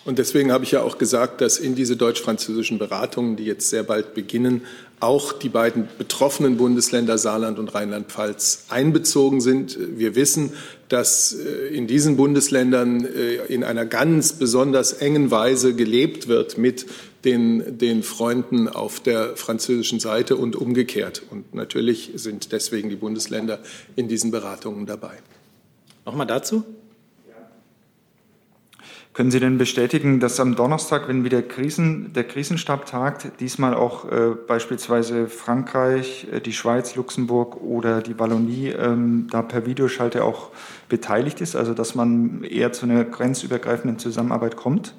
Und 0.05 0.18
deswegen 0.18 0.53
habe 0.53 0.64
ich 0.64 0.71
ja 0.71 0.81
auch 0.83 0.97
gesagt, 0.97 1.42
dass 1.42 1.59
in 1.59 1.75
diese 1.75 1.94
deutsch-französischen 1.94 2.79
Beratungen, 2.79 3.37
die 3.37 3.44
jetzt 3.44 3.68
sehr 3.68 3.83
bald 3.83 4.14
beginnen, 4.14 4.62
auch 5.01 5.35
die 5.35 5.51
beiden 5.51 5.87
betroffenen 5.99 6.57
Bundesländer 6.57 7.18
Saarland 7.18 7.59
und 7.59 7.75
Rheinland-Pfalz 7.75 8.66
einbezogen 8.71 9.40
sind. 9.42 9.77
Wir 9.99 10.14
wissen, 10.14 10.55
dass 10.88 11.35
äh, 11.35 11.77
in 11.77 11.87
diesen 11.87 12.16
Bundesländern 12.16 13.05
äh, 13.05 13.35
in 13.53 13.62
einer 13.64 13.85
ganz 13.85 14.33
besonders 14.33 14.94
engen 14.94 15.31
Weise 15.31 15.75
gelebt 15.75 16.27
wird 16.27 16.57
mit 16.57 16.87
den, 17.24 17.78
den 17.78 18.02
Freunden 18.02 18.68
auf 18.68 19.00
der 19.00 19.37
französischen 19.37 20.00
Seite 20.00 20.37
und 20.37 20.57
umgekehrt. 20.57 21.22
Und 21.31 21.54
natürlich 21.54 22.12
sind 22.14 22.52
deswegen 22.52 22.88
die 22.88 22.96
Bundesländer 22.96 23.61
in 23.96 24.09
diesen 24.09 24.31
Beratungen 24.31 24.87
dabei. 24.87 25.18
Nochmal 26.04 26.26
dazu? 26.26 26.64
Können 29.18 29.33
Sie 29.33 29.40
denn 29.40 29.59
bestätigen, 29.59 30.20
dass 30.20 30.38
am 30.38 30.54
Donnerstag, 30.54 31.09
wenn 31.09 31.24
wieder 31.24 31.42
Krisen, 31.42 32.12
der 32.12 32.22
Krisenstab 32.22 32.87
tagt, 32.87 33.40
diesmal 33.40 33.74
auch 33.74 34.04
äh, 34.04 34.37
beispielsweise 34.46 35.26
Frankreich, 35.26 36.28
äh, 36.31 36.40
die 36.40 36.52
Schweiz, 36.52 36.94
Luxemburg 36.94 37.61
oder 37.61 38.00
die 38.00 38.16
Wallonie 38.20 38.68
ähm, 38.68 39.26
da 39.28 39.42
per 39.42 39.66
Videoschalte 39.66 40.22
auch 40.22 40.50
beteiligt 40.88 41.40
ist, 41.40 41.57
also 41.57 41.74
dass 41.74 41.96
man 41.96 42.44
eher 42.44 42.72
zu 42.72 42.87
einer 42.87 43.02
grenzübergreifenden 43.04 43.98
Zusammenarbeit 43.98 44.54
kommt? 44.54 44.94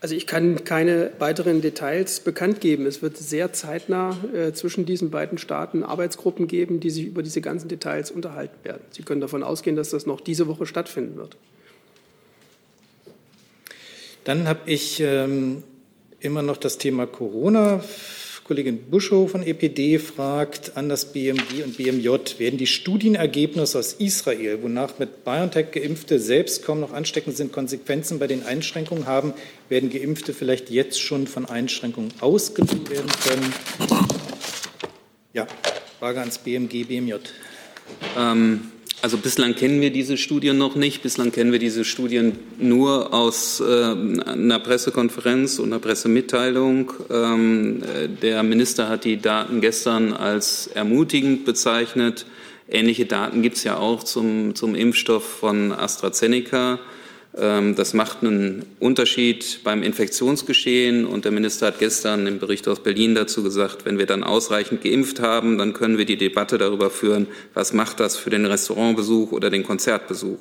Also 0.00 0.14
ich 0.14 0.28
kann 0.28 0.64
keine 0.64 1.10
weiteren 1.18 1.60
Details 1.60 2.20
bekannt 2.20 2.60
geben. 2.60 2.86
Es 2.86 3.02
wird 3.02 3.16
sehr 3.16 3.52
zeitnah 3.52 4.16
äh, 4.32 4.52
zwischen 4.52 4.86
diesen 4.86 5.10
beiden 5.10 5.38
Staaten 5.38 5.82
Arbeitsgruppen 5.82 6.46
geben, 6.46 6.78
die 6.78 6.90
sich 6.90 7.04
über 7.04 7.24
diese 7.24 7.40
ganzen 7.40 7.68
Details 7.68 8.12
unterhalten 8.12 8.64
werden. 8.64 8.82
Sie 8.90 9.02
können 9.02 9.20
davon 9.20 9.42
ausgehen, 9.42 9.74
dass 9.74 9.90
das 9.90 10.06
noch 10.06 10.20
diese 10.20 10.46
Woche 10.46 10.66
stattfinden 10.66 11.16
wird. 11.16 11.36
Dann 14.22 14.46
habe 14.46 14.60
ich 14.66 15.00
ähm, 15.00 15.64
immer 16.20 16.42
noch 16.42 16.58
das 16.58 16.78
Thema 16.78 17.06
Corona. 17.06 17.82
Kollegin 18.48 18.90
Buschow 18.90 19.30
von 19.30 19.42
EPD 19.42 19.98
fragt 19.98 20.78
an 20.78 20.88
das 20.88 21.12
BMG 21.12 21.64
und 21.64 21.76
BMJ, 21.76 22.08
werden 22.38 22.56
die 22.56 22.66
Studienergebnisse 22.66 23.78
aus 23.78 23.92
Israel, 23.92 24.62
wonach 24.62 24.98
mit 24.98 25.22
BioNTech 25.22 25.70
Geimpfte 25.70 26.18
selbst 26.18 26.64
kaum 26.64 26.80
noch 26.80 26.94
ansteckend 26.94 27.36
sind, 27.36 27.52
Konsequenzen 27.52 28.18
bei 28.18 28.26
den 28.26 28.46
Einschränkungen 28.46 29.04
haben? 29.04 29.34
Werden 29.68 29.90
Geimpfte 29.90 30.32
vielleicht 30.32 30.70
jetzt 30.70 30.98
schon 30.98 31.26
von 31.26 31.44
Einschränkungen 31.44 32.10
ausgenommen 32.20 32.88
werden 32.88 33.10
können? 33.22 33.52
Ja, 35.34 35.46
Frage 35.98 36.20
ans 36.20 36.38
BMG, 36.38 36.84
BMJ. 36.84 37.16
Ähm, 38.16 38.72
also 39.00 39.16
bislang 39.16 39.54
kennen 39.54 39.80
wir 39.80 39.90
diese 39.90 40.16
Studien 40.16 40.58
noch 40.58 40.74
nicht. 40.74 41.02
Bislang 41.02 41.30
kennen 41.30 41.52
wir 41.52 41.58
diese 41.58 41.84
Studien 41.84 42.38
nur 42.58 43.14
aus 43.14 43.60
äh, 43.60 43.64
einer 43.64 44.58
Pressekonferenz 44.58 45.58
und 45.58 45.66
einer 45.66 45.78
Pressemitteilung. 45.78 46.92
Ähm, 47.10 47.82
der 48.22 48.42
Minister 48.42 48.88
hat 48.88 49.04
die 49.04 49.20
Daten 49.20 49.60
gestern 49.60 50.12
als 50.12 50.66
ermutigend 50.68 51.44
bezeichnet. 51.44 52.26
Ähnliche 52.68 53.06
Daten 53.06 53.42
gibt 53.42 53.56
es 53.56 53.64
ja 53.64 53.78
auch 53.78 54.02
zum, 54.02 54.54
zum 54.54 54.74
Impfstoff 54.74 55.24
von 55.24 55.72
AstraZeneca. 55.72 56.78
Ähm, 57.40 57.76
das 57.76 57.94
macht 57.94 58.22
einen 58.22 58.64
Unterschied 58.80 59.60
beim 59.64 59.82
Infektionsgeschehen. 59.82 61.04
Und 61.04 61.24
der 61.24 61.32
Minister 61.32 61.68
hat 61.68 61.78
gestern 61.78 62.26
im 62.26 62.38
Bericht 62.38 62.66
aus 62.68 62.82
Berlin 62.82 63.14
dazu 63.14 63.42
gesagt, 63.42 63.84
wenn 63.84 63.98
wir 63.98 64.06
dann 64.06 64.24
ausreichend 64.24 64.82
geimpft 64.82 65.20
haben, 65.20 65.58
dann 65.58 65.72
können 65.72 65.98
wir 65.98 66.04
die 66.04 66.16
Debatte 66.16 66.58
darüber 66.58 66.90
führen, 66.90 67.26
was 67.54 67.72
macht 67.72 68.00
das 68.00 68.16
für 68.16 68.30
den 68.30 68.46
Restaurantbesuch 68.46 69.32
oder 69.32 69.50
den 69.50 69.64
Konzertbesuch. 69.64 70.38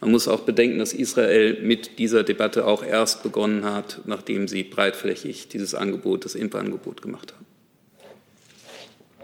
Man 0.00 0.10
muss 0.10 0.28
auch 0.28 0.40
bedenken, 0.40 0.78
dass 0.78 0.92
Israel 0.92 1.62
mit 1.62 1.98
dieser 1.98 2.24
Debatte 2.24 2.66
auch 2.66 2.84
erst 2.84 3.22
begonnen 3.22 3.64
hat, 3.64 4.00
nachdem 4.04 4.48
sie 4.48 4.62
breitflächig 4.62 5.48
dieses 5.48 5.74
Angebot, 5.74 6.24
das 6.24 6.34
Impfangebot 6.34 7.00
gemacht 7.00 7.32
haben. 7.32 7.43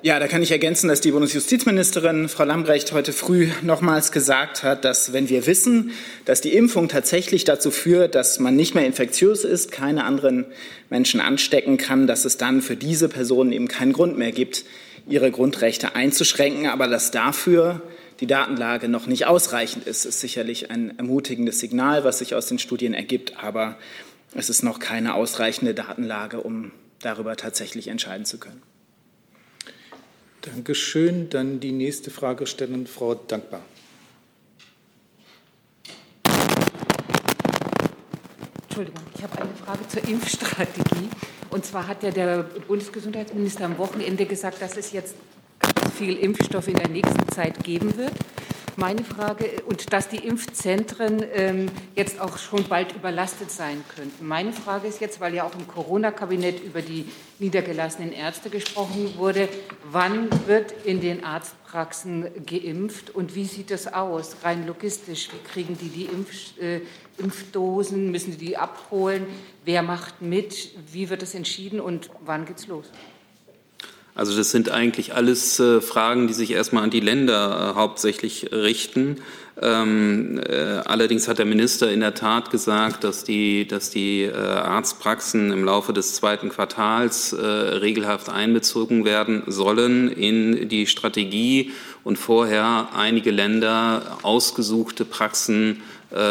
Ja, 0.02 0.18
da 0.18 0.28
kann 0.28 0.42
ich 0.42 0.50
ergänzen, 0.50 0.88
dass 0.88 1.02
die 1.02 1.10
Bundesjustizministerin 1.10 2.30
Frau 2.30 2.44
Lambrecht 2.44 2.92
heute 2.92 3.12
früh 3.12 3.50
nochmals 3.60 4.12
gesagt 4.12 4.62
hat, 4.62 4.86
dass 4.86 5.12
wenn 5.12 5.28
wir 5.28 5.46
wissen, 5.46 5.90
dass 6.24 6.40
die 6.40 6.54
Impfung 6.54 6.88
tatsächlich 6.88 7.44
dazu 7.44 7.70
führt, 7.70 8.14
dass 8.14 8.38
man 8.38 8.56
nicht 8.56 8.74
mehr 8.74 8.86
infektiös 8.86 9.44
ist, 9.44 9.72
keine 9.72 10.04
anderen 10.04 10.46
Menschen 10.88 11.20
anstecken 11.20 11.76
kann, 11.76 12.06
dass 12.06 12.24
es 12.24 12.38
dann 12.38 12.62
für 12.62 12.76
diese 12.76 13.10
Personen 13.10 13.52
eben 13.52 13.68
keinen 13.68 13.92
Grund 13.92 14.16
mehr 14.16 14.32
gibt, 14.32 14.64
ihre 15.06 15.30
Grundrechte 15.30 15.94
einzuschränken, 15.94 16.66
aber 16.66 16.88
dass 16.88 17.10
dafür 17.10 17.82
die 18.20 18.26
Datenlage 18.26 18.88
noch 18.88 19.06
nicht 19.06 19.26
ausreichend 19.26 19.86
ist, 19.86 20.06
ist 20.06 20.20
sicherlich 20.20 20.70
ein 20.70 20.96
ermutigendes 20.96 21.60
Signal, 21.60 22.04
was 22.04 22.20
sich 22.20 22.34
aus 22.34 22.46
den 22.46 22.58
Studien 22.58 22.94
ergibt, 22.94 23.34
aber 23.44 23.76
es 24.34 24.48
ist 24.48 24.62
noch 24.62 24.78
keine 24.78 25.12
ausreichende 25.12 25.74
Datenlage, 25.74 26.40
um 26.40 26.70
darüber 27.02 27.36
tatsächlich 27.36 27.88
entscheiden 27.88 28.24
zu 28.24 28.38
können. 28.38 28.62
Dankeschön. 30.42 31.28
Dann 31.30 31.60
die 31.60 31.72
nächste 31.72 32.10
Fragestellerin, 32.10 32.86
Frau 32.86 33.14
Dankbar. 33.14 33.62
Entschuldigung, 38.68 39.02
ich 39.14 39.22
habe 39.22 39.42
eine 39.42 39.54
Frage 39.54 39.88
zur 39.88 40.08
Impfstrategie. 40.08 41.08
Und 41.50 41.66
zwar 41.66 41.86
hat 41.86 42.02
ja 42.02 42.10
der 42.10 42.44
Bundesgesundheitsminister 42.68 43.64
am 43.64 43.76
Wochenende 43.78 44.24
gesagt, 44.24 44.62
dass 44.62 44.76
es 44.76 44.92
jetzt 44.92 45.14
ganz 45.58 45.94
viel 45.94 46.16
Impfstoff 46.16 46.68
in 46.68 46.76
der 46.76 46.88
nächsten 46.88 47.28
Zeit 47.32 47.62
geben 47.62 47.96
wird. 47.96 48.12
Meine 48.80 49.04
Frage, 49.04 49.44
und 49.66 49.92
dass 49.92 50.08
die 50.08 50.26
Impfzentren 50.26 51.22
ähm, 51.34 51.70
jetzt 51.96 52.18
auch 52.18 52.38
schon 52.38 52.64
bald 52.64 52.94
überlastet 52.94 53.50
sein 53.50 53.84
könnten. 53.94 54.26
Meine 54.26 54.54
Frage 54.54 54.88
ist 54.88 55.02
jetzt, 55.02 55.20
weil 55.20 55.34
ja 55.34 55.44
auch 55.44 55.54
im 55.54 55.68
Corona-Kabinett 55.68 56.64
über 56.64 56.80
die 56.80 57.04
niedergelassenen 57.40 58.10
Ärzte 58.10 58.48
gesprochen 58.48 59.18
wurde, 59.18 59.50
wann 59.84 60.30
wird 60.46 60.72
in 60.86 61.02
den 61.02 61.24
Arztpraxen 61.24 62.46
geimpft 62.46 63.10
und 63.10 63.34
wie 63.34 63.44
sieht 63.44 63.70
das 63.70 63.86
aus, 63.92 64.36
rein 64.44 64.66
logistisch? 64.66 65.28
Wie 65.30 65.46
kriegen 65.52 65.76
die 65.76 65.90
die 65.90 66.06
Impf, 66.06 66.58
äh, 66.58 66.80
Impfdosen? 67.18 68.10
Müssen 68.10 68.30
die 68.30 68.46
die 68.46 68.56
abholen? 68.56 69.26
Wer 69.66 69.82
macht 69.82 70.22
mit? 70.22 70.70
Wie 70.90 71.10
wird 71.10 71.20
das 71.20 71.34
entschieden 71.34 71.80
und 71.80 72.08
wann 72.24 72.46
geht's 72.46 72.66
los? 72.66 72.90
Also 74.14 74.36
das 74.36 74.50
sind 74.50 74.70
eigentlich 74.70 75.14
alles 75.14 75.60
äh, 75.60 75.80
Fragen, 75.80 76.26
die 76.26 76.34
sich 76.34 76.50
erstmal 76.50 76.84
an 76.84 76.90
die 76.90 77.00
Länder 77.00 77.72
äh, 77.72 77.78
hauptsächlich 77.78 78.50
richten. 78.52 79.16
Ähm, 79.62 80.38
äh, 80.38 80.54
allerdings 80.84 81.28
hat 81.28 81.38
der 81.38 81.44
Minister 81.44 81.90
in 81.92 82.00
der 82.00 82.14
Tat 82.14 82.50
gesagt, 82.50 83.04
dass 83.04 83.24
die, 83.24 83.68
dass 83.68 83.90
die 83.90 84.22
äh, 84.22 84.34
Arztpraxen 84.34 85.52
im 85.52 85.64
Laufe 85.64 85.92
des 85.92 86.14
zweiten 86.14 86.48
Quartals 86.48 87.32
äh, 87.32 87.44
regelhaft 87.44 88.30
einbezogen 88.30 89.04
werden 89.04 89.42
sollen 89.46 90.10
in 90.10 90.68
die 90.68 90.86
Strategie 90.86 91.72
und 92.04 92.16
vorher 92.18 92.88
einige 92.94 93.30
Länder 93.30 94.18
ausgesuchte 94.22 95.04
Praxen 95.04 95.82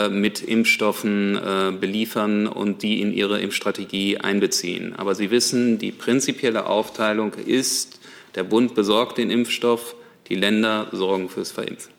mit 0.10 0.42
Impfstoffen 0.42 1.38
äh, 1.38 1.72
beliefern 1.72 2.48
und 2.48 2.84
die 2.84 3.02
in 3.02 3.14
ihre 3.14 3.40
Impfstrategie 3.40 4.18
einbeziehen. 4.18 4.96
Aber 4.98 5.16
Sie 5.16 5.32
wissen, 5.32 5.78
die 5.78 5.92
prinzipielle 5.92 6.66
Aufteilung 6.66 7.34
ist, 7.34 8.00
der 8.36 8.44
Bund 8.44 8.76
besorgt 8.76 9.18
den 9.18 9.32
Impfstoff, 9.32 9.96
die 10.28 10.36
Länder 10.36 10.88
sorgen 10.92 11.30
fürs 11.30 11.52
Verimpfen. 11.52 11.92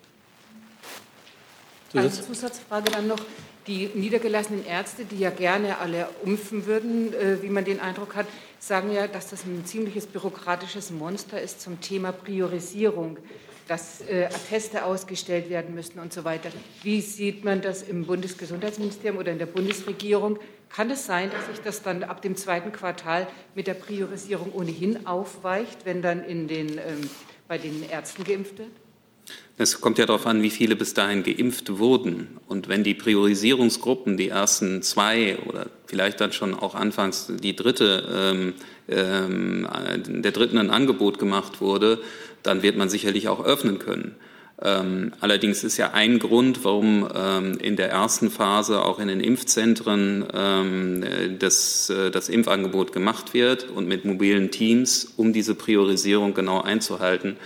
Eine 1.94 2.10
Zusatzfrage 2.10 2.90
dann 2.90 3.08
noch. 3.08 3.20
Die 3.66 3.90
niedergelassenen 3.94 4.64
Ärzte, 4.64 5.04
die 5.04 5.18
ja 5.18 5.30
gerne 5.30 5.78
alle 5.78 6.08
impfen 6.24 6.66
würden, 6.66 7.12
äh, 7.12 7.42
wie 7.42 7.50
man 7.50 7.64
den 7.64 7.78
Eindruck 7.78 8.16
hat, 8.16 8.26
sagen 8.58 8.90
ja, 8.90 9.06
dass 9.06 9.28
das 9.28 9.44
ein 9.44 9.64
ziemliches 9.66 10.06
bürokratisches 10.06 10.90
Monster 10.90 11.40
ist 11.40 11.60
zum 11.60 11.80
Thema 11.80 12.10
Priorisierung 12.10 13.18
dass 13.70 14.00
äh, 14.00 14.24
Atteste 14.24 14.85
ausgestellt 14.85 15.48
werden 15.48 15.76
müssen 15.76 16.00
und 16.00 16.12
so 16.12 16.24
weiter. 16.24 16.50
Wie 16.83 17.00
sieht 17.00 17.44
man 17.44 17.62
das 17.62 17.83
im 17.83 18.04
Bundesgesundheitsministerium 18.04 19.16
oder 19.16 19.30
in 19.30 19.38
der 19.38 19.46
Bundesregierung? 19.46 20.40
Kann 20.70 20.90
es 20.90 21.06
sein, 21.06 21.30
dass 21.30 21.46
sich 21.46 21.62
das 21.62 21.80
dann 21.80 22.02
ab 22.02 22.20
dem 22.20 22.35
zweiten 22.35 22.72
Quartal 22.72 23.28
mit 23.54 23.68
der 23.68 23.74
Priorisierung 23.74 24.52
ohnehin 24.52 25.06
aufweicht, 25.06 25.85
wenn 25.85 26.02
dann 26.02 26.24
in 26.24 26.48
den, 26.48 26.78
ähm, 26.78 27.09
bei 27.46 27.59
den 27.59 27.88
Ärzten 27.88 28.24
geimpft 28.24 28.59
wird? 28.59 28.70
Es 29.56 29.80
kommt 29.80 29.98
ja 29.98 30.06
darauf 30.06 30.26
an, 30.26 30.42
wie 30.42 30.50
viele 30.50 30.74
bis 30.74 30.94
dahin 30.94 31.22
geimpft 31.22 31.78
wurden. 31.78 32.38
Und 32.48 32.68
wenn 32.68 32.83
die 32.83 32.94
Priorisierungsgruppen, 32.94 34.16
die 34.16 34.30
ersten 34.30 34.83
zwei 34.83 35.38
oder 35.46 35.66
vielleicht 35.87 36.20
dann 36.20 36.33
schon 36.33 36.54
auch 36.54 36.74
anfangs 36.74 37.30
die 37.40 37.54
dritte, 37.54 38.33
ähm, 38.35 38.54
ähm, 38.88 39.68
der 40.22 40.33
dritten 40.33 40.59
ein 40.59 40.70
Angebot 40.70 41.18
gemacht 41.18 41.61
wurde, 41.61 42.00
dann 42.42 42.62
wird 42.62 42.76
man 42.76 42.88
sicherlich 42.88 43.29
auch 43.29 43.44
öffnen 43.44 43.79
können. 43.79 44.16
Ähm, 44.62 45.12
allerdings 45.20 45.64
ist 45.64 45.79
ja 45.79 45.92
ein 45.92 46.18
Grund, 46.18 46.64
warum 46.64 47.09
ähm, 47.14 47.57
in 47.59 47.76
der 47.76 47.90
ersten 47.90 48.31
Phase 48.31 48.85
auch 48.85 48.98
in 48.98 49.09
den 49.09 49.20
Impfzentren 49.20 50.26
ähm, 50.35 51.05
das, 51.38 51.88
äh, 51.88 52.11
das 52.11 52.29
Impfangebot 52.29 52.92
gemacht 52.92 53.33
wird 53.33 53.70
und 53.70 53.88
mit 53.88 54.05
mobilen 54.05 54.50
Teams, 54.50 55.14
um 55.16 55.33
diese 55.33 55.55
Priorisierung 55.55 56.35
genau 56.35 56.61
einzuhalten. 56.61 57.37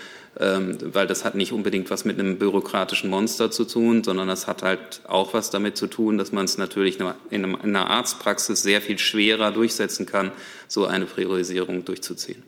Ähm, 0.40 0.76
weil 0.92 1.06
das 1.06 1.24
hat 1.24 1.36
nicht 1.36 1.52
unbedingt 1.52 1.88
was 1.90 2.04
mit 2.04 2.18
einem 2.18 2.38
bürokratischen 2.38 3.08
Monster 3.08 3.52
zu 3.52 3.64
tun, 3.64 4.02
sondern 4.02 4.26
das 4.26 4.48
hat 4.48 4.64
halt 4.64 5.02
auch 5.06 5.32
was 5.32 5.50
damit 5.50 5.76
zu 5.76 5.86
tun, 5.86 6.18
dass 6.18 6.32
man 6.32 6.46
es 6.46 6.58
natürlich 6.58 6.98
in 7.30 7.54
einer 7.54 7.88
Arztpraxis 7.88 8.60
sehr 8.60 8.82
viel 8.82 8.98
schwerer 8.98 9.52
durchsetzen 9.52 10.06
kann, 10.06 10.32
so 10.66 10.86
eine 10.86 11.04
Priorisierung 11.04 11.84
durchzuziehen. 11.84 12.42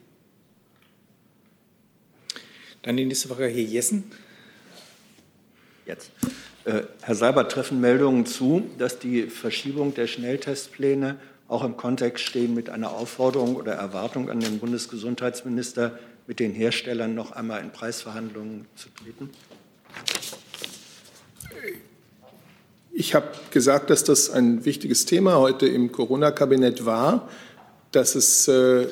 Dann 2.86 2.96
die 2.96 3.04
nächste 3.04 3.26
Frage, 3.26 3.48
Herr 3.48 3.50
Jessen. 3.50 4.04
Jetzt. 5.86 6.12
Äh, 6.64 6.82
Herr 7.02 7.14
Seibert, 7.16 7.50
treffen 7.50 7.80
Meldungen 7.80 8.26
zu, 8.26 8.62
dass 8.78 9.00
die 9.00 9.24
Verschiebung 9.24 9.92
der 9.94 10.06
Schnelltestpläne 10.06 11.16
auch 11.48 11.64
im 11.64 11.76
Kontext 11.76 12.24
stehen 12.24 12.54
mit 12.54 12.70
einer 12.70 12.92
Aufforderung 12.92 13.56
oder 13.56 13.72
Erwartung 13.72 14.30
an 14.30 14.38
den 14.38 14.60
Bundesgesundheitsminister, 14.60 15.98
mit 16.28 16.38
den 16.38 16.52
Herstellern 16.52 17.16
noch 17.16 17.32
einmal 17.32 17.60
in 17.60 17.72
Preisverhandlungen 17.72 18.66
zu 18.76 18.88
treten? 18.90 19.30
Ich 22.92 23.16
habe 23.16 23.26
gesagt, 23.50 23.90
dass 23.90 24.04
das 24.04 24.30
ein 24.30 24.64
wichtiges 24.64 25.06
Thema 25.06 25.38
heute 25.38 25.66
im 25.66 25.90
Corona-Kabinett 25.90 26.86
war, 26.86 27.28
dass 27.90 28.14
es 28.14 28.46
äh, 28.46 28.86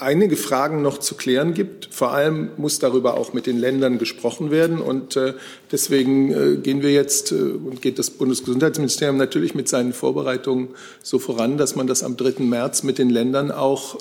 einige 0.00 0.36
Fragen 0.36 0.82
noch 0.82 0.98
zu 0.98 1.14
klären 1.14 1.54
gibt. 1.54 1.88
Vor 1.90 2.12
allem 2.12 2.50
muss 2.56 2.78
darüber 2.78 3.16
auch 3.16 3.32
mit 3.32 3.46
den 3.46 3.58
Ländern 3.58 3.98
gesprochen 3.98 4.50
werden. 4.50 4.80
Und 4.80 5.16
äh, 5.16 5.34
deswegen 5.70 6.32
äh, 6.32 6.56
gehen 6.56 6.82
wir 6.82 6.92
jetzt 6.92 7.32
und 7.32 7.82
geht 7.82 7.98
das 7.98 8.10
Bundesgesundheitsministerium 8.10 9.16
natürlich 9.16 9.54
mit 9.54 9.68
seinen 9.68 9.92
Vorbereitungen 9.92 10.68
so 11.02 11.18
voran, 11.18 11.58
dass 11.58 11.76
man 11.76 11.86
das 11.86 12.02
am 12.02 12.16
3. 12.16 12.42
März 12.42 12.82
mit 12.82 12.98
den 12.98 13.10
Ländern 13.10 13.50
auch 13.50 13.98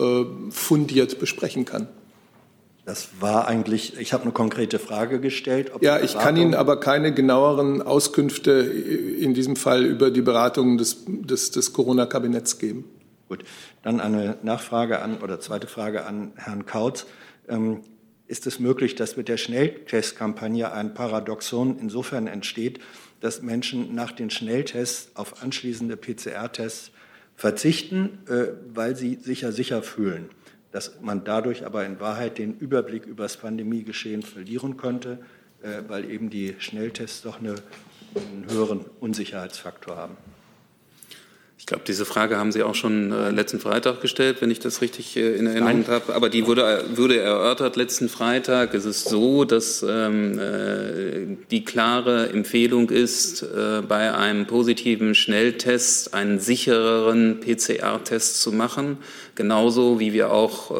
fundiert 0.49 1.19
besprechen 1.19 1.65
kann. 1.65 1.87
Das 2.89 3.09
war 3.19 3.47
eigentlich, 3.47 3.99
ich 3.99 4.13
habe 4.13 4.23
eine 4.23 4.31
konkrete 4.31 4.79
Frage 4.79 5.19
gestellt. 5.19 5.71
ja, 5.81 5.99
ich 5.99 6.17
kann 6.17 6.35
Ihnen 6.35 6.55
aber 6.55 6.79
keine 6.79 7.13
genaueren 7.13 7.83
Auskünfte 7.83 8.51
in 8.51 9.35
diesem 9.35 9.55
Fall 9.55 9.85
über 9.85 10.09
die 10.09 10.23
Beratungen 10.23 10.79
des, 10.79 11.03
des, 11.05 11.51
des 11.51 11.71
Corona-Kabinetts 11.71 12.57
geben. 12.57 12.85
Gut, 13.29 13.45
dann 13.81 14.01
eine 14.01 14.37
Nachfrage 14.43 15.01
an 15.01 15.19
oder 15.19 15.39
zweite 15.39 15.67
Frage 15.67 16.05
an 16.05 16.33
Herrn 16.35 16.65
Kautz. 16.65 17.05
Ähm, 17.47 17.81
ist 18.27 18.45
es 18.45 18.59
möglich, 18.59 18.95
dass 18.95 19.15
mit 19.15 19.27
der 19.27 19.37
Schnelltestkampagne 19.37 20.71
ein 20.71 20.93
Paradoxon 20.93 21.79
insofern 21.79 22.27
entsteht, 22.27 22.79
dass 23.21 23.41
Menschen 23.41 23.95
nach 23.95 24.11
den 24.11 24.29
Schnelltests 24.29 25.15
auf 25.15 25.41
anschließende 25.41 25.95
PCR-Tests 25.95 26.91
verzichten, 27.35 28.19
äh, 28.27 28.47
weil 28.73 28.97
sie 28.97 29.15
sich 29.15 29.41
ja 29.41 29.51
sicher 29.51 29.81
fühlen? 29.81 30.29
dass 30.71 31.01
man 31.01 31.23
dadurch 31.23 31.65
aber 31.65 31.85
in 31.85 31.99
Wahrheit 31.99 32.37
den 32.37 32.57
Überblick 32.57 33.05
über 33.05 33.23
das 33.23 33.37
Pandemiegeschehen 33.37 34.21
verlieren 34.21 34.77
könnte, 34.77 35.19
äh, 35.61 35.81
weil 35.87 36.09
eben 36.09 36.29
die 36.29 36.55
Schnelltests 36.59 37.23
doch 37.23 37.39
eine, 37.39 37.55
einen 38.15 38.45
höheren 38.49 38.85
Unsicherheitsfaktor 38.99 39.95
haben. 39.95 40.17
Ich 41.69 41.71
glaube, 41.71 41.85
diese 41.85 42.03
Frage 42.03 42.35
haben 42.35 42.51
Sie 42.51 42.63
auch 42.63 42.73
schon 42.73 43.11
äh, 43.11 43.29
letzten 43.29 43.59
Freitag 43.59 44.01
gestellt, 44.01 44.37
wenn 44.39 44.49
ich 44.49 44.57
das 44.57 44.81
richtig 44.81 45.15
äh, 45.15 45.35
in 45.35 45.45
Erinnerung 45.45 45.85
habe. 45.87 46.15
Aber 46.15 46.27
die 46.29 46.47
wurde, 46.47 46.83
wurde 46.95 47.19
erörtert 47.19 47.75
letzten 47.75 48.09
Freitag. 48.09 48.73
Es 48.73 48.85
ist 48.85 49.07
so, 49.07 49.45
dass 49.45 49.85
ähm, 49.87 50.39
äh, 50.39 51.37
die 51.51 51.63
klare 51.63 52.29
Empfehlung 52.29 52.89
ist, 52.89 53.43
äh, 53.43 53.83
bei 53.87 54.11
einem 54.15 54.47
positiven 54.47 55.13
Schnelltest 55.13 56.15
einen 56.15 56.39
sichereren 56.39 57.39
PCR-Test 57.39 58.41
zu 58.41 58.51
machen. 58.51 58.97
Genauso 59.35 59.99
wie 59.99 60.11
wir 60.11 60.31
auch 60.31 60.71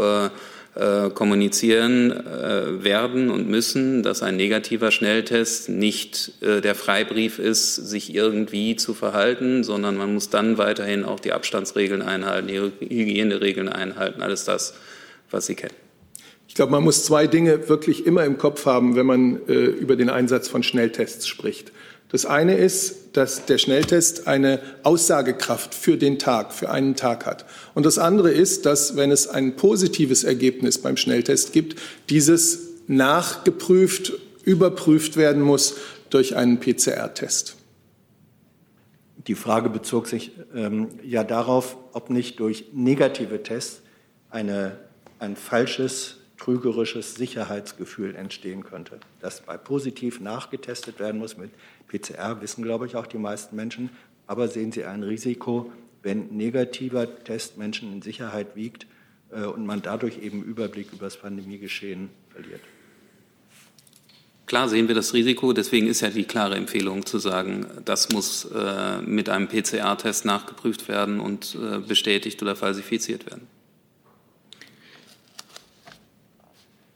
äh, 0.79 1.09
kommunizieren 1.09 2.11
äh, 2.11 2.83
werden 2.83 3.29
und 3.29 3.49
müssen, 3.49 4.01
dass 4.01 4.23
ein 4.23 4.37
negativer 4.37 4.91
Schnelltest 4.91 5.67
nicht 5.67 6.31
äh, 6.41 6.61
der 6.61 6.73
Freibrief 6.73 7.37
ist, 7.37 7.75
sich 7.75 8.15
irgendwie 8.15 8.75
zu 8.77 8.93
verhalten, 8.93 9.63
sondern 9.63 9.97
man 9.97 10.13
muss 10.13 10.29
dann 10.29 10.57
weiterhin 10.57 11.03
auch 11.03 11.19
die 11.19 11.33
Abstandsregeln 11.33 12.01
einhalten, 12.01 12.47
die 12.47 12.59
Hygieneregeln 12.59 13.67
einhalten, 13.67 14.21
alles 14.21 14.45
das, 14.45 14.73
was 15.29 15.47
Sie 15.47 15.55
kennen. 15.55 15.75
Ich 16.47 16.55
glaube, 16.55 16.71
man 16.71 16.83
muss 16.83 17.03
zwei 17.03 17.27
Dinge 17.27 17.67
wirklich 17.69 18.05
immer 18.05 18.23
im 18.23 18.37
Kopf 18.37 18.65
haben, 18.65 18.95
wenn 18.95 19.05
man 19.05 19.47
äh, 19.47 19.53
über 19.53 19.95
den 19.95 20.09
Einsatz 20.09 20.47
von 20.47 20.63
Schnelltests 20.63 21.27
spricht. 21.27 21.71
Das 22.09 22.25
eine 22.25 22.55
ist, 22.55 23.15
dass 23.15 23.45
der 23.45 23.59
Schnelltest 23.59 24.27
eine 24.27 24.59
Aussagekraft 24.83 25.75
für 25.75 25.95
den 25.95 26.17
Tag, 26.17 26.53
für 26.53 26.71
einen 26.71 26.95
Tag 26.95 27.25
hat. 27.25 27.45
Und 27.75 27.85
das 27.85 27.99
andere 27.99 28.31
ist, 28.31 28.65
dass, 28.65 28.95
wenn 28.95 29.11
es 29.11 29.27
ein 29.27 29.55
positives 29.55 30.23
Ergebnis 30.23 30.79
beim 30.79 30.97
Schnelltest 30.97 31.53
gibt, 31.53 31.79
dieses 32.09 32.59
nachgeprüft, 32.87 34.13
überprüft 34.43 35.17
werden 35.17 35.43
muss 35.43 35.75
durch 36.09 36.35
einen 36.35 36.59
PCR-Test. 36.59 37.55
Die 39.27 39.35
Frage 39.35 39.69
bezog 39.69 40.07
sich 40.07 40.31
ähm, 40.55 40.87
ja 41.03 41.23
darauf, 41.23 41.77
ob 41.93 42.09
nicht 42.09 42.39
durch 42.39 42.65
negative 42.73 43.43
Tests 43.43 43.81
eine, 44.31 44.79
ein 45.19 45.35
falsches 45.35 46.18
trügerisches 46.39 47.15
Sicherheitsgefühl 47.15 48.15
entstehen 48.15 48.63
könnte, 48.63 48.99
das 49.19 49.41
bei 49.41 49.58
positiv 49.58 50.21
nachgetestet 50.21 50.99
werden 50.99 51.19
muss 51.19 51.38
mit 51.38 51.52
PCR, 51.88 52.41
wissen, 52.41 52.63
glaube 52.63 52.86
ich, 52.86 52.95
auch 52.95 53.08
die 53.08 53.17
meisten 53.17 53.56
Menschen. 53.56 53.89
Aber 54.25 54.47
sehen 54.47 54.71
Sie 54.71 54.86
ein 54.86 55.04
Risiko, 55.04 55.71
wenn 56.02 56.28
negativer 56.30 57.23
Test 57.23 57.58
Menschen 57.58 57.91
in 57.91 58.02
Sicherheit 58.02 58.56
wiegt 58.56 58.88
äh, 59.32 59.43
und 59.43 59.65
man 59.65 59.82
dadurch 59.82 60.21
eben 60.21 60.43
Überblick 60.43 60.93
über 60.93 61.06
das 61.06 61.17
Pandemiegeschehen 61.17 62.10
verliert? 62.30 62.62
Klar 64.45 64.67
sehen 64.67 64.88
wir 64.88 64.95
das 64.95 65.13
Risiko, 65.13 65.54
deswegen 65.54 65.86
ist 65.86 66.02
ja 66.02 66.10
die 66.10 66.23
klare 66.23 66.56
Empfehlung 66.56 67.06
zu 67.06 67.19
sagen, 67.19 67.67
das 67.86 68.10
muss 68.10 68.45
äh, 68.45 68.99
mit 69.02 69.30
einem 69.30 69.47
PCR-Test 69.47 70.25
nachgeprüft 70.25 70.88
werden 70.88 71.19
und 71.19 71.56
äh, 71.56 71.78
bestätigt 71.80 72.41
oder 72.41 72.56
falsifiziert 72.56 73.30
werden. 73.30 73.58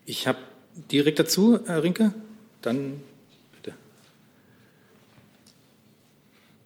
Ich 0.05 0.27
habe 0.27 0.39
direkt 0.91 1.19
dazu, 1.19 1.59
Herr 1.65 1.83
Rinke, 1.83 2.13
dann 2.61 3.01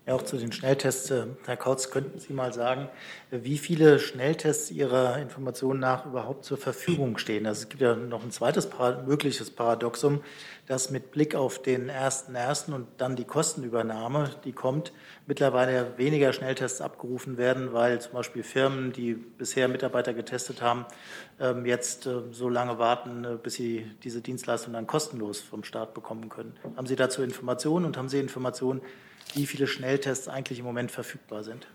Ja, 0.08 0.16
auch 0.16 0.22
zu 0.22 0.38
den 0.38 0.54
Schnelltests. 0.54 1.12
Äh, 1.12 1.26
Herr 1.46 1.58
Kautz, 1.58 1.92
könnten 1.92 2.18
Sie 2.18 2.32
mal 2.32 2.54
sagen, 2.54 2.88
wie 3.30 3.58
viele 3.58 4.00
Schnelltests 4.00 4.72
Ihrer 4.72 5.18
Informationen 5.18 5.82
nach 5.82 6.06
überhaupt 6.06 6.46
zur 6.46 6.58
Verfügung 6.58 7.18
stehen? 7.18 7.46
Also 7.46 7.64
es 7.64 7.70
gibt 7.70 7.82
ja 7.82 7.94
noch 7.94 8.24
ein 8.24 8.32
zweites 8.32 8.70
mögliches 9.06 9.52
Paradoxum, 9.52 10.24
dass 10.68 10.92
mit 10.92 11.12
Blick 11.12 11.34
auf 11.34 11.62
den 11.62 11.90
1.1. 11.90 12.74
und 12.74 12.88
dann 12.98 13.16
die 13.16 13.24
Kostenübernahme, 13.24 14.32
die 14.44 14.52
kommt, 14.52 14.92
mittlerweile 15.26 15.94
weniger 15.98 16.34
Schnelltests 16.34 16.82
abgerufen 16.82 17.38
werden, 17.38 17.72
weil 17.72 18.02
zum 18.02 18.14
Beispiel 18.14 18.44
Firmen, 18.44 18.92
die 18.92 19.14
bisher 19.14 19.70
Mitarbeiter 19.70 20.14
getestet 20.14 20.62
haben, 20.62 20.86
ähm, 21.40 21.66
jetzt 21.66 22.06
äh, 22.06 22.20
so 22.32 22.50
lange 22.50 22.80
warten, 22.80 23.24
äh, 23.24 23.38
bis 23.42 23.56
sie 23.56 23.90
diese 24.04 24.20
Dienstleistung 24.22 24.74
dann 24.74 24.88
kostenlos 24.88 25.40
vom 25.40 25.64
Staat 25.64 25.94
bekommen 25.94 26.28
können. 26.28 26.54
Haben 26.76 26.88
Sie 26.88 26.98
dazu 26.98 27.24
Informationen 27.24 27.86
und 27.86 27.96
haben 27.96 28.10
Sie 28.10 28.20
Informationen, 28.20 28.82
wie 29.36 29.46
viele 29.46 29.68
Schnelltests 29.68 30.28
eigentlich 30.28 30.60
im 30.60 30.66
Moment 30.66 30.92
verfügbar 30.92 31.46
sind? 31.46 31.66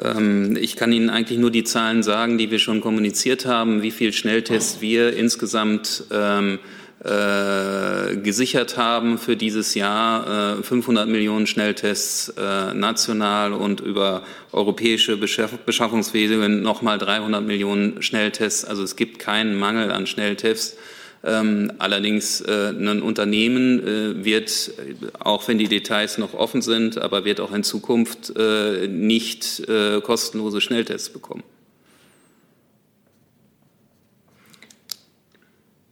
Ähm, 0.00 0.56
ich 0.56 0.76
kann 0.76 0.92
Ihnen 0.92 1.10
eigentlich 1.10 1.38
nur 1.38 1.50
die 1.50 1.64
Zahlen 1.64 2.02
sagen, 2.02 2.38
die 2.38 2.50
wir 2.50 2.58
schon 2.58 2.80
kommuniziert 2.80 3.44
haben, 3.44 3.82
wie 3.82 3.90
viele 3.90 4.12
Schnelltests 4.12 4.80
wir 4.80 5.14
insgesamt 5.14 6.04
ähm, 6.10 6.58
äh, 7.04 8.16
gesichert 8.16 8.76
haben 8.76 9.18
für 9.18 9.36
dieses 9.36 9.74
Jahr. 9.74 10.58
Äh, 10.58 10.62
500 10.62 11.08
Millionen 11.08 11.46
Schnelltests 11.46 12.30
äh, 12.36 12.74
national 12.74 13.52
und 13.52 13.80
über 13.80 14.22
europäische 14.52 15.16
Beschaff 15.16 15.52
Beschaffungswege 15.58 16.48
nochmal 16.48 16.98
300 16.98 17.44
Millionen 17.44 18.02
Schnelltests. 18.02 18.64
Also 18.64 18.82
es 18.82 18.96
gibt 18.96 19.18
keinen 19.18 19.58
Mangel 19.58 19.92
an 19.92 20.06
Schnelltests. 20.06 20.76
Ähm, 21.24 21.72
allerdings 21.78 22.40
äh, 22.40 22.70
ein 22.70 23.02
Unternehmen 23.02 23.80
äh, 23.80 24.24
wird, 24.24 24.70
auch 25.18 25.46
wenn 25.48 25.58
die 25.58 25.66
Details 25.66 26.18
noch 26.18 26.34
offen 26.34 26.62
sind, 26.62 26.98
aber 26.98 27.24
wird 27.24 27.40
auch 27.40 27.52
in 27.52 27.64
Zukunft 27.64 28.32
äh, 28.36 28.86
nicht 28.86 29.68
äh, 29.68 30.00
kostenlose 30.00 30.60
Schnelltests 30.60 31.10
bekommen. 31.10 31.42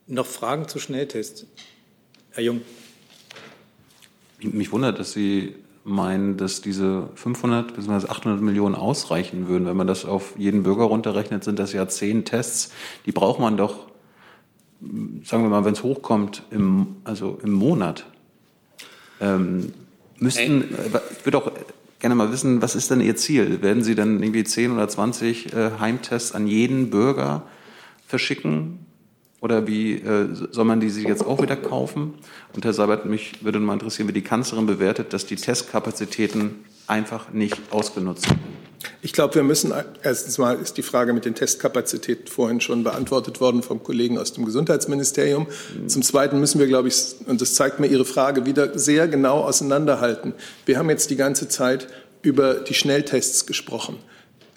Noch 0.06 0.26
Fragen 0.26 0.68
zu 0.68 0.78
Schnelltests? 0.78 1.46
Herr 2.32 2.42
Jung. 2.42 2.60
Mich 4.40 4.70
wundert, 4.72 4.98
dass 4.98 5.12
Sie 5.12 5.54
meinen, 5.84 6.36
dass 6.36 6.60
diese 6.60 7.08
500 7.14 7.74
bzw. 7.74 8.08
800 8.08 8.40
Millionen 8.40 8.74
ausreichen 8.74 9.48
würden. 9.48 9.66
Wenn 9.66 9.76
man 9.76 9.86
das 9.86 10.04
auf 10.04 10.38
jeden 10.38 10.62
Bürger 10.62 10.84
runterrechnet, 10.84 11.44
sind 11.44 11.58
das 11.58 11.72
ja 11.72 11.88
zehn 11.88 12.24
Tests. 12.24 12.72
Die 13.06 13.12
braucht 13.12 13.40
man 13.40 13.56
doch 13.56 13.86
sagen 15.24 15.42
wir 15.42 15.48
mal, 15.48 15.64
wenn 15.64 15.72
es 15.72 15.82
hochkommt, 15.82 16.42
im, 16.50 16.96
also 17.04 17.38
im 17.42 17.52
Monat, 17.52 18.06
ähm, 19.20 19.72
müssten, 20.18 20.74
äh, 20.74 21.00
ich 21.18 21.24
würde 21.24 21.38
auch 21.38 21.52
gerne 21.98 22.14
mal 22.14 22.30
wissen, 22.30 22.60
was 22.60 22.74
ist 22.74 22.90
denn 22.90 23.00
Ihr 23.00 23.16
Ziel? 23.16 23.62
Werden 23.62 23.82
Sie 23.82 23.94
dann 23.94 24.22
irgendwie 24.22 24.44
10 24.44 24.72
oder 24.72 24.88
20 24.88 25.52
äh, 25.52 25.70
Heimtests 25.78 26.32
an 26.32 26.46
jeden 26.46 26.90
Bürger 26.90 27.42
verschicken? 28.06 28.85
Oder 29.40 29.66
wie 29.66 29.94
äh, 29.94 30.28
soll 30.50 30.64
man 30.64 30.80
die 30.80 30.90
sich 30.90 31.04
jetzt 31.04 31.24
auch 31.24 31.42
wieder 31.42 31.56
kaufen? 31.56 32.14
Und 32.54 32.64
Herr 32.64 32.72
Seibert, 32.72 33.04
mich 33.04 33.44
würde 33.44 33.58
mal 33.58 33.74
interessieren, 33.74 34.08
wie 34.08 34.12
die 34.12 34.22
Kanzlerin 34.22 34.66
bewertet, 34.66 35.12
dass 35.12 35.26
die 35.26 35.36
Testkapazitäten 35.36 36.64
einfach 36.86 37.32
nicht 37.32 37.60
ausgenutzt 37.70 38.28
werden. 38.28 38.66
Ich 39.02 39.12
glaube, 39.12 39.34
wir 39.34 39.42
müssen 39.42 39.72
erstens 40.02 40.38
mal 40.38 40.56
ist 40.56 40.76
die 40.76 40.82
Frage 40.82 41.12
mit 41.12 41.24
den 41.24 41.34
Testkapazitäten 41.34 42.28
vorhin 42.28 42.60
schon 42.60 42.84
beantwortet 42.84 43.40
worden 43.40 43.62
vom 43.62 43.82
Kollegen 43.82 44.18
aus 44.18 44.32
dem 44.32 44.44
Gesundheitsministerium. 44.44 45.46
Mhm. 45.46 45.88
Zum 45.88 46.02
Zweiten 46.02 46.40
müssen 46.40 46.58
wir, 46.58 46.66
glaube 46.66 46.88
ich, 46.88 47.16
und 47.26 47.40
das 47.40 47.54
zeigt 47.54 47.80
mir 47.80 47.88
Ihre 47.88 48.04
Frage 48.04 48.46
wieder, 48.46 48.78
sehr 48.78 49.08
genau 49.08 49.40
auseinanderhalten. 49.40 50.34
Wir 50.66 50.78
haben 50.78 50.90
jetzt 50.90 51.10
die 51.10 51.16
ganze 51.16 51.48
Zeit 51.48 51.88
über 52.22 52.54
die 52.54 52.74
Schnelltests 52.74 53.46
gesprochen. 53.46 53.98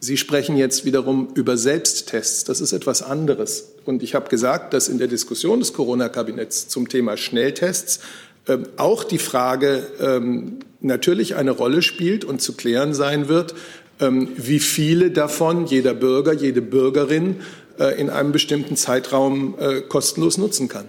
Sie 0.02 0.16
sprechen 0.16 0.56
jetzt 0.56 0.86
wiederum 0.86 1.30
über 1.34 1.58
Selbsttests. 1.58 2.46
Das 2.46 2.62
ist 2.62 2.72
etwas 2.72 3.02
anderes. 3.02 3.74
Und 3.90 4.04
ich 4.04 4.14
habe 4.14 4.30
gesagt, 4.30 4.76
dass 4.76 4.88
in 4.88 5.00
der 5.00 5.08
Diskussion 5.08 5.62
des 5.62 5.74
Corona-Kabinetts 5.74 6.68
zum 6.68 6.90
Thema 6.90 7.18
Schnelltests 7.18 8.02
ähm, 8.48 8.68
auch 8.78 9.04
die 9.04 9.18
Frage 9.18 9.82
ähm, 10.00 10.60
natürlich 10.80 11.36
eine 11.36 11.50
Rolle 11.50 11.82
spielt 11.82 12.24
und 12.24 12.40
zu 12.40 12.54
klären 12.54 12.94
sein 12.94 13.30
wird, 13.30 13.56
ähm, 14.00 14.30
wie 14.38 14.60
viele 14.60 15.10
davon 15.10 15.66
jeder 15.66 15.96
Bürger, 15.96 16.34
jede 16.34 16.62
Bürgerin 16.62 17.38
äh, 17.80 18.00
in 18.00 18.12
einem 18.12 18.32
bestimmten 18.32 18.76
Zeitraum 18.76 19.56
äh, 19.60 19.82
kostenlos 19.82 20.38
nutzen 20.38 20.68
kann. 20.68 20.86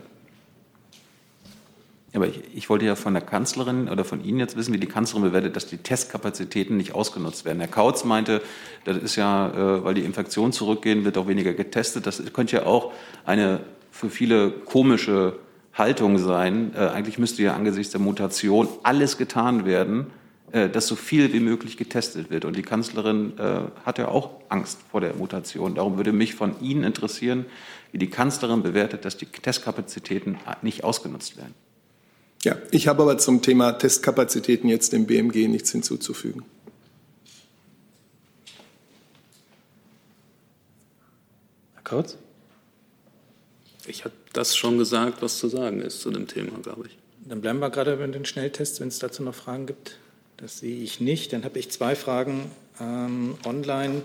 Aber 2.12 2.26
ich, 2.26 2.40
ich, 2.54 2.68
wollte 2.68 2.86
ja 2.86 2.96
von 2.96 3.14
der 3.14 3.22
Kanzlerin 3.22 3.88
oder 3.88 4.04
von 4.04 4.24
Ihnen 4.24 4.40
jetzt 4.40 4.56
wissen, 4.56 4.74
wie 4.74 4.78
die 4.78 4.88
Kanzlerin 4.88 5.22
bewertet, 5.28 5.54
dass 5.54 5.66
die 5.66 5.78
Testkapazitäten 5.78 6.76
nicht 6.76 6.92
ausgenutzt 6.92 7.44
werden. 7.44 7.60
Herr 7.60 7.68
Kautz 7.68 8.04
meinte, 8.04 8.42
das 8.84 8.96
ist 8.96 9.16
ja, 9.16 9.48
äh, 9.48 9.84
weil 9.84 9.94
die 9.94 10.02
Infektionen 10.02 10.52
zurückgehen, 10.52 11.04
wird 11.04 11.18
auch 11.18 11.28
weniger 11.28 11.52
getestet. 11.52 12.06
Das 12.06 12.20
könnte 12.32 12.56
ja 12.56 12.66
auch 12.66 12.92
eine 13.24 13.60
für 13.92 14.10
viele 14.10 14.50
komische 14.50 15.34
Haltung 15.72 16.18
sein. 16.18 16.72
Äh, 16.74 16.88
eigentlich 16.88 17.18
müsste 17.18 17.44
ja 17.44 17.54
angesichts 17.54 17.92
der 17.92 18.00
Mutation 18.00 18.68
alles 18.82 19.16
getan 19.16 19.64
werden, 19.64 20.06
äh, 20.50 20.68
dass 20.68 20.88
so 20.88 20.96
viel 20.96 21.32
wie 21.32 21.40
möglich 21.40 21.76
getestet 21.76 22.28
wird. 22.28 22.44
Und 22.44 22.56
die 22.56 22.62
Kanzlerin 22.62 23.34
hat 23.84 23.98
ja 23.98 24.08
auch 24.08 24.30
Angst 24.48 24.80
vor 24.90 25.00
der 25.00 25.14
Mutation. 25.14 25.76
Darum 25.76 25.96
würde 25.96 26.12
mich 26.12 26.34
von 26.34 26.60
Ihnen 26.60 26.82
interessieren, 26.82 27.46
wie 27.92 27.98
die 27.98 28.10
Kanzlerin 28.10 28.64
bewertet, 28.64 29.04
dass 29.04 29.16
die 29.16 29.26
Testkapazitäten 29.26 30.38
nicht 30.62 30.82
ausgenutzt 30.82 31.36
werden. 31.36 31.54
Ja, 32.42 32.56
ich 32.70 32.88
habe 32.88 33.02
aber 33.02 33.18
zum 33.18 33.42
Thema 33.42 33.72
Testkapazitäten 33.72 34.68
jetzt 34.68 34.92
dem 34.92 35.06
BMG 35.06 35.46
nichts 35.48 35.72
hinzuzufügen. 35.72 36.44
Herr 41.74 41.82
Kurz? 41.84 42.16
Ich 43.86 44.04
habe 44.04 44.14
das 44.32 44.56
schon 44.56 44.78
gesagt, 44.78 45.20
was 45.20 45.38
zu 45.38 45.48
sagen 45.48 45.82
ist 45.82 46.00
zu 46.00 46.10
dem 46.10 46.26
Thema, 46.26 46.58
glaube 46.62 46.86
ich. 46.86 46.96
Dann 47.26 47.42
bleiben 47.42 47.58
wir 47.58 47.70
gerade 47.70 47.96
bei 47.96 48.06
den 48.06 48.24
Schnelltests, 48.24 48.80
wenn 48.80 48.88
es 48.88 48.98
dazu 48.98 49.22
noch 49.22 49.34
Fragen 49.34 49.66
gibt. 49.66 49.98
Das 50.38 50.60
sehe 50.60 50.82
ich 50.82 51.00
nicht. 51.00 51.34
Dann 51.34 51.44
habe 51.44 51.58
ich 51.58 51.70
zwei 51.70 51.94
Fragen 51.94 52.50
ähm, 52.80 53.36
online. 53.44 54.02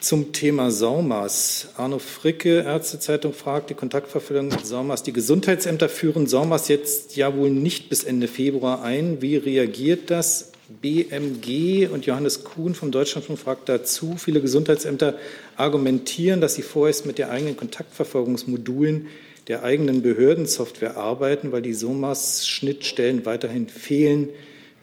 Zum 0.00 0.32
Thema 0.32 0.70
SORMAS. 0.70 1.68
Arno 1.76 1.98
Fricke, 1.98 2.62
Ärztezeitung, 2.62 3.34
fragt 3.34 3.68
die 3.68 3.74
Kontaktverfolgung 3.74 4.48
mit 4.48 4.64
SORMAS. 4.64 5.02
Die 5.02 5.12
Gesundheitsämter 5.12 5.90
führen 5.90 6.26
SORMAS 6.26 6.68
jetzt 6.68 7.16
ja 7.16 7.36
wohl 7.36 7.50
nicht 7.50 7.90
bis 7.90 8.04
Ende 8.04 8.26
Februar 8.26 8.82
ein. 8.82 9.20
Wie 9.20 9.36
reagiert 9.36 10.10
das 10.10 10.52
BMG? 10.80 11.86
Und 11.92 12.06
Johannes 12.06 12.44
Kuhn 12.44 12.74
vom 12.74 12.92
Deutschlandfunk 12.92 13.38
fragt 13.38 13.68
dazu. 13.68 14.16
Viele 14.16 14.40
Gesundheitsämter 14.40 15.18
argumentieren, 15.56 16.40
dass 16.40 16.54
sie 16.54 16.62
vorerst 16.62 17.04
mit 17.04 17.18
der 17.18 17.30
eigenen 17.30 17.58
Kontaktverfolgungsmodulen 17.58 19.08
der 19.48 19.64
eigenen 19.64 20.00
Behördensoftware 20.00 20.96
arbeiten, 20.96 21.52
weil 21.52 21.60
die 21.60 21.74
SOMAS-Schnittstellen 21.74 23.26
weiterhin 23.26 23.68
fehlen. 23.68 24.30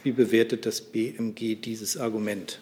Wie 0.04 0.12
bewertet 0.12 0.68
das 0.68 0.82
BMG 0.82 1.56
dieses 1.56 1.98
Argument? 1.98 2.60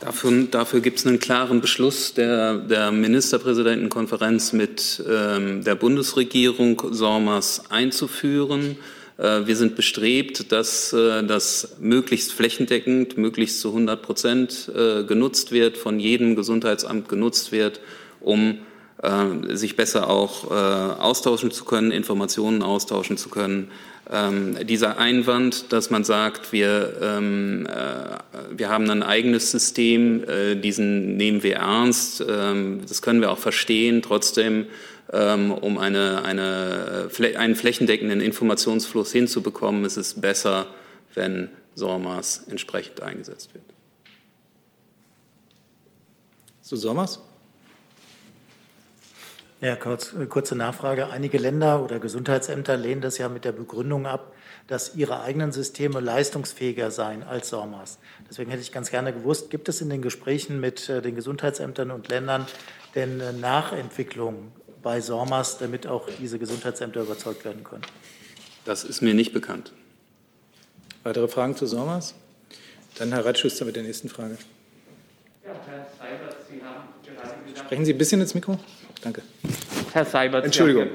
Dafür, 0.00 0.46
dafür 0.50 0.80
gibt 0.80 0.98
es 0.98 1.06
einen 1.06 1.20
klaren 1.20 1.60
Beschluss 1.60 2.14
der, 2.14 2.56
der 2.56 2.90
Ministerpräsidentenkonferenz 2.90 4.54
mit 4.54 5.02
ähm, 5.06 5.62
der 5.62 5.74
Bundesregierung, 5.74 6.80
SORMAS 6.90 7.70
einzuführen. 7.70 8.78
Äh, 9.18 9.46
wir 9.46 9.56
sind 9.56 9.76
bestrebt, 9.76 10.52
dass 10.52 10.94
äh, 10.94 11.22
das 11.24 11.76
möglichst 11.80 12.32
flächendeckend, 12.32 13.18
möglichst 13.18 13.60
zu 13.60 13.68
100 13.68 14.00
Prozent 14.00 14.70
äh, 14.74 15.04
genutzt 15.04 15.52
wird, 15.52 15.76
von 15.76 16.00
jedem 16.00 16.34
Gesundheitsamt 16.34 17.10
genutzt 17.10 17.52
wird, 17.52 17.80
um 18.20 18.60
äh, 19.02 19.54
sich 19.54 19.76
besser 19.76 20.08
auch 20.08 20.50
äh, 20.50 20.54
austauschen 20.54 21.50
zu 21.50 21.66
können, 21.66 21.90
Informationen 21.90 22.62
austauschen 22.62 23.18
zu 23.18 23.28
können 23.28 23.70
ähm, 24.10 24.58
dieser 24.66 24.98
Einwand, 24.98 25.72
dass 25.72 25.90
man 25.90 26.04
sagt, 26.04 26.52
wir, 26.52 26.98
ähm, 27.00 27.66
äh, 27.66 28.18
wir 28.50 28.68
haben 28.68 28.90
ein 28.90 29.02
eigenes 29.02 29.50
System, 29.50 30.24
äh, 30.24 30.56
diesen 30.56 31.16
nehmen 31.16 31.42
wir 31.42 31.56
ernst, 31.56 32.24
ähm, 32.28 32.82
das 32.86 33.00
können 33.00 33.20
wir 33.20 33.30
auch 33.30 33.38
verstehen, 33.38 34.02
trotzdem, 34.02 34.66
ähm, 35.12 35.52
um 35.52 35.78
eine, 35.78 36.22
eine, 36.24 37.08
einen 37.36 37.56
flächendeckenden 37.56 38.20
Informationsfluss 38.20 39.12
hinzubekommen, 39.12 39.84
ist 39.84 39.96
es 39.96 40.20
besser, 40.20 40.66
wenn 41.14 41.48
SORMAS 41.74 42.44
entsprechend 42.50 43.02
eingesetzt 43.02 43.54
wird. 43.54 43.64
So 46.60 46.76
SORMAS? 46.76 47.20
Ja, 49.64 49.76
kurz, 49.76 50.12
äh, 50.12 50.26
kurze 50.26 50.54
Nachfrage. 50.56 51.08
Einige 51.08 51.38
Länder 51.38 51.82
oder 51.82 51.98
Gesundheitsämter 51.98 52.76
lehnen 52.76 53.00
das 53.00 53.16
ja 53.16 53.30
mit 53.30 53.46
der 53.46 53.52
Begründung 53.52 54.04
ab, 54.06 54.34
dass 54.66 54.94
ihre 54.94 55.22
eigenen 55.22 55.52
Systeme 55.52 56.00
leistungsfähiger 56.00 56.90
seien 56.90 57.22
als 57.22 57.48
SORMAS. 57.48 57.98
Deswegen 58.28 58.50
hätte 58.50 58.60
ich 58.60 58.72
ganz 58.72 58.90
gerne 58.90 59.14
gewusst, 59.14 59.48
gibt 59.48 59.70
es 59.70 59.80
in 59.80 59.88
den 59.88 60.02
Gesprächen 60.02 60.60
mit 60.60 60.90
äh, 60.90 61.00
den 61.00 61.14
Gesundheitsämtern 61.14 61.92
und 61.92 62.08
Ländern 62.08 62.46
denn 62.94 63.22
Nachentwicklungen 63.40 64.52
bei 64.82 65.00
SORMAS, 65.00 65.56
damit 65.56 65.86
auch 65.86 66.10
diese 66.20 66.38
Gesundheitsämter 66.38 67.00
überzeugt 67.00 67.46
werden 67.46 67.64
können? 67.64 67.86
Das 68.66 68.84
ist 68.84 69.00
mir 69.00 69.14
nicht 69.14 69.32
bekannt. 69.32 69.72
Weitere 71.04 71.26
Fragen 71.26 71.56
zu 71.56 71.66
SORMAS? 71.66 72.14
Dann 72.98 73.14
Herr 73.14 73.24
Reitschuster 73.24 73.64
mit 73.64 73.76
der 73.76 73.82
nächsten 73.84 74.10
Frage. 74.10 74.36
Ja, 75.42 75.52
Herr 75.66 75.86
Seibert, 75.98 76.36
Sie 76.50 76.62
haben 76.62 76.88
gerade 77.02 77.42
gesagt, 77.48 77.64
Sprechen 77.64 77.84
Sie 77.86 77.94
ein 77.94 77.98
bisschen 77.98 78.20
ins 78.20 78.34
Mikro. 78.34 78.58
Danke. 79.04 79.22
Herr 79.92 80.06
Seibert. 80.06 80.46
Entschuldigung. 80.46 80.88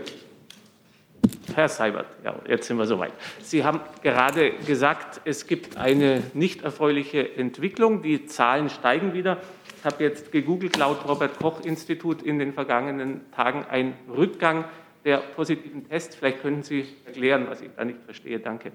Herr 1.53 1.69
Seibert, 1.69 2.07
ja, 2.23 2.35
jetzt 2.47 2.67
sind 2.67 2.77
wir 2.77 2.85
soweit. 2.85 3.11
Sie 3.41 3.63
haben 3.63 3.81
gerade 4.01 4.51
gesagt, 4.65 5.21
es 5.25 5.45
gibt 5.45 5.77
eine 5.77 6.23
nicht 6.33 6.63
erfreuliche 6.63 7.35
Entwicklung. 7.35 8.01
Die 8.01 8.25
Zahlen 8.25 8.69
steigen 8.69 9.13
wieder. 9.13 9.37
Ich 9.77 9.85
habe 9.85 10.03
jetzt 10.03 10.31
gegoogelt, 10.31 10.77
laut 10.77 11.07
Robert 11.07 11.37
Koch 11.39 11.63
Institut 11.63 12.21
in 12.21 12.39
den 12.39 12.53
vergangenen 12.53 13.31
Tagen 13.31 13.65
ein 13.69 13.93
Rückgang 14.09 14.65
der 15.05 15.17
positiven 15.17 15.87
Tests. 15.87 16.15
Vielleicht 16.15 16.41
können 16.41 16.63
Sie 16.63 16.85
erklären, 17.05 17.45
was 17.47 17.61
ich 17.61 17.69
da 17.75 17.85
nicht 17.85 17.99
verstehe. 18.05 18.39
Danke. 18.39 18.71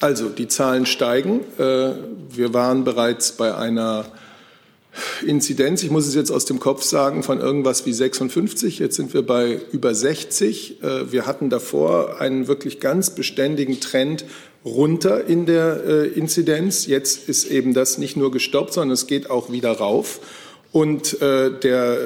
Also, 0.00 0.28
die 0.28 0.48
Zahlen 0.48 0.86
steigen. 0.86 1.40
Äh, 1.58 1.94
wir 2.30 2.52
waren 2.54 2.84
bereits 2.84 3.36
bei 3.36 3.54
einer 3.54 4.06
Inzidenz, 5.26 5.82
ich 5.82 5.90
muss 5.90 6.06
es 6.06 6.14
jetzt 6.14 6.30
aus 6.30 6.44
dem 6.44 6.60
Kopf 6.60 6.82
sagen, 6.82 7.22
von 7.22 7.40
irgendwas 7.40 7.86
wie 7.86 7.92
56. 7.92 8.78
Jetzt 8.78 8.96
sind 8.96 9.14
wir 9.14 9.22
bei 9.22 9.60
über 9.72 9.94
60. 9.94 10.82
Äh, 10.82 11.12
wir 11.12 11.26
hatten 11.26 11.50
davor 11.50 12.20
einen 12.20 12.46
wirklich 12.46 12.80
ganz 12.80 13.10
beständigen 13.10 13.80
Trend 13.80 14.24
runter 14.64 15.26
in 15.26 15.46
der 15.46 15.84
äh, 15.86 16.06
Inzidenz. 16.08 16.86
Jetzt 16.86 17.28
ist 17.28 17.50
eben 17.50 17.74
das 17.74 17.98
nicht 17.98 18.16
nur 18.16 18.30
gestoppt, 18.30 18.72
sondern 18.72 18.94
es 18.94 19.06
geht 19.06 19.30
auch 19.30 19.50
wieder 19.50 19.72
rauf. 19.72 20.20
Und 20.72 21.20
äh, 21.22 21.52
der, 21.60 21.96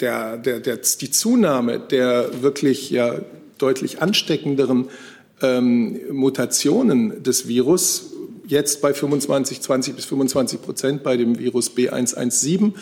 der, 0.00 0.36
der, 0.38 0.60
der, 0.60 0.76
die 0.78 1.10
Zunahme 1.10 1.78
der 1.78 2.42
wirklich 2.42 2.90
ja 2.90 3.20
deutlich 3.58 4.02
ansteckenderen 4.02 4.88
ähm, 5.40 6.00
Mutationen 6.10 7.22
des 7.22 7.46
Virus 7.46 8.12
jetzt 8.48 8.80
bei 8.82 8.92
25, 8.94 9.60
20 9.60 9.94
bis 9.94 10.06
25 10.06 10.62
Prozent 10.62 11.02
bei 11.02 11.16
dem 11.16 11.38
Virus 11.38 11.70
B117. 11.70 12.72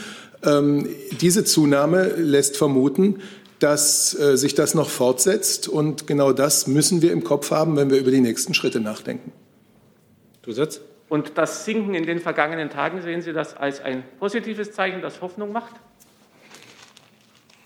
Ähm, 0.44 0.88
diese 1.20 1.44
Zunahme 1.44 2.06
lässt 2.16 2.56
vermuten, 2.56 3.20
dass 3.58 4.18
äh, 4.18 4.36
sich 4.36 4.54
das 4.54 4.74
noch 4.74 4.88
fortsetzt. 4.88 5.68
Und 5.68 6.06
genau 6.06 6.32
das 6.32 6.66
müssen 6.66 7.02
wir 7.02 7.12
im 7.12 7.24
Kopf 7.24 7.50
haben, 7.50 7.76
wenn 7.76 7.90
wir 7.90 7.98
über 7.98 8.10
die 8.10 8.20
nächsten 8.20 8.54
Schritte 8.54 8.80
nachdenken. 8.80 9.32
Zusatz? 10.44 10.80
Und 11.08 11.32
das 11.36 11.64
Sinken 11.64 11.94
in 11.94 12.04
den 12.04 12.18
vergangenen 12.18 12.70
Tagen, 12.70 13.00
sehen 13.02 13.22
Sie 13.22 13.32
das 13.32 13.56
als 13.56 13.80
ein 13.80 14.04
positives 14.18 14.72
Zeichen, 14.72 15.02
das 15.02 15.20
Hoffnung 15.20 15.52
macht? 15.52 15.74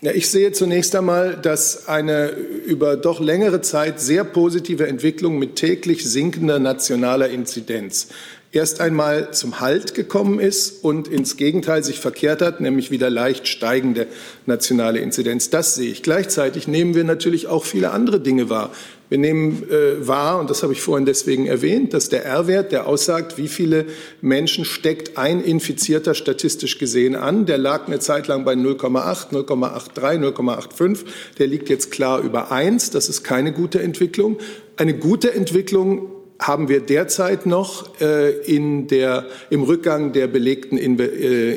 Ja, 0.02 0.12
ich 0.12 0.30
sehe 0.30 0.52
zunächst 0.52 0.96
einmal, 0.96 1.36
dass 1.36 1.86
eine 1.86 2.30
über 2.30 2.96
doch 2.96 3.20
längere 3.20 3.60
Zeit 3.60 4.00
sehr 4.00 4.24
positive 4.24 4.86
Entwicklung 4.86 5.38
mit 5.38 5.56
täglich 5.56 6.04
sinkender 6.04 6.58
nationaler 6.58 7.28
Inzidenz 7.28 8.08
erst 8.52 8.80
einmal 8.80 9.32
zum 9.32 9.60
Halt 9.60 9.94
gekommen 9.94 10.40
ist 10.40 10.82
und 10.82 11.08
ins 11.08 11.36
Gegenteil 11.36 11.84
sich 11.84 12.00
verkehrt 12.00 12.42
hat, 12.42 12.60
nämlich 12.60 12.90
wieder 12.90 13.10
leicht 13.10 13.46
steigende 13.46 14.06
nationale 14.46 14.98
Inzidenz. 14.98 15.50
Das 15.50 15.74
sehe 15.74 15.90
ich. 15.90 16.02
Gleichzeitig 16.02 16.66
nehmen 16.66 16.94
wir 16.94 17.04
natürlich 17.04 17.46
auch 17.46 17.64
viele 17.64 17.90
andere 17.92 18.20
Dinge 18.20 18.50
wahr. 18.50 18.70
Wir 19.10 19.18
nehmen 19.18 19.68
äh, 19.68 20.06
wahr, 20.06 20.38
und 20.38 20.50
das 20.50 20.62
habe 20.62 20.72
ich 20.72 20.80
vorhin 20.80 21.04
deswegen 21.04 21.46
erwähnt, 21.46 21.94
dass 21.94 22.08
der 22.08 22.24
R-Wert, 22.24 22.70
der 22.70 22.86
aussagt, 22.86 23.38
wie 23.38 23.48
viele 23.48 23.86
Menschen 24.20 24.64
steckt 24.64 25.18
ein 25.18 25.42
Infizierter 25.42 26.14
statistisch 26.14 26.78
gesehen 26.78 27.16
an, 27.16 27.44
der 27.44 27.58
lag 27.58 27.88
eine 27.88 27.98
Zeit 27.98 28.28
lang 28.28 28.44
bei 28.44 28.52
0,8, 28.52 29.32
0,83, 29.32 30.20
0,85. 30.20 30.98
Der 31.40 31.48
liegt 31.48 31.68
jetzt 31.68 31.90
klar 31.90 32.20
über 32.20 32.52
1. 32.52 32.90
Das 32.90 33.08
ist 33.08 33.24
keine 33.24 33.52
gute 33.52 33.82
Entwicklung. 33.82 34.38
Eine 34.76 34.94
gute 34.94 35.34
Entwicklung 35.34 36.12
haben 36.38 36.68
wir 36.68 36.80
derzeit 36.80 37.46
noch 37.46 38.00
äh, 38.00 38.30
in 38.30 38.86
der, 38.86 39.26
im 39.50 39.64
Rückgang 39.64 40.12
der 40.12 40.28
belegten 40.28 40.78
in, 40.78 40.98
äh, 41.00 41.52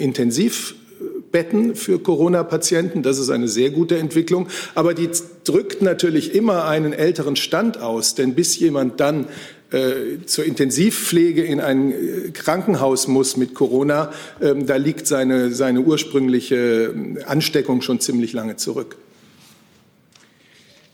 Intensivbetten 1.34 1.76
für 1.76 2.00
Corona-Patienten. 2.00 3.04
Das 3.04 3.18
ist 3.18 3.30
eine 3.30 3.48
sehr 3.48 3.72
gute 3.72 3.98
Entwicklung. 3.98 4.48
Aber 4.76 4.94
die 4.94 5.10
drückt 5.44 5.82
natürlich 5.82 6.34
immer 6.36 6.66
einen 6.66 6.94
älteren 6.94 7.36
Stand 7.36 7.80
aus. 7.80 8.16
Denn 8.16 8.36
bis 8.36 8.58
jemand 8.60 9.00
dann 9.00 9.28
äh, 9.72 10.24
zur 10.26 10.46
Intensivpflege 10.46 11.44
in 11.44 11.60
ein 11.60 11.92
äh, 11.92 12.30
Krankenhaus 12.32 13.08
muss 13.08 13.38
mit 13.38 13.56
Corona, 13.56 14.14
ähm, 14.42 14.68
da 14.68 14.76
liegt 14.76 15.08
seine, 15.08 15.52
seine 15.52 15.82
ursprüngliche 15.82 16.94
Ansteckung 17.26 17.82
schon 17.82 18.00
ziemlich 18.00 18.34
lange 18.34 18.56
zurück. 18.56 18.96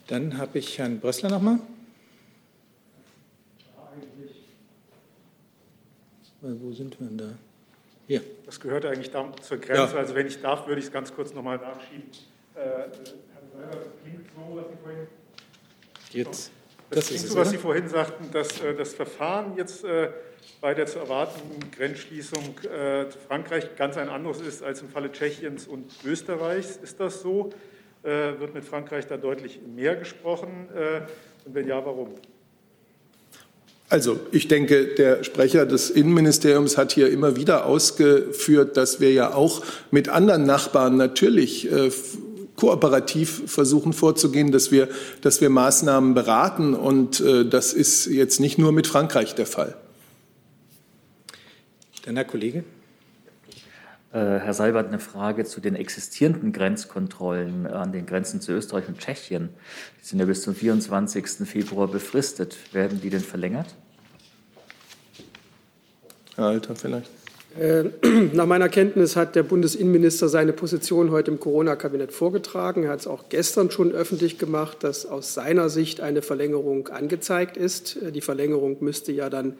Dann 0.07 0.37
habe 0.37 0.59
ich 0.59 0.77
Herrn 0.77 0.99
Brössler 0.99 1.29
noch 1.29 1.41
mal. 1.41 1.59
Wo 6.41 6.71
sind 6.71 6.97
wir 6.99 7.07
denn 7.07 7.17
da? 7.17 7.29
Hier. 8.07 8.21
Das 8.49 8.59
gehört 8.59 8.83
eigentlich 8.83 9.11
zur 9.11 9.57
Grenze. 9.59 9.93
Ja. 9.93 9.99
Also 9.99 10.15
wenn 10.15 10.25
ich 10.25 10.41
darf, 10.41 10.65
würde 10.65 10.79
ich 10.79 10.87
es 10.87 10.91
ganz 10.91 11.13
kurz 11.13 11.35
noch 11.35 11.43
mal 11.43 11.59
nachschieben. 11.59 12.09
Äh, 12.55 12.89
vorhin... 14.81 15.07
Jetzt. 16.11 16.51
Das, 16.89 16.97
das 16.97 17.07
klingt 17.09 17.27
so, 17.27 17.37
was 17.37 17.51
Sie 17.51 17.59
vorhin 17.59 17.87
sagten, 17.87 18.31
dass 18.31 18.59
äh, 18.59 18.73
das 18.73 18.95
Verfahren 18.95 19.55
jetzt 19.55 19.83
äh, 19.83 20.09
bei 20.61 20.73
der 20.73 20.87
zu 20.87 20.97
erwartenden 20.97 21.69
Grenzschließung 21.69 22.57
äh, 22.61 23.11
Frankreich 23.27 23.75
ganz 23.75 23.97
ein 23.97 24.09
anderes 24.09 24.41
ist 24.41 24.63
als 24.63 24.81
im 24.81 24.89
Falle 24.89 25.11
Tschechiens 25.11 25.67
und 25.67 25.93
Österreichs. 26.03 26.77
Ist 26.77 26.99
das 26.99 27.21
so? 27.21 27.51
Äh, 28.01 28.39
wird 28.39 28.55
mit 28.55 28.65
Frankreich 28.65 29.05
da 29.05 29.17
deutlich 29.17 29.61
mehr 29.61 29.95
gesprochen? 29.95 30.69
Äh, 30.73 31.01
und 31.45 31.53
wenn 31.53 31.67
ja, 31.67 31.85
warum? 31.85 32.15
Also 33.89 34.19
ich 34.31 34.47
denke, 34.47 34.85
der 34.85 35.23
Sprecher 35.23 35.65
des 35.65 35.89
Innenministeriums 35.89 36.77
hat 36.77 36.91
hier 36.91 37.09
immer 37.09 37.35
wieder 37.35 37.65
ausgeführt, 37.65 38.77
dass 38.77 38.99
wir 38.99 39.11
ja 39.11 39.33
auch 39.33 39.63
mit 39.89 40.09
anderen 40.09 40.45
Nachbarn 40.45 40.95
natürlich 40.95 41.71
äh, 41.71 41.89
kooperativ 42.55 43.43
versuchen 43.47 43.93
vorzugehen, 43.93 44.51
dass 44.51 44.71
wir, 44.71 44.89
dass 45.21 45.41
wir 45.41 45.49
Maßnahmen 45.49 46.13
beraten. 46.13 46.75
Und 46.75 47.19
äh, 47.19 47.45
das 47.45 47.73
ist 47.73 48.05
jetzt 48.05 48.39
nicht 48.39 48.59
nur 48.59 48.71
mit 48.71 48.85
Frankreich 48.85 49.33
der 49.33 49.47
Fall. 49.47 49.75
Dann 52.05 52.15
Herr 52.15 52.25
Kollege. 52.25 52.63
Äh, 54.11 54.17
Herr 54.17 54.55
Seibert, 54.55 54.87
eine 54.87 54.99
Frage 54.99 55.45
zu 55.45 55.61
den 55.61 55.75
existierenden 55.75 56.51
Grenzkontrollen 56.51 57.67
an 57.67 57.91
den 57.91 58.07
Grenzen 58.07 58.41
zu 58.41 58.51
Österreich 58.51 58.87
und 58.87 58.97
Tschechien. 58.97 59.49
Die 60.01 60.05
sind 60.05 60.19
ja 60.19 60.25
bis 60.25 60.41
zum 60.41 60.55
24. 60.55 61.47
Februar 61.47 61.87
befristet. 61.87 62.57
Werden 62.73 63.01
die 63.01 63.11
denn 63.11 63.21
verlängert? 63.21 63.67
Herr 66.35 66.45
Alter, 66.45 66.75
vielleicht. 66.75 67.11
Äh, 67.59 67.85
nach 68.33 68.47
meiner 68.47 68.69
Kenntnis 68.69 69.15
hat 69.15 69.35
der 69.35 69.43
Bundesinnenminister 69.43 70.27
seine 70.27 70.53
Position 70.53 71.11
heute 71.11 71.29
im 71.29 71.39
Corona-Kabinett 71.39 72.11
vorgetragen. 72.11 72.83
Er 72.83 72.91
hat 72.91 73.01
es 73.01 73.07
auch 73.07 73.29
gestern 73.29 73.69
schon 73.69 73.91
öffentlich 73.91 74.39
gemacht, 74.39 74.77
dass 74.83 75.05
aus 75.05 75.35
seiner 75.35 75.69
Sicht 75.69 76.01
eine 76.01 76.23
Verlängerung 76.23 76.87
angezeigt 76.87 77.57
ist. 77.57 77.97
Äh, 77.97 78.11
die 78.11 78.21
Verlängerung 78.21 78.77
müsste 78.79 79.11
ja 79.11 79.29
dann 79.29 79.55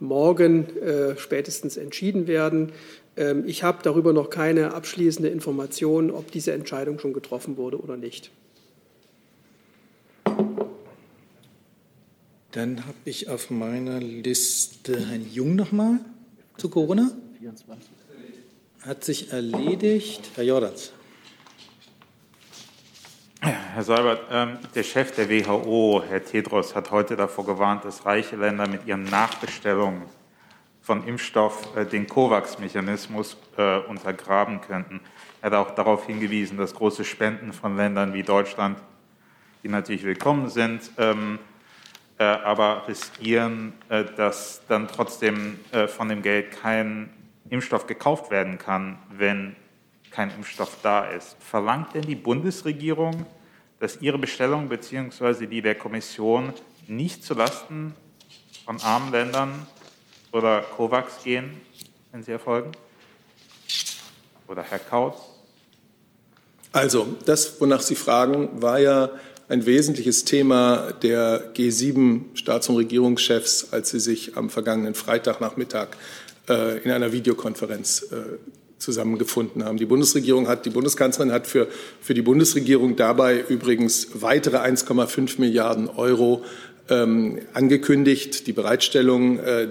morgen 0.00 0.66
äh, 0.78 1.16
spätestens 1.16 1.76
entschieden 1.76 2.26
werden. 2.26 2.72
Ähm, 3.16 3.44
ich 3.46 3.62
habe 3.62 3.78
darüber 3.82 4.12
noch 4.12 4.30
keine 4.30 4.74
abschließende 4.74 5.28
Information, 5.28 6.10
ob 6.10 6.30
diese 6.30 6.52
Entscheidung 6.52 6.98
schon 6.98 7.12
getroffen 7.12 7.56
wurde 7.56 7.80
oder 7.80 7.96
nicht. 7.96 8.30
Dann 12.52 12.86
habe 12.86 12.98
ich 13.06 13.28
auf 13.28 13.50
meiner 13.50 13.98
Liste 13.98 15.06
Herrn 15.08 15.26
Jung 15.32 15.54
nochmal 15.54 16.00
zu 16.58 16.68
Corona. 16.68 17.10
24. 17.38 17.88
Hat 18.82 19.04
sich 19.04 19.32
erledigt. 19.32 20.30
Herr 20.34 20.44
Jordans. 20.44 20.92
Herr 23.40 23.82
Seibert, 23.82 24.20
ähm, 24.30 24.58
der 24.74 24.82
Chef 24.82 25.12
der 25.12 25.30
WHO, 25.30 26.02
Herr 26.06 26.22
Tedros, 26.22 26.74
hat 26.74 26.90
heute 26.90 27.16
davor 27.16 27.46
gewarnt, 27.46 27.84
dass 27.86 28.04
reiche 28.04 28.36
Länder 28.36 28.68
mit 28.68 28.86
ihren 28.86 29.04
Nachbestellungen 29.04 30.02
von 30.82 31.06
Impfstoff 31.06 31.76
äh, 31.76 31.86
den 31.86 32.06
COVAX-Mechanismus 32.06 33.36
äh, 33.56 33.78
untergraben 33.78 34.60
könnten. 34.60 35.00
Er 35.40 35.52
hat 35.52 35.54
auch 35.54 35.74
darauf 35.74 36.06
hingewiesen, 36.06 36.58
dass 36.58 36.74
große 36.74 37.04
Spenden 37.04 37.52
von 37.52 37.76
Ländern 37.76 38.12
wie 38.12 38.24
Deutschland, 38.24 38.78
die 39.62 39.68
natürlich 39.68 40.02
willkommen 40.02 40.50
sind, 40.50 40.90
ähm, 40.98 41.38
äh, 42.18 42.24
aber 42.24 42.86
riskieren, 42.88 43.72
dass 44.16 44.62
dann 44.68 44.86
trotzdem 44.86 45.58
von 45.88 46.08
dem 46.08 46.22
Geld 46.22 46.52
kein 46.52 47.10
Impfstoff 47.48 47.86
gekauft 47.86 48.30
werden 48.30 48.58
kann, 48.58 48.98
wenn 49.10 49.56
kein 50.10 50.30
Impfstoff 50.30 50.76
da 50.82 51.04
ist. 51.06 51.36
Verlangt 51.40 51.94
denn 51.94 52.02
die 52.02 52.14
Bundesregierung, 52.14 53.26
dass 53.80 54.00
ihre 54.00 54.18
Bestellung 54.18 54.68
bzw. 54.68 55.46
die 55.46 55.62
der 55.62 55.74
Kommission 55.74 56.52
nicht 56.86 57.24
zulasten 57.24 57.94
von 58.64 58.80
armen 58.82 59.10
Ländern 59.10 59.66
oder 60.32 60.62
COVAX 60.76 61.22
gehen, 61.22 61.60
wenn 62.10 62.22
sie 62.22 62.32
erfolgen? 62.32 62.72
Oder 64.48 64.62
Herr 64.62 64.78
Kautz? 64.78 65.16
Also, 66.72 67.06
das, 67.26 67.60
wonach 67.60 67.82
Sie 67.82 67.94
fragen, 67.94 68.62
war 68.62 68.78
ja 68.80 69.10
ein 69.48 69.66
wesentliches 69.66 70.24
Thema 70.24 70.92
der 71.02 71.52
G7-Staats- 71.54 72.70
und 72.70 72.76
Regierungschefs, 72.76 73.68
als 73.72 73.90
sie 73.90 74.00
sich 74.00 74.36
am 74.36 74.48
vergangenen 74.48 74.94
Freitagnachmittag 74.94 75.88
äh, 76.48 76.78
in 76.78 76.90
einer 76.90 77.12
Videokonferenz 77.12 78.06
äh, 78.10 78.38
zusammengefunden 78.78 79.64
haben. 79.64 79.76
Die 79.76 79.86
Bundesregierung 79.86 80.48
hat, 80.48 80.64
die 80.64 80.70
Bundeskanzlerin 80.70 81.32
hat 81.32 81.46
für, 81.46 81.68
für 82.00 82.14
die 82.14 82.22
Bundesregierung 82.22 82.96
dabei 82.96 83.44
übrigens 83.46 84.08
weitere 84.14 84.56
1,5 84.56 85.40
Milliarden 85.40 85.88
Euro 85.88 86.44
ähm, 86.88 87.40
angekündigt. 87.52 88.46
Die 88.46 88.52
Bereitstellung 88.52 89.38
äh, 89.38 89.68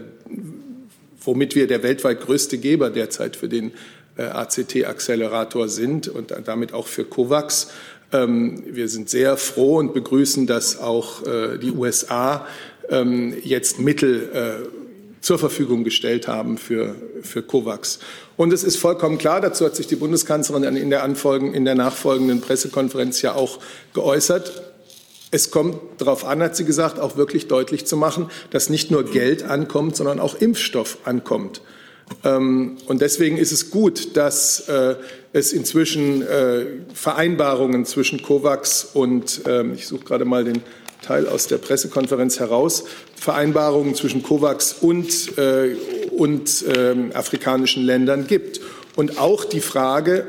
womit 1.26 1.56
wir 1.56 1.68
der 1.68 1.84
weltweit 1.84 2.22
größte 2.22 2.58
Geber 2.58 2.90
derzeit 2.90 3.36
für 3.36 3.50
den 3.50 3.72
äh, 4.18 4.24
ACT-Accelerator 4.24 5.68
sind 5.68 6.08
und 6.08 6.34
damit 6.46 6.74
auch 6.74 6.88
für 6.88 7.06
COVAX. 7.06 7.70
Ähm, 8.12 8.64
wir 8.68 8.90
sind 8.90 9.10
sehr 9.10 9.38
froh 9.38 9.78
und 9.78 9.94
begrüßen, 9.94 10.48
dass 10.48 10.80
auch 10.80 11.26
äh, 11.26 11.58
die 11.58 11.72
USA 11.72 12.46
ähm, 12.90 13.36
jetzt 13.44 13.80
Mittel 13.80 14.30
äh, 14.34 14.68
zur 15.22 15.38
Verfügung 15.38 15.84
gestellt 15.84 16.28
haben 16.28 16.58
für, 16.58 16.96
für 17.22 17.44
COVAX. 17.44 18.00
Und 18.38 18.52
es 18.52 18.64
ist 18.64 18.78
vollkommen 18.78 19.20
klar, 19.20 19.40
dazu 19.40 19.66
hat 19.66 19.76
sich 19.76 19.86
die 19.86 19.96
Bundeskanzlerin 19.96 20.76
in 20.76 20.90
der, 20.90 21.06
in 21.06 21.66
der 21.66 21.76
nachfolgenden 21.76 22.42
Pressekonferenz 22.42 23.22
ja 23.22 23.36
auch 23.36 23.60
geäußert, 23.94 24.71
es 25.32 25.50
kommt 25.50 25.78
darauf 25.98 26.26
an, 26.26 26.44
hat 26.44 26.56
sie 26.56 26.66
gesagt, 26.66 27.00
auch 27.00 27.16
wirklich 27.16 27.48
deutlich 27.48 27.88
zu 27.88 27.96
machen, 27.96 28.30
dass 28.50 28.70
nicht 28.70 28.92
nur 28.92 29.06
Geld 29.06 29.44
ankommt, 29.44 29.96
sondern 29.96 30.20
auch 30.20 30.36
Impfstoff 30.36 30.98
ankommt. 31.06 31.62
Ähm, 32.26 32.78
und 32.88 33.02
deswegen 33.02 33.38
ist 33.38 33.54
es 33.54 33.72
gut, 33.72 34.18
dass 34.18 34.68
äh, 34.68 34.96
es 35.32 35.54
inzwischen 35.54 36.22
äh, 36.22 36.66
Vereinbarungen 36.94 37.86
zwischen 37.86 38.22
COVAX 38.22 38.90
und, 38.94 39.42
ähm, 39.48 39.74
ich 39.74 39.88
suche 39.88 40.04
gerade 40.04 40.26
mal 40.26 40.44
den 40.44 40.62
Teil 41.02 41.28
aus 41.28 41.48
der 41.48 41.58
Pressekonferenz 41.58 42.40
heraus, 42.40 42.84
Vereinbarungen 43.16 43.96
zwischen 43.96 44.24
COVAX 44.24 44.76
und, 44.82 45.38
äh, 45.38 45.76
und 46.12 46.66
ähm, 46.76 47.12
afrikanischen 47.14 47.84
Ländern 47.84 48.28
gibt. 48.28 48.60
Und 48.96 49.18
auch 49.18 49.46
die 49.46 49.62
Frage, 49.62 50.28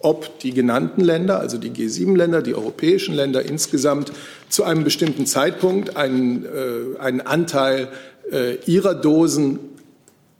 ob 0.00 0.38
die 0.40 0.52
genannten 0.52 1.02
Länder, 1.02 1.38
also 1.38 1.58
die 1.58 1.70
G7-Länder, 1.70 2.42
die 2.42 2.54
europäischen 2.54 3.14
Länder 3.14 3.42
insgesamt 3.44 4.12
zu 4.48 4.64
einem 4.64 4.82
bestimmten 4.82 5.26
Zeitpunkt 5.26 5.96
einen, 5.96 6.44
äh, 6.44 6.98
einen 6.98 7.20
Anteil 7.20 7.88
äh, 8.32 8.56
ihrer 8.64 8.94
Dosen 8.94 9.58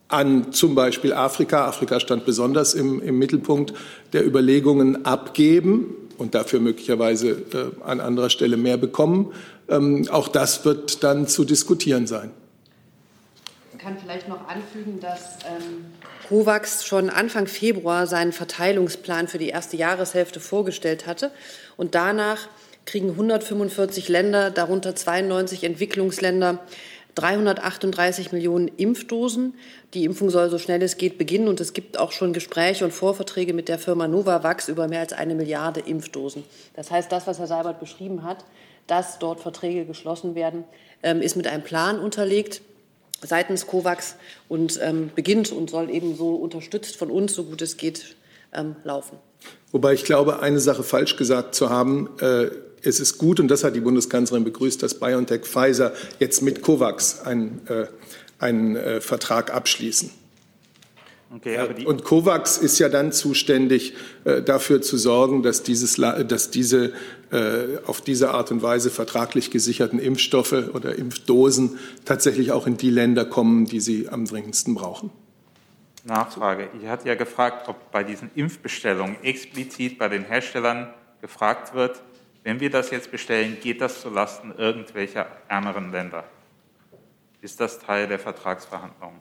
an 0.09 0.53
zum 0.53 0.75
Beispiel 0.75 1.13
Afrika, 1.13 1.67
Afrika 1.67 2.01
stand 2.01 2.25
besonders 2.25 2.75
im, 2.75 3.01
im 3.01 3.19
Mittelpunkt 3.19 3.75
der 4.13 4.27
Überlegungen, 4.27 5.05
abgeben 5.05 5.95
und 6.19 6.35
dafür 6.35 6.61
möglicherweise 6.61 7.31
äh, 7.31 7.85
an 7.85 8.01
anderer 8.01 8.31
Stelle 8.31 8.57
mehr 8.57 8.77
bekommen. 8.77 9.33
Ähm, 9.69 10.09
auch 10.11 10.29
das 10.29 10.65
wird 10.65 11.05
dann 11.05 11.29
zu 11.29 11.45
diskutieren 11.45 12.07
sein. 12.07 12.31
Ich 13.81 13.87
kann 13.87 13.97
vielleicht 13.97 14.29
noch 14.29 14.47
anfügen, 14.47 15.01
dass 15.01 15.39
ähm, 15.49 15.87
COVAX 16.29 16.85
schon 16.85 17.09
Anfang 17.09 17.47
Februar 17.47 18.07
seinen 18.07 18.33
Verteilungsplan 18.33 19.27
für 19.27 19.39
die 19.39 19.49
erste 19.49 19.79
Jahreshälfte 19.79 20.39
vorgestellt 20.39 21.07
hatte. 21.07 21.31
Und 21.79 21.95
danach 21.95 22.49
kriegen 22.85 23.09
145 23.09 24.11
Länder, 24.11 24.51
darunter 24.51 24.95
92 24.95 25.65
Entwicklungsländer, 25.65 26.59
338 27.15 28.33
Millionen 28.33 28.69
Impfdosen. 28.69 29.55
Die 29.95 30.05
Impfung 30.05 30.29
soll 30.29 30.51
so 30.51 30.59
schnell 30.59 30.83
es 30.83 30.99
geht 30.99 31.17
beginnen 31.17 31.49
und 31.49 31.59
es 31.59 31.73
gibt 31.73 31.99
auch 31.99 32.13
schon 32.13 32.35
Gespräche 32.35 32.85
und 32.85 32.93
Vorverträge 32.93 33.55
mit 33.55 33.71
der 33.71 33.79
Firma 33.79 34.09
Novavax 34.09 34.69
über 34.69 34.89
mehr 34.89 35.01
als 35.01 35.15
eine 35.15 35.35
Milliarde 35.35 35.81
Impfdosen. 35.81 36.45
Das 36.77 36.91
heißt, 36.91 37.11
das, 37.11 37.27
was 37.27 37.39
Herr 37.39 37.47
Seibert 37.47 37.81
beschrieben 37.81 38.25
hat, 38.25 38.45
dass 38.87 39.19
dort 39.19 39.41
Verträge 39.41 39.87
geschlossen 39.87 40.35
werden, 40.35 40.65
ähm, 41.03 41.23
ist 41.23 41.35
mit 41.35 41.47
einem 41.47 41.63
Plan 41.63 41.99
unterlegt 41.99 42.61
seitens 43.23 43.67
COVAX 43.67 44.17
und 44.49 44.79
ähm, 44.83 45.11
beginnt 45.15 45.53
und 45.53 45.71
soll 45.71 45.91
eben 45.91 46.17
so 46.17 46.35
unterstützt 46.35 46.97
von 46.97 47.11
uns, 47.11 47.35
so 47.35 47.45
gut 47.45 47.63
es 47.63 47.77
geht, 47.77 48.17
ähm, 48.53 48.77
laufen. 48.85 49.19
Wobei 49.73 49.95
ich 49.95 50.05
glaube, 50.05 50.41
eine 50.41 50.61
Sache 50.61 50.83
falsch 50.83 51.17
gesagt 51.17 51.55
zu 51.55 51.71
haben. 51.71 52.11
Äh, 52.21 52.51
es 52.83 52.99
ist 52.99 53.19
gut, 53.19 53.41
und 53.41 53.49
das 53.49 53.63
hat 53.63 53.77
die 53.77 53.81
Bundeskanzlerin 53.81 54.45
begrüßt, 54.45 54.83
dass 54.83 54.95
BioNTech 54.95 55.43
Pfizer 55.43 55.93
jetzt 56.19 56.43
mit 56.43 56.63
COVAX 56.63 57.21
einen, 57.21 57.61
äh, 57.69 57.87
einen 58.39 58.77
äh, 58.77 59.01
Vertrag 59.01 59.53
abschließen. 59.53 60.11
Okay, 61.33 61.85
und 61.85 62.03
COVAX 62.03 62.59
ist 62.59 62.81
ja 62.81 62.89
dann 62.89 63.13
zuständig, 63.13 63.95
äh, 64.25 64.43
dafür 64.43 64.83
zu 64.83 64.97
sorgen, 64.97 65.45
dass, 65.45 65.63
dieses, 65.63 65.95
dass 65.95 66.51
diese 66.51 66.93
auf 67.87 68.01
diese 68.01 68.31
Art 68.31 68.51
und 68.51 68.63
Weise 68.63 68.91
vertraglich 68.91 69.51
gesicherten 69.51 69.99
Impfstoffe 69.99 70.53
oder 70.75 70.97
Impfdosen 70.97 71.79
tatsächlich 72.05 72.51
auch 72.51 72.67
in 72.67 72.77
die 72.77 72.91
Länder 72.91 73.25
kommen, 73.25 73.67
die 73.67 73.81
sie 73.81 74.09
am 74.09 74.25
dringendsten 74.25 74.75
brauchen. 74.75 75.11
Nachfrage. 76.05 76.69
Ich 76.81 76.89
hatte 76.89 77.09
ja 77.09 77.15
gefragt, 77.15 77.69
ob 77.69 77.93
bei 77.93 78.03
diesen 78.03 78.31
Impfbestellungen 78.35 79.23
explizit 79.23 79.99
bei 79.99 80.09
den 80.09 80.25
Herstellern 80.25 80.93
gefragt 81.21 81.75
wird, 81.75 82.03
wenn 82.43 82.59
wir 82.59 82.71
das 82.71 82.91
jetzt 82.91 83.11
bestellen, 83.11 83.59
geht 83.61 83.81
das 83.81 84.01
zulasten 84.01 84.55
irgendwelcher 84.57 85.27
ärmeren 85.49 85.93
Länder? 85.93 86.25
Ist 87.43 87.61
das 87.61 87.79
Teil 87.79 88.09
der 88.09 88.19
Vertragsverhandlungen? 88.19 89.21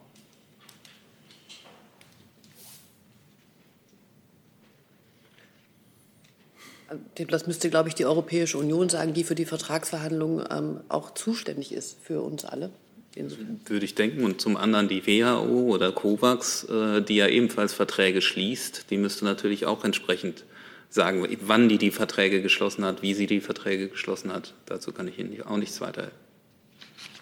Das 7.27 7.47
müsste, 7.47 7.69
glaube 7.69 7.89
ich, 7.89 7.95
die 7.95 8.05
Europäische 8.05 8.57
Union 8.57 8.89
sagen, 8.89 9.13
die 9.13 9.23
für 9.23 9.35
die 9.35 9.45
Vertragsverhandlungen 9.45 10.45
ähm, 10.49 10.79
auch 10.89 11.13
zuständig 11.13 11.71
ist 11.71 11.97
für 12.01 12.21
uns 12.21 12.45
alle. 12.45 12.71
Insofern. 13.15 13.59
Würde 13.65 13.85
ich 13.85 13.95
denken. 13.95 14.23
Und 14.23 14.39
zum 14.39 14.55
anderen 14.55 14.87
die 14.87 15.05
WHO 15.05 15.73
oder 15.73 15.91
COVAX, 15.91 16.65
äh, 16.65 17.01
die 17.01 17.15
ja 17.15 17.27
ebenfalls 17.27 17.73
Verträge 17.73 18.21
schließt, 18.21 18.85
die 18.89 18.97
müsste 18.97 19.25
natürlich 19.25 19.65
auch 19.65 19.83
entsprechend 19.83 20.45
sagen, 20.89 21.27
wann 21.41 21.69
die 21.69 21.77
die 21.77 21.91
Verträge 21.91 22.41
geschlossen 22.41 22.83
hat, 22.83 23.01
wie 23.01 23.13
sie 23.13 23.27
die 23.27 23.41
Verträge 23.41 23.89
geschlossen 23.89 24.33
hat. 24.33 24.53
Dazu 24.65 24.91
kann 24.91 25.07
ich 25.07 25.19
Ihnen 25.19 25.41
auch 25.43 25.57
nichts 25.57 25.81
weiter. 25.81 26.11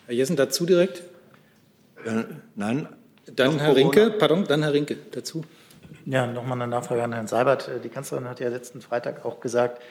Herr 0.05 0.15
Jessen, 0.15 0.36
dazu 0.36 0.65
direkt? 0.65 1.03
Äh, 2.05 2.24
nein. 2.55 2.88
Dann 3.26 3.59
Herr 3.59 3.76
Rinke, 3.76 4.11
pardon, 4.11 4.45
dann 4.45 4.63
Herr 4.63 4.72
Rinke, 4.72 4.97
dazu. 5.11 5.43
Ja, 6.06 6.26
nochmal 6.26 6.62
eine 6.62 6.68
Nachfrage 6.68 7.04
an 7.04 7.14
Herrn 7.14 7.28
Seibert. 7.28 7.70
Die 7.84 7.90
Kanzlerin 7.90 8.28
hat 8.28 8.40
ja 8.40 8.50
letzten 8.50 8.82
Freitag 8.82 9.26
auch 9.26 9.40
gesagt, 9.40 9.82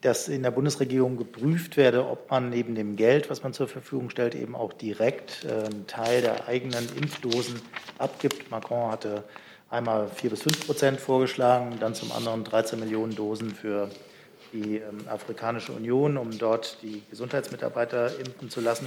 dass 0.00 0.28
in 0.28 0.42
der 0.42 0.50
Bundesregierung 0.50 1.16
geprüft 1.16 1.78
werde, 1.78 2.06
ob 2.06 2.30
man 2.30 2.50
neben 2.50 2.74
dem 2.74 2.96
Geld, 2.96 3.30
was 3.30 3.42
man 3.42 3.54
zur 3.54 3.68
Verfügung 3.68 4.10
stellt, 4.10 4.34
eben 4.34 4.54
auch 4.54 4.74
direkt 4.74 5.44
äh, 5.44 5.64
einen 5.64 5.86
Teil 5.86 6.20
der 6.20 6.46
eigenen 6.46 6.86
Impfdosen 6.94 7.60
abgibt. 7.98 8.50
Macron 8.50 8.92
hatte 8.92 9.24
einmal 9.70 10.08
vier 10.08 10.30
bis 10.30 10.42
fünf 10.42 10.66
Prozent 10.66 11.00
vorgeschlagen, 11.00 11.78
dann 11.80 11.94
zum 11.94 12.12
anderen 12.12 12.44
13 12.44 12.78
Millionen 12.78 13.14
Dosen 13.14 13.54
für 13.54 13.88
die 14.52 14.76
ähm, 14.76 15.08
Afrikanische 15.08 15.72
Union, 15.72 16.18
um 16.18 16.36
dort 16.36 16.78
die 16.82 17.02
Gesundheitsmitarbeiter 17.08 18.18
impfen 18.18 18.50
zu 18.50 18.60
lassen. 18.60 18.86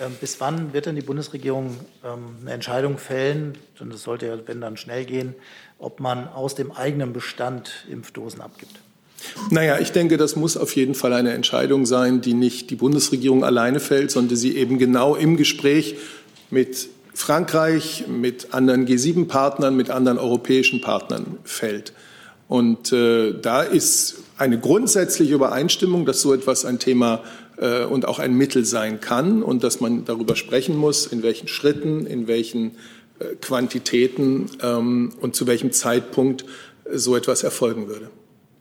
Ähm, 0.00 0.14
bis 0.20 0.40
wann 0.40 0.72
wird 0.72 0.86
denn 0.86 0.96
die 0.96 1.02
Bundesregierung 1.02 1.78
ähm, 2.04 2.36
eine 2.42 2.52
Entscheidung 2.52 2.98
fällen, 2.98 3.56
und 3.80 3.92
es 3.92 4.02
sollte 4.02 4.26
ja, 4.26 4.38
wenn 4.46 4.60
dann 4.60 4.76
schnell 4.76 5.04
gehen, 5.04 5.34
ob 5.78 6.00
man 6.00 6.28
aus 6.28 6.54
dem 6.54 6.72
eigenen 6.72 7.12
Bestand 7.12 7.86
Impfdosen 7.90 8.40
abgibt? 8.40 8.80
Naja, 9.50 9.78
ich 9.78 9.92
denke, 9.92 10.16
das 10.16 10.36
muss 10.36 10.56
auf 10.56 10.76
jeden 10.76 10.94
Fall 10.94 11.12
eine 11.12 11.32
Entscheidung 11.32 11.86
sein, 11.86 12.20
die 12.20 12.34
nicht 12.34 12.70
die 12.70 12.76
Bundesregierung 12.76 13.44
alleine 13.44 13.80
fällt, 13.80 14.10
sondern 14.10 14.36
sie 14.36 14.56
eben 14.56 14.78
genau 14.78 15.14
im 15.14 15.36
Gespräch 15.36 15.96
mit 16.50 16.88
Frankreich, 17.14 18.04
mit 18.08 18.52
anderen 18.52 18.86
G7-Partnern, 18.86 19.74
mit 19.74 19.90
anderen 19.90 20.18
europäischen 20.18 20.80
Partnern 20.80 21.38
fällt. 21.44 21.92
Und 22.48 22.92
äh, 22.92 23.32
da 23.40 23.62
ist 23.62 24.16
eine 24.38 24.60
grundsätzliche 24.60 25.34
Übereinstimmung, 25.34 26.04
dass 26.04 26.20
so 26.20 26.34
etwas 26.34 26.64
ein 26.64 26.78
Thema 26.78 27.22
äh, 27.56 27.84
und 27.84 28.06
auch 28.06 28.18
ein 28.18 28.34
Mittel 28.34 28.64
sein 28.64 29.00
kann 29.00 29.42
und 29.42 29.64
dass 29.64 29.80
man 29.80 30.04
darüber 30.04 30.36
sprechen 30.36 30.76
muss, 30.76 31.06
in 31.06 31.22
welchen 31.22 31.48
Schritten, 31.48 32.06
in 32.06 32.28
welchen 32.28 32.72
Quantitäten 33.40 34.50
ähm, 34.62 35.12
und 35.20 35.34
zu 35.34 35.46
welchem 35.46 35.72
Zeitpunkt 35.72 36.44
so 36.92 37.16
etwas 37.16 37.42
erfolgen 37.42 37.88
würde. 37.88 38.10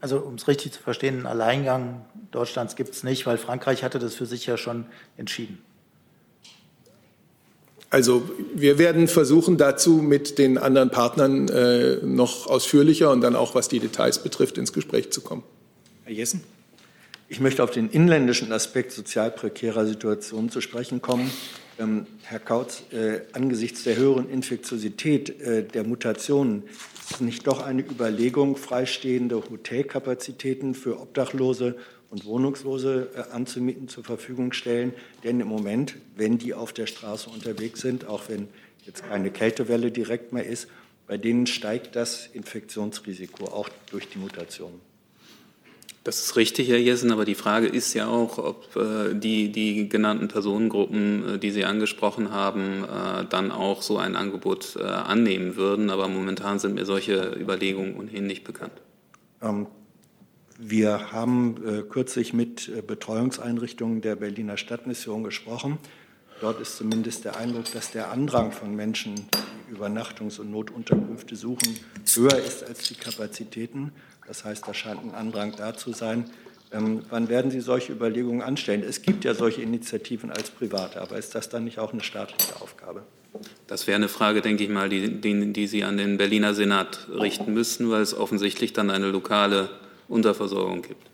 Also 0.02 0.18
um 0.18 0.36
es 0.36 0.48
richtig 0.48 0.74
zu 0.74 0.82
verstehen, 0.82 1.16
einen 1.16 1.26
Alleingang 1.26 2.06
Deutschlands 2.32 2.76
gibt 2.76 2.92
es 2.92 3.04
nicht, 3.04 3.26
weil 3.26 3.38
Frankreich 3.38 3.84
hatte 3.84 4.00
das 4.00 4.16
für 4.16 4.26
sich 4.26 4.46
ja 4.46 4.58
schon 4.58 4.86
entschieden. 5.18 5.60
Also 7.90 8.30
wir 8.54 8.78
werden 8.78 9.08
versuchen, 9.08 9.58
dazu 9.58 9.94
mit 9.94 10.38
den 10.38 10.58
anderen 10.58 10.90
Partnern 10.90 11.48
äh, 11.48 11.98
noch 12.04 12.48
ausführlicher 12.48 13.10
und 13.10 13.22
dann 13.22 13.36
auch, 13.36 13.56
was 13.56 13.70
die 13.70 13.80
Details 13.80 14.20
betrifft, 14.20 14.58
ins 14.58 14.74
Gespräch 14.74 15.12
zu 15.12 15.22
kommen. 15.22 15.44
Herr 16.04 16.14
Jessen. 16.14 16.44
Ich 17.30 17.40
möchte 17.40 17.64
auf 17.64 17.72
den 17.72 17.90
inländischen 17.90 18.52
Aspekt 18.52 18.92
sozial 18.92 19.32
prekärer 19.32 19.86
Situationen 19.86 20.50
zu 20.52 20.62
sprechen 20.62 21.02
kommen. 21.02 21.32
Ähm, 21.78 22.08
Herr 22.24 22.40
Kautz, 22.40 22.84
äh, 22.92 23.22
angesichts 23.34 23.84
der 23.84 23.98
höheren 23.98 24.30
Infektiosität 24.30 25.42
äh, 25.42 25.64
der 25.64 25.84
Mutationen 25.84 26.64
ist 27.10 27.22
nicht 27.22 27.46
doch 27.48 27.62
eine 27.62 27.82
Überlegung, 27.82 28.56
freistehende 28.56 29.36
Hotelkapazitäten 29.36 30.74
für 30.74 31.00
Obdachlose 31.00 31.76
und 32.10 32.26
Wohnungslose 32.26 33.10
äh, 33.16 33.34
anzumieten 33.34 33.90
zur 33.90 34.06
Verfügung 34.06 34.54
stellen? 34.54 34.94
Denn 35.26 35.42
im 35.42 35.48
Moment, 35.48 35.96
wenn 36.16 36.38
die 36.38 36.54
auf 36.54 36.72
der 36.72 36.88
Straße 36.88 37.30
unterwegs 37.30 37.82
sind, 37.82 38.08
auch 38.08 38.30
wenn 38.30 38.48
jetzt 38.86 39.06
keine 39.06 39.30
Kältewelle 39.30 39.92
direkt 39.92 40.32
mehr 40.32 40.46
ist, 40.46 40.70
bei 41.08 41.18
denen 41.18 41.46
steigt 41.46 41.96
das 41.96 42.28
Infektionsrisiko 42.28 43.46
auch 43.46 43.70
durch 43.92 44.08
die 44.08 44.18
Mutationen. 44.18 44.80
Das 46.06 46.20
ist 46.20 46.36
richtig, 46.36 46.70
Herr 46.70 46.78
Jessen, 46.78 47.12
aber 47.12 47.26
die 47.26 47.34
Frage 47.34 47.66
ist 47.66 47.96
ja 47.96 48.08
auch, 48.08 48.38
ob 48.38 48.76
äh, 48.76 49.16
die, 49.16 49.52
die 49.52 49.90
genannten 49.90 50.28
Personengruppen, 50.28 51.28
äh, 51.28 51.40
die 51.40 51.50
Sie 51.50 51.66
angesprochen 51.66 52.32
haben, 52.32 52.84
äh, 52.84 53.26
dann 53.28 53.52
auch 53.52 53.82
so 53.82 53.98
ein 53.98 54.16
Angebot 54.16 54.76
äh, 54.80 54.84
annehmen 54.84 55.56
würden. 55.56 55.90
Aber 55.90 56.08
momentan 56.08 56.60
sind 56.60 56.76
mir 56.76 56.86
solche 56.86 57.36
Überlegungen 57.36 57.98
ohnehin 57.98 58.28
nicht 58.28 58.44
bekannt. 58.44 58.74
Ähm, 59.42 59.66
wir 60.60 61.12
haben 61.12 61.56
äh, 61.66 61.82
kürzlich 61.82 62.34
mit 62.34 62.70
äh, 62.70 62.84
Betreuungseinrichtungen 62.84 64.02
der 64.02 64.16
Berliner 64.16 64.58
Stadtmission 64.58 65.24
gesprochen. 65.24 65.80
Dort 66.40 66.62
ist 66.62 66.78
zumindest 66.78 67.26
der 67.26 67.36
Eindruck, 67.38 67.72
dass 67.74 67.90
der 67.90 68.12
Andrang 68.12 68.52
von 68.52 68.76
Menschen, 68.76 69.16
die 69.68 69.76
Übernachtungs- 69.76 70.40
und 70.40 70.52
Notunterkünfte 70.52 71.36
suchen, 71.36 71.80
höher 72.14 72.38
ist 72.38 72.64
als 72.64 72.88
die 72.90 72.94
Kapazitäten. 72.94 73.92
Das 74.28 74.44
heißt, 74.44 74.68
da 74.68 74.74
scheint 74.74 75.04
ein 75.04 75.14
Andrang 75.14 75.54
da 75.56 75.76
zu 75.76 75.94
sein. 75.94 76.30
Ähm, 76.72 77.04
wann 77.10 77.30
werden 77.30 77.52
Sie 77.52 77.62
solche 77.62 77.94
Überlegungen 77.94 78.42
anstellen? 78.42 78.84
Es 78.88 79.02
gibt 79.02 79.24
ja 79.24 79.34
solche 79.34 79.62
Initiativen 79.62 80.32
als 80.32 80.50
Private, 80.50 81.02
aber 81.02 81.18
ist 81.18 81.36
das 81.36 81.50
dann 81.50 81.64
nicht 81.64 81.80
auch 81.80 81.94
eine 81.94 82.04
staatliche 82.04 82.60
Aufgabe? 82.62 83.04
Das 83.68 83.86
wäre 83.88 83.98
eine 83.98 84.08
Frage, 84.08 84.42
denke 84.42 84.64
ich 84.64 84.70
mal, 84.70 84.90
die, 84.90 85.22
die, 85.22 85.54
die 85.54 85.68
Sie 85.68 85.84
an 85.84 85.98
den 85.98 86.18
Berliner 86.18 86.54
Senat 86.54 87.08
richten 87.10 87.54
müssten, 87.54 87.90
weil 87.92 88.02
es 88.02 88.14
offensichtlich 88.14 88.74
dann 88.74 88.90
eine 88.90 89.10
lokale 89.10 89.70
Unterversorgung 90.08 90.82
gibt. 90.82 91.06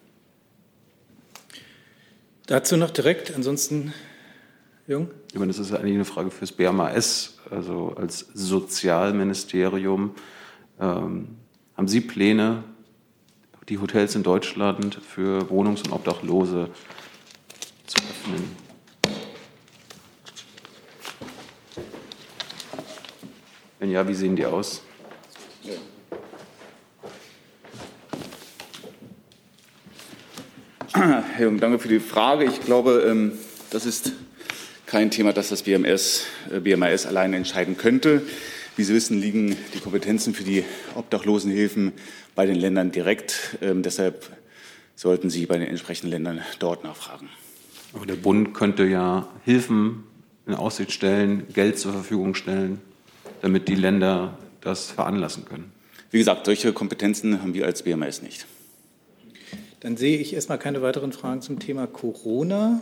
Dazu 2.45 2.77
noch 2.77 2.91
direkt, 2.91 3.33
ansonsten 3.35 3.93
Jung? 4.87 5.09
Ich 5.31 5.39
meine, 5.39 5.47
das 5.47 5.59
ist 5.59 5.73
eigentlich 5.73 5.95
eine 5.95 6.05
Frage 6.05 6.31
fürs 6.31 6.51
BMAS, 6.51 7.37
also 7.49 7.95
als 7.95 8.27
Sozialministerium. 8.33 10.15
Ähm, 10.79 11.37
haben 11.77 11.87
Sie 11.87 12.01
Pläne, 12.01 12.63
die 13.71 13.79
Hotels 13.79 14.15
in 14.15 14.23
Deutschland 14.23 14.95
für 14.95 15.49
Wohnungs- 15.49 15.81
und 15.81 15.93
Obdachlose 15.93 16.69
zu 17.87 17.97
öffnen. 17.99 18.51
Wenn 23.79 23.89
ja, 23.89 24.05
wie 24.05 24.13
sehen 24.13 24.35
die 24.35 24.45
aus? 24.45 24.81
Herr 30.91 31.23
Jung, 31.39 31.57
danke 31.57 31.79
für 31.79 31.87
die 31.87 32.01
Frage. 32.01 32.43
Ich 32.43 32.59
glaube, 32.59 33.05
ähm, 33.09 33.39
das 33.69 33.85
ist 33.85 34.11
kein 34.85 35.11
Thema, 35.11 35.31
das 35.31 35.47
das 35.47 35.63
BMS, 35.63 36.25
äh, 36.53 36.59
BMAS 36.59 37.05
allein 37.05 37.33
entscheiden 37.33 37.77
könnte. 37.77 38.21
Wie 38.75 38.83
Sie 38.83 38.93
wissen, 38.93 39.19
liegen 39.19 39.57
die 39.73 39.79
Kompetenzen 39.79 40.33
für 40.33 40.43
die 40.43 40.63
Obdachlosenhilfen 40.95 41.93
bei 42.35 42.45
den 42.45 42.55
Ländern 42.55 42.91
direkt. 42.91 43.57
Ähm, 43.61 43.83
deshalb 43.83 44.29
sollten 44.95 45.29
Sie 45.29 45.45
bei 45.45 45.57
den 45.57 45.67
entsprechenden 45.67 46.11
Ländern 46.11 46.41
dort 46.59 46.83
nachfragen. 46.83 47.29
Aber 47.93 48.05
der 48.05 48.15
Bund 48.15 48.53
könnte 48.53 48.85
ja 48.85 49.27
Hilfen 49.43 50.03
in 50.47 50.53
Aussicht 50.53 50.91
stellen, 50.91 51.47
Geld 51.53 51.77
zur 51.77 51.91
Verfügung 51.91 52.35
stellen, 52.35 52.81
damit 53.41 53.67
die 53.67 53.75
Länder 53.75 54.37
das 54.61 54.91
veranlassen 54.91 55.45
können. 55.45 55.71
Wie 56.11 56.17
gesagt, 56.17 56.45
solche 56.45 56.73
Kompetenzen 56.73 57.41
haben 57.41 57.53
wir 57.53 57.65
als 57.65 57.83
BMS 57.83 58.21
nicht. 58.21 58.45
Dann 59.79 59.97
sehe 59.97 60.17
ich 60.17 60.33
erstmal 60.33 60.59
keine 60.59 60.81
weiteren 60.81 61.11
Fragen 61.11 61.41
zum 61.41 61.59
Thema 61.59 61.87
Corona. 61.87 62.81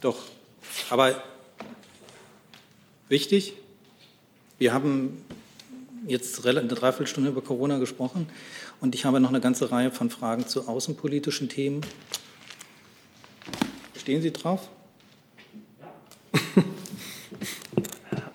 Doch, 0.00 0.18
aber 0.88 1.22
wichtig, 3.08 3.54
wir 4.58 4.72
haben 4.72 5.22
jetzt 6.06 6.46
eine 6.46 6.66
Dreiviertelstunde 6.66 7.30
über 7.30 7.42
Corona 7.42 7.78
gesprochen 7.78 8.28
und 8.80 8.94
ich 8.94 9.04
habe 9.04 9.20
noch 9.20 9.30
eine 9.30 9.40
ganze 9.40 9.70
Reihe 9.72 9.90
von 9.90 10.10
Fragen 10.10 10.46
zu 10.46 10.68
außenpolitischen 10.68 11.48
Themen. 11.48 11.80
Stehen 13.98 14.22
Sie 14.22 14.32
drauf? 14.32 14.68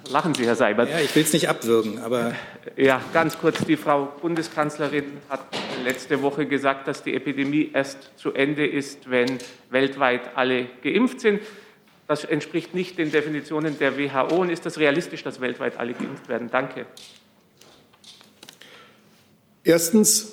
Lachen 0.09 0.34
Sie, 0.34 0.45
Herr 0.45 0.55
Seibert. 0.55 0.89
Ja, 0.89 0.99
ich 0.99 1.15
will 1.15 1.24
es 1.24 1.32
nicht 1.32 1.47
abwürgen, 1.47 1.99
aber. 1.99 2.34
Ja, 2.78 3.01
ganz 3.11 3.38
kurz. 3.39 3.65
Die 3.65 3.76
Frau 3.76 4.05
Bundeskanzlerin 4.22 5.05
hat 5.30 5.41
letzte 5.84 6.22
Woche 6.22 6.45
gesagt, 6.45 6.88
dass 6.88 7.03
die 7.03 7.15
Epidemie 7.15 7.72
erst 7.74 8.11
zu 8.17 8.34
Ende 8.34 8.67
ist, 8.67 9.09
wenn 9.09 9.39
weltweit 9.72 10.36
alle 10.36 10.67
geimpft 10.84 11.22
sind. 11.22 11.41
Das 12.07 12.24
entspricht 12.24 12.76
nicht 12.76 12.97
den 12.97 13.11
Definitionen 13.11 13.80
der 13.80 13.97
WHO. 13.97 14.41
Und 14.41 14.49
ist 14.51 14.65
das 14.65 14.78
realistisch, 14.78 15.24
dass 15.24 15.41
weltweit 15.41 15.80
alle 15.80 15.93
geimpft 15.93 16.30
werden? 16.30 16.49
Danke. 16.51 16.86
Erstens 19.64 20.28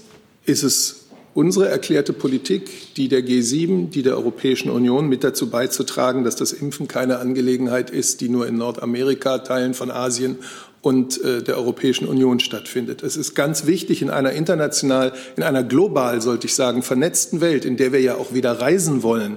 ist 0.47 0.63
es 0.63 1.05
unsere 1.35 1.69
erklärte 1.69 2.13
Politik, 2.13 2.95
die 2.95 3.09
der 3.09 3.21
G7, 3.21 3.91
die 3.91 4.03
der 4.03 4.17
Europäischen 4.17 4.71
Union, 4.71 5.09
mit 5.09 5.23
dazu 5.23 5.51
beizutragen, 5.51 6.25
dass 6.25 6.35
das 6.35 6.53
Impfen 6.53 6.89
keine 6.89 7.19
Angelegenheit 7.19 7.91
ist, 7.91 8.21
die 8.21 8.29
nur 8.29 8.47
in 8.47 8.57
Nordamerika, 8.57 9.39
Teilen 9.39 9.75
von 9.75 9.91
Asien 9.91 10.39
und 10.81 11.23
äh, 11.23 11.43
der 11.43 11.59
Europäischen 11.59 12.09
Union 12.09 12.41
stattfindet. 12.41 13.03
Es 13.03 13.17
ist 13.17 13.35
ganz 13.35 13.67
wichtig 13.67 14.01
in 14.01 14.11
einer 14.11 14.33
international, 14.33 15.13
in 15.37 15.43
einer 15.43 15.63
global, 15.63 16.23
sollte 16.23 16.47
ich 16.47 16.55
sagen, 16.55 16.83
vernetzten 16.83 17.41
Welt, 17.41 17.65
in 17.65 17.77
der 17.77 17.93
wir 17.93 18.01
ja 18.01 18.15
auch 18.17 18.33
wieder 18.33 18.61
reisen 18.61 19.03
wollen. 19.03 19.37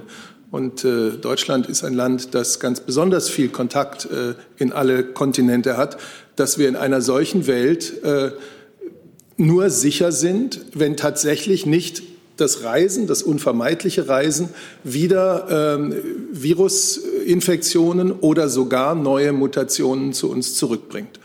Und 0.50 0.84
äh, 0.84 1.12
Deutschland 1.12 1.66
ist 1.66 1.84
ein 1.84 1.94
Land, 1.94 2.34
das 2.34 2.60
ganz 2.60 2.80
besonders 2.80 3.28
viel 3.28 3.48
Kontakt 3.48 4.06
äh, 4.06 4.34
in 4.56 4.72
alle 4.72 5.04
Kontinente 5.04 5.76
hat, 5.76 5.98
dass 6.36 6.58
wir 6.58 6.68
in 6.68 6.76
einer 6.76 7.00
solchen 7.00 7.46
Welt 7.46 8.02
äh, 8.02 8.32
nur 9.42 9.70
sicher 9.70 10.12
sind, 10.12 10.60
wenn 10.74 10.96
tatsächlich 10.96 11.66
nicht 11.66 12.02
das 12.36 12.64
Reisen, 12.64 13.06
das 13.06 13.22
unvermeidliche 13.22 14.08
Reisen, 14.08 14.48
wieder 14.84 15.76
ähm, 15.76 15.94
Virusinfektionen 16.32 18.12
oder 18.12 18.48
sogar 18.48 18.94
neue 18.94 19.32
Mutationen 19.32 20.12
zu 20.12 20.30
uns 20.30 20.54
zurückbringt. 20.54 21.20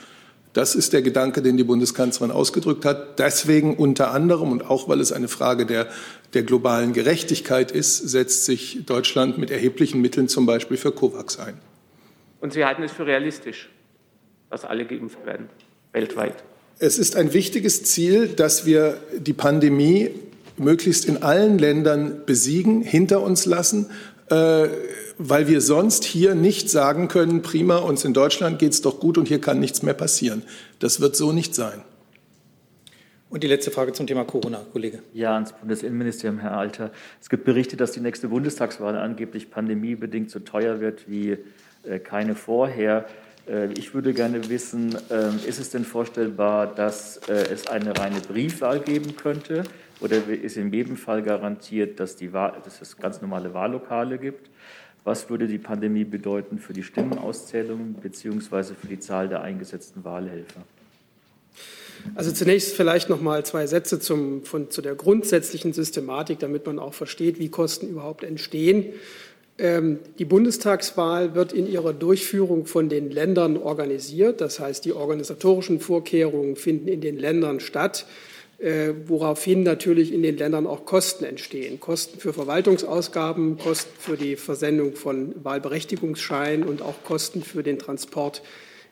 Das 0.54 0.74
ist 0.74 0.92
der 0.94 1.04
Gedanke, 1.04 1.42
den 1.42 1.56
die 1.56 1.64
Bundeskanzlerin 1.64 2.32
ausgedrückt 2.32 2.84
hat. 2.84 3.20
Deswegen 3.20 3.76
unter 3.76 4.12
anderem 4.12 4.52
und 4.52 4.68
auch 4.70 4.90
weil 4.90 5.00
es 5.00 5.12
eine 5.12 5.28
Frage 5.28 5.66
der, 5.66 5.88
der 6.34 6.44
globalen 6.44 6.94
Gerechtigkeit 6.94 7.72
ist, 7.72 7.98
setzt 8.10 8.46
sich 8.46 8.86
Deutschland 8.86 9.38
mit 9.38 9.52
erheblichen 9.52 10.02
Mitteln 10.02 10.28
zum 10.28 10.46
Beispiel 10.46 10.78
für 10.78 10.92
COVAX 10.92 11.40
ein. 11.40 11.60
Und 12.42 12.54
Sie 12.54 12.66
halten 12.66 12.84
es 12.84 12.92
für 12.92 13.06
realistisch, 13.06 13.70
dass 14.50 14.66
alle 14.66 14.86
geimpft 14.86 15.24
werden, 15.26 15.50
weltweit? 15.92 16.44
Es 16.80 17.00
ist 17.00 17.16
ein 17.16 17.34
wichtiges 17.34 17.84
Ziel, 17.84 18.28
dass 18.28 18.68
wir 18.68 19.00
die 19.18 19.34
Pandemie 19.34 20.12
möglichst 20.58 21.06
in 21.06 21.24
allen 21.24 21.58
Ländern 21.58 22.22
besiegen, 22.28 22.82
hinter 22.82 23.24
uns 23.24 23.48
lassen, 23.48 23.90
äh, 24.30 24.68
weil 25.18 25.48
wir 25.48 25.62
sonst 25.62 26.04
hier 26.04 26.36
nicht 26.36 26.70
sagen 26.70 27.08
können, 27.08 27.42
prima, 27.42 27.78
uns 27.78 28.06
in 28.06 28.14
Deutschland 28.14 28.60
geht 28.60 28.74
es 28.74 28.84
doch 28.84 29.00
gut 29.00 29.18
und 29.18 29.28
hier 29.28 29.42
kann 29.42 29.60
nichts 29.60 29.82
mehr 29.82 29.96
passieren. 29.96 30.44
Das 30.78 31.02
wird 31.02 31.16
so 31.16 31.32
nicht 31.32 31.56
sein. 31.56 31.82
Und 33.32 33.44
die 33.44 33.48
letzte 33.48 33.72
Frage 33.72 33.92
zum 33.94 34.06
Thema 34.06 34.24
Corona, 34.24 34.62
Kollege. 34.72 35.00
Ja, 35.14 35.34
ans 35.34 35.54
Bundesinnenministerium, 35.54 36.40
Herr 36.40 36.58
Alter. 36.58 36.92
Es 37.20 37.30
gibt 37.30 37.44
Berichte, 37.44 37.76
dass 37.76 37.92
die 37.92 38.02
nächste 38.02 38.28
Bundestagswahl 38.28 38.96
angeblich 38.98 39.50
pandemiebedingt 39.50 40.30
so 40.30 40.40
teuer 40.40 40.80
wird 40.80 41.10
wie 41.10 41.38
äh, 41.84 41.98
keine 42.00 42.36
vorher. 42.36 43.08
Äh, 43.48 43.72
ich 43.74 43.94
würde 43.94 44.14
gerne 44.14 44.50
wissen, 44.50 44.98
ähm, 45.10 45.40
ist 45.46 45.60
es 45.60 45.70
denn 45.70 45.86
vorstellbar, 45.86 46.68
dass 46.68 47.18
äh, 47.28 47.34
es 47.34 47.68
eine 47.68 47.98
reine 47.98 48.20
Briefwahl 48.20 48.80
geben 48.80 49.16
könnte? 49.16 49.64
Oder 50.00 50.28
ist 50.28 50.58
in 50.58 50.72
jedem 50.72 50.96
Fall 50.96 51.24
garantiert, 51.24 52.00
dass, 52.00 52.16
die 52.16 52.32
Wahl, 52.34 52.54
dass 52.64 52.82
es 52.82 52.98
ganz 52.98 53.22
normale 53.22 53.54
Wahllokale 53.54 54.18
gibt? 54.18 54.50
Was 55.04 55.30
würde 55.30 55.48
die 55.48 55.58
Pandemie 55.58 56.04
bedeuten 56.04 56.60
für 56.60 56.74
die 56.74 56.84
Stimmenauszählung 56.84 57.94
bzw. 57.94 58.74
für 58.80 58.88
die 58.88 59.00
Zahl 59.00 59.30
der 59.30 59.42
eingesetzten 59.42 60.04
Wahlhelfer? 60.04 60.62
Also 62.16 62.32
zunächst 62.32 62.76
vielleicht 62.76 63.10
noch 63.10 63.22
mal 63.22 63.46
zwei 63.46 63.66
Sätze 63.68 64.00
zum, 64.00 64.44
von, 64.44 64.70
zu 64.70 64.82
der 64.82 64.96
grundsätzlichen 64.96 65.74
Systematik, 65.74 66.40
damit 66.40 66.66
man 66.66 66.78
auch 66.78 66.94
versteht, 66.94 67.40
wie 67.40 67.50
Kosten 67.50 67.90
überhaupt 67.90 68.24
entstehen. 68.24 68.86
Ähm, 69.60 70.00
die 70.20 70.26
Bundestagswahl 70.26 71.34
wird 71.34 71.52
in 71.52 71.68
ihrer 71.68 71.94
Durchführung 71.94 72.68
von 72.68 72.90
den 72.90 73.10
Ländern 73.10 73.58
organisiert. 73.58 74.40
Das 74.42 74.60
heißt, 74.60 74.86
die 74.86 74.94
organisatorischen 74.94 75.80
Vorkehrungen 75.80 76.56
finden 76.56 76.88
in 76.88 77.02
den 77.02 77.18
Ländern 77.18 77.60
statt, 77.60 78.06
äh, 78.60 78.90
woraufhin 79.06 79.64
natürlich 79.64 80.14
in 80.14 80.22
den 80.22 80.38
Ländern 80.38 80.68
auch 80.68 80.86
Kosten 80.86 81.26
entstehen. 81.26 81.80
Kosten 81.80 82.20
für 82.20 82.34
Verwaltungsausgaben, 82.34 83.58
Kosten 83.58 83.92
für 84.00 84.16
die 84.16 84.36
Versendung 84.36 84.96
von 84.96 85.34
Wahlberechtigungsscheinen 85.44 86.68
und 86.68 86.84
auch 86.84 87.04
Kosten 87.04 87.42
für 87.42 87.64
den 87.64 87.80
Transport 87.80 88.44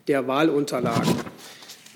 der 0.07 0.27
Wahlunterlagen. 0.27 1.13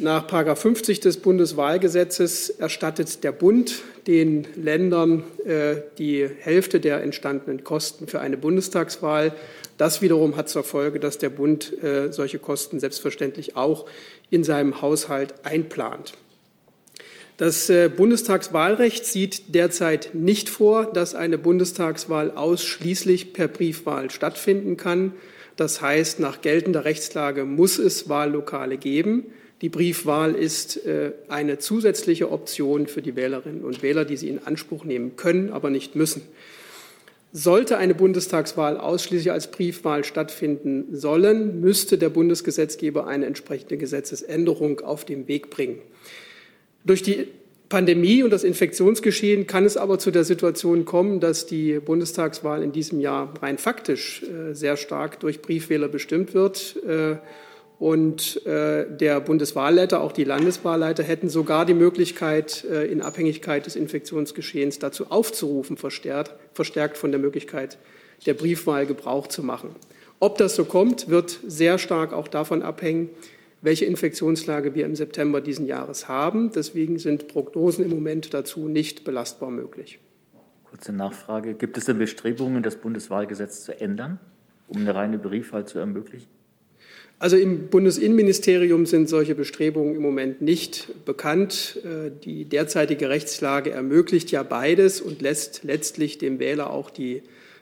Nach 0.02 0.26
50 0.56 1.02
des 1.02 1.18
Bundeswahlgesetzes 1.18 2.50
erstattet 2.52 3.22
der 3.26 3.34
Bund 3.34 3.84
den 4.08 4.48
Ländern 4.56 5.26
äh, 5.46 5.82
die 5.98 6.26
Hälfte 6.40 6.80
der 6.80 7.04
entstandenen 7.04 7.66
Kosten 7.66 8.08
für 8.08 8.22
eine 8.22 8.38
Bundestagswahl. 8.38 9.34
Das 9.78 10.02
wiederum 10.02 10.38
hat 10.38 10.48
zur 10.48 10.64
Folge, 10.64 11.02
dass 11.02 11.18
der 11.18 11.30
Bund 11.30 11.84
äh, 11.84 12.14
solche 12.14 12.40
Kosten 12.40 12.80
selbstverständlich 12.80 13.58
auch 13.58 13.88
in 14.30 14.46
seinem 14.46 14.82
Haushalt 14.82 15.34
einplant. 15.44 16.14
Das 17.36 17.70
äh, 17.70 17.90
Bundestagswahlrecht 17.90 19.06
sieht 19.06 19.54
derzeit 19.54 20.12
nicht 20.14 20.48
vor, 20.48 20.86
dass 20.86 21.14
eine 21.14 21.38
Bundestagswahl 21.38 22.32
ausschließlich 22.32 23.34
per 23.34 23.50
Briefwahl 23.50 24.12
stattfinden 24.12 24.78
kann. 24.78 25.12
Das 25.58 25.82
heißt, 25.82 26.22
nach 26.22 26.40
geltender 26.40 26.86
Rechtslage 26.86 27.44
muss 27.44 27.78
es 27.80 28.08
Wahllokale 28.08 28.78
geben. 28.78 29.26
Die 29.62 29.70
Briefwahl 29.70 30.36
ist 30.36 30.86
äh, 30.86 31.12
eine 31.28 31.58
zusätzliche 31.60 32.32
Option 32.32 32.88
für 32.88 33.02
die 33.02 33.16
Wählerinnen 33.16 33.64
und 33.64 33.84
Wähler, 33.84 34.06
die 34.06 34.16
sie 34.16 34.30
in 34.30 34.40
Anspruch 34.46 34.86
nehmen 34.86 35.18
können, 35.18 35.52
aber 35.52 35.70
nicht 35.70 35.96
müssen. 35.96 36.22
Sollte 37.32 37.78
eine 37.78 37.94
Bundestagswahl 37.94 38.78
ausschließlich 38.78 39.32
als 39.32 39.52
Briefwahl 39.52 40.04
stattfinden 40.04 40.96
sollen, 40.96 41.60
müsste 41.62 41.98
der 41.98 42.10
Bundesgesetzgeber 42.10 43.06
eine 43.06 43.26
entsprechende 43.26 43.78
Gesetzesänderung 43.78 44.80
auf 44.80 45.06
den 45.06 45.28
Weg 45.28 45.50
bringen. 45.50 45.80
Durch 46.86 47.04
die 47.04 47.28
Pandemie 47.68 48.24
und 48.24 48.32
das 48.32 48.44
Infektionsgeschehen 48.44 49.46
kann 49.46 49.64
es 49.64 49.78
aber 49.78 50.00
zu 50.00 50.10
der 50.10 50.24
Situation 50.24 50.86
kommen, 50.86 51.20
dass 51.20 51.46
die 51.46 51.80
Bundestagswahl 51.80 52.64
in 52.64 52.72
diesem 52.72 53.00
Jahr 53.00 53.32
rein 53.42 53.60
faktisch 53.60 54.24
äh, 54.24 54.56
sehr 54.56 54.76
stark 54.76 55.20
durch 55.20 55.42
Briefwähler 55.42 55.90
bestimmt 55.90 56.34
wird. 56.34 56.78
Und 57.80 58.46
äh, 58.46 58.86
der 58.94 59.22
Bundeswahlleiter, 59.22 60.02
auch 60.02 60.12
die 60.12 60.26
Landeswahlleiter 60.26 61.02
hätten 61.02 61.30
sogar 61.30 61.66
die 61.66 61.74
Möglichkeit, 61.74 62.66
äh, 62.66 62.86
in 62.86 63.02
Abhängigkeit 63.02 63.66
des 63.66 63.78
Infektionsgeschehens 63.78 64.80
dazu 64.80 65.10
aufzurufen, 65.10 65.78
verstärkt, 65.78 66.36
verstärkt 66.54 66.98
von 66.98 67.12
der 67.12 67.22
Möglichkeit 67.22 67.78
der 68.26 68.34
Briefwahl 68.34 68.86
Gebrauch 68.86 69.28
zu 69.28 69.44
machen. 69.44 69.70
Ob 70.20 70.38
das 70.38 70.58
so 70.58 70.66
kommt, 70.66 71.08
wird 71.08 71.40
sehr 71.48 71.78
stark 71.78 72.12
auch 72.12 72.28
davon 72.28 72.64
abhängen, 72.64 73.10
welche 73.62 73.86
Infektionslage 73.86 74.76
wir 74.76 74.86
im 74.86 74.98
September 74.98 75.40
diesen 75.40 75.66
Jahres 75.66 76.10
haben. 76.10 76.52
Deswegen 76.54 77.00
sind 77.00 77.30
Prognosen 77.30 77.86
im 77.86 77.92
Moment 77.92 78.34
dazu 78.34 78.68
nicht 78.68 79.06
belastbar 79.06 79.52
möglich. 79.52 80.00
Kurze 80.70 80.92
Nachfrage. 80.92 81.54
Gibt 81.54 81.78
es 81.78 81.86
denn 81.86 81.98
Bestrebungen, 81.98 82.62
das 82.62 82.76
Bundeswahlgesetz 82.76 83.64
zu 83.64 83.80
ändern, 83.80 84.20
um 84.68 84.82
eine 84.82 84.94
reine 84.94 85.18
Briefwahl 85.18 85.66
zu 85.66 85.80
ermöglichen? 85.80 86.39
Also 87.20 87.36
im 87.36 87.68
Bundesinnenministerium 87.68 88.86
sind 88.86 89.10
solche 89.10 89.36
Bestrebungen 89.36 89.94
im 89.94 90.02
Moment 90.02 90.42
nicht 90.42 90.88
bekannt. 91.04 91.78
Äh, 91.84 92.12
die 92.24 92.46
derzeitige 92.46 93.10
Rechtslage 93.10 93.72
ermöglicht 93.72 94.32
ja 94.32 94.42
beides 94.42 95.02
und 95.02 95.22
lässt 95.22 95.66
letztlich 95.66 96.18
dem 96.18 96.40
Wähler 96.40 96.70
auch 96.70 96.90
die, 96.90 97.22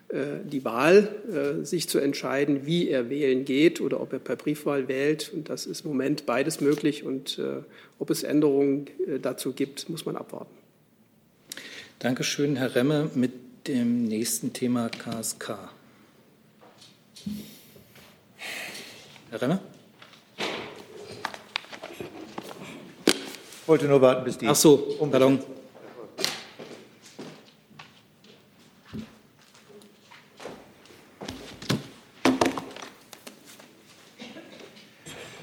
äh, 0.10 0.44
die 0.46 0.64
Wahl, 0.64 1.10
äh, 1.34 1.66
sich 1.66 1.90
zu 1.90 1.98
entscheiden, 1.98 2.68
wie 2.68 2.88
er 2.88 3.10
wählen 3.10 3.46
geht 3.46 3.82
oder 3.82 4.00
ob 4.00 4.14
er 4.14 4.20
per 4.20 4.36
Briefwahl 4.36 4.88
wählt. 4.88 5.32
Und 5.34 5.50
das 5.50 5.66
ist 5.66 5.86
im 5.86 5.90
Moment 5.90 6.28
beides 6.28 6.62
möglich. 6.62 7.04
Und 7.04 7.42
ob 7.98 8.12
es 8.12 8.22
Änderungen 8.22 8.86
dazu 9.24 9.54
gibt, 9.54 9.90
muss 9.90 10.06
man 10.06 10.16
abwarten. 10.16 10.54
Dankeschön, 11.98 12.58
Herr 12.58 12.76
Remme, 12.76 13.10
mit 13.16 13.32
dem 13.68 14.04
nächsten 14.04 14.54
Thema 14.54 14.90
KSK. 14.90 15.72
Herr 19.30 19.42
Renner? 19.42 19.60
Ich 23.08 23.68
wollte 23.68 23.86
nur 23.86 24.02
warten, 24.02 24.24
bis 24.24 24.38
die. 24.38 24.48
Ach 24.48 24.56
so, 24.56 24.78
pardon. 25.12 25.40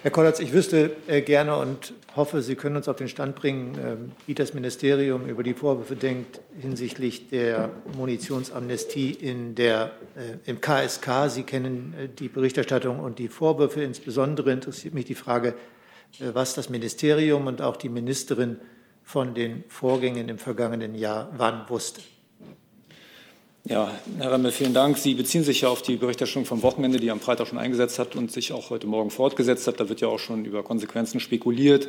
Herr 0.05 0.11
Kollatz, 0.11 0.39
ich 0.39 0.53
wüsste 0.53 0.95
äh, 1.07 1.23
gerne 1.23 1.57
und 1.57 1.95
hoffe, 2.15 2.43
Sie 2.43 2.57
können 2.57 2.77
uns 2.77 2.89
auf 2.89 2.97
den 2.97 3.09
Stand 3.09 3.37
bringen, 3.37 3.79
ähm, 3.83 4.13
wie 4.27 4.35
das 4.35 4.53
Ministerium 4.53 5.27
über 5.27 5.43
die 5.43 5.55
Vorwürfe 5.55 5.97
denkt 5.97 6.43
hinsichtlich 6.61 7.31
der 7.31 7.71
Munitionsamnestie 7.97 9.13
in 9.13 9.55
der, 9.55 9.93
äh, 10.15 10.51
im 10.51 10.61
KSK. 10.61 11.31
Sie 11.31 11.45
kennen 11.45 11.95
äh, 11.99 12.09
die 12.09 12.29
Berichterstattung 12.29 13.01
und 13.01 13.19
die 13.19 13.29
Vorwürfe. 13.29 13.83
Insbesondere 13.83 14.53
interessiert 14.53 14.93
mich 14.93 15.07
die 15.07 15.15
Frage, 15.15 15.55
was 16.19 16.53
das 16.53 16.69
Ministerium 16.69 17.47
und 17.47 17.63
auch 17.63 17.79
die 17.79 17.89
Ministerin 17.89 18.59
von 19.05 19.33
den 19.33 19.65
Vorgängen 19.69 20.29
im 20.29 20.37
vergangenen 20.37 20.95
Jahr 20.95 21.33
wann 21.39 21.67
wusste. 21.71 22.03
Ja, 23.67 23.91
Herr 24.19 24.31
Remmel, 24.31 24.53
vielen 24.53 24.75
Dank. 24.75 24.99
Sie 24.99 25.15
beziehen 25.15 25.43
sich 25.43 25.63
ja 25.63 25.71
auf 25.71 25.81
die 25.81 25.97
Berichterstattung 25.97 26.45
vom 26.45 26.63
Wochenende, 26.63 27.01
die 27.01 27.11
am 27.11 27.19
Freitag 27.19 27.47
schon 27.47 27.57
eingesetzt 27.57 27.99
hat 27.99 28.15
und 28.15 28.31
sich 28.31 28.53
auch 28.53 28.69
heute 28.69 28.87
Morgen 28.87 29.11
fortgesetzt 29.11 29.67
hat. 29.67 29.81
Da 29.81 29.89
wird 29.89 30.03
ja 30.03 30.09
auch 30.09 30.19
schon 30.19 30.45
über 30.45 30.63
Konsequenzen 30.63 31.19
spekuliert. 31.19 31.89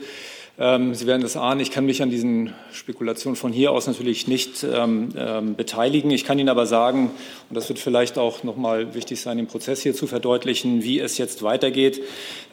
Ähm, 0.57 0.93
Sie 0.93 1.05
werden 1.05 1.21
das 1.21 1.35
ahnen. 1.35 1.59
Ich 1.59 1.71
kann 1.71 1.85
mich 1.85 2.01
an 2.01 2.09
diesen 2.09 2.53
Spekulationen 2.71 3.35
von 3.35 3.51
hier 3.51 3.71
aus 3.71 3.87
natürlich 3.87 4.27
nicht 4.27 4.63
ähm, 4.63 5.09
ähm, 5.17 5.55
beteiligen. 5.55 6.11
Ich 6.11 6.23
kann 6.23 6.39
Ihnen 6.39 6.49
aber 6.49 6.65
sagen, 6.65 7.11
und 7.49 7.55
das 7.55 7.67
wird 7.67 7.77
vielleicht 7.77 8.17
auch 8.17 8.43
noch 8.43 8.55
mal 8.55 8.93
wichtig 8.93 9.19
sein, 9.19 9.37
den 9.37 9.47
Prozess 9.47 9.81
hier 9.81 9.93
zu 9.93 10.07
verdeutlichen, 10.07 10.83
wie 10.83 10.99
es 10.99 11.17
jetzt 11.17 11.43
weitergeht. 11.43 12.01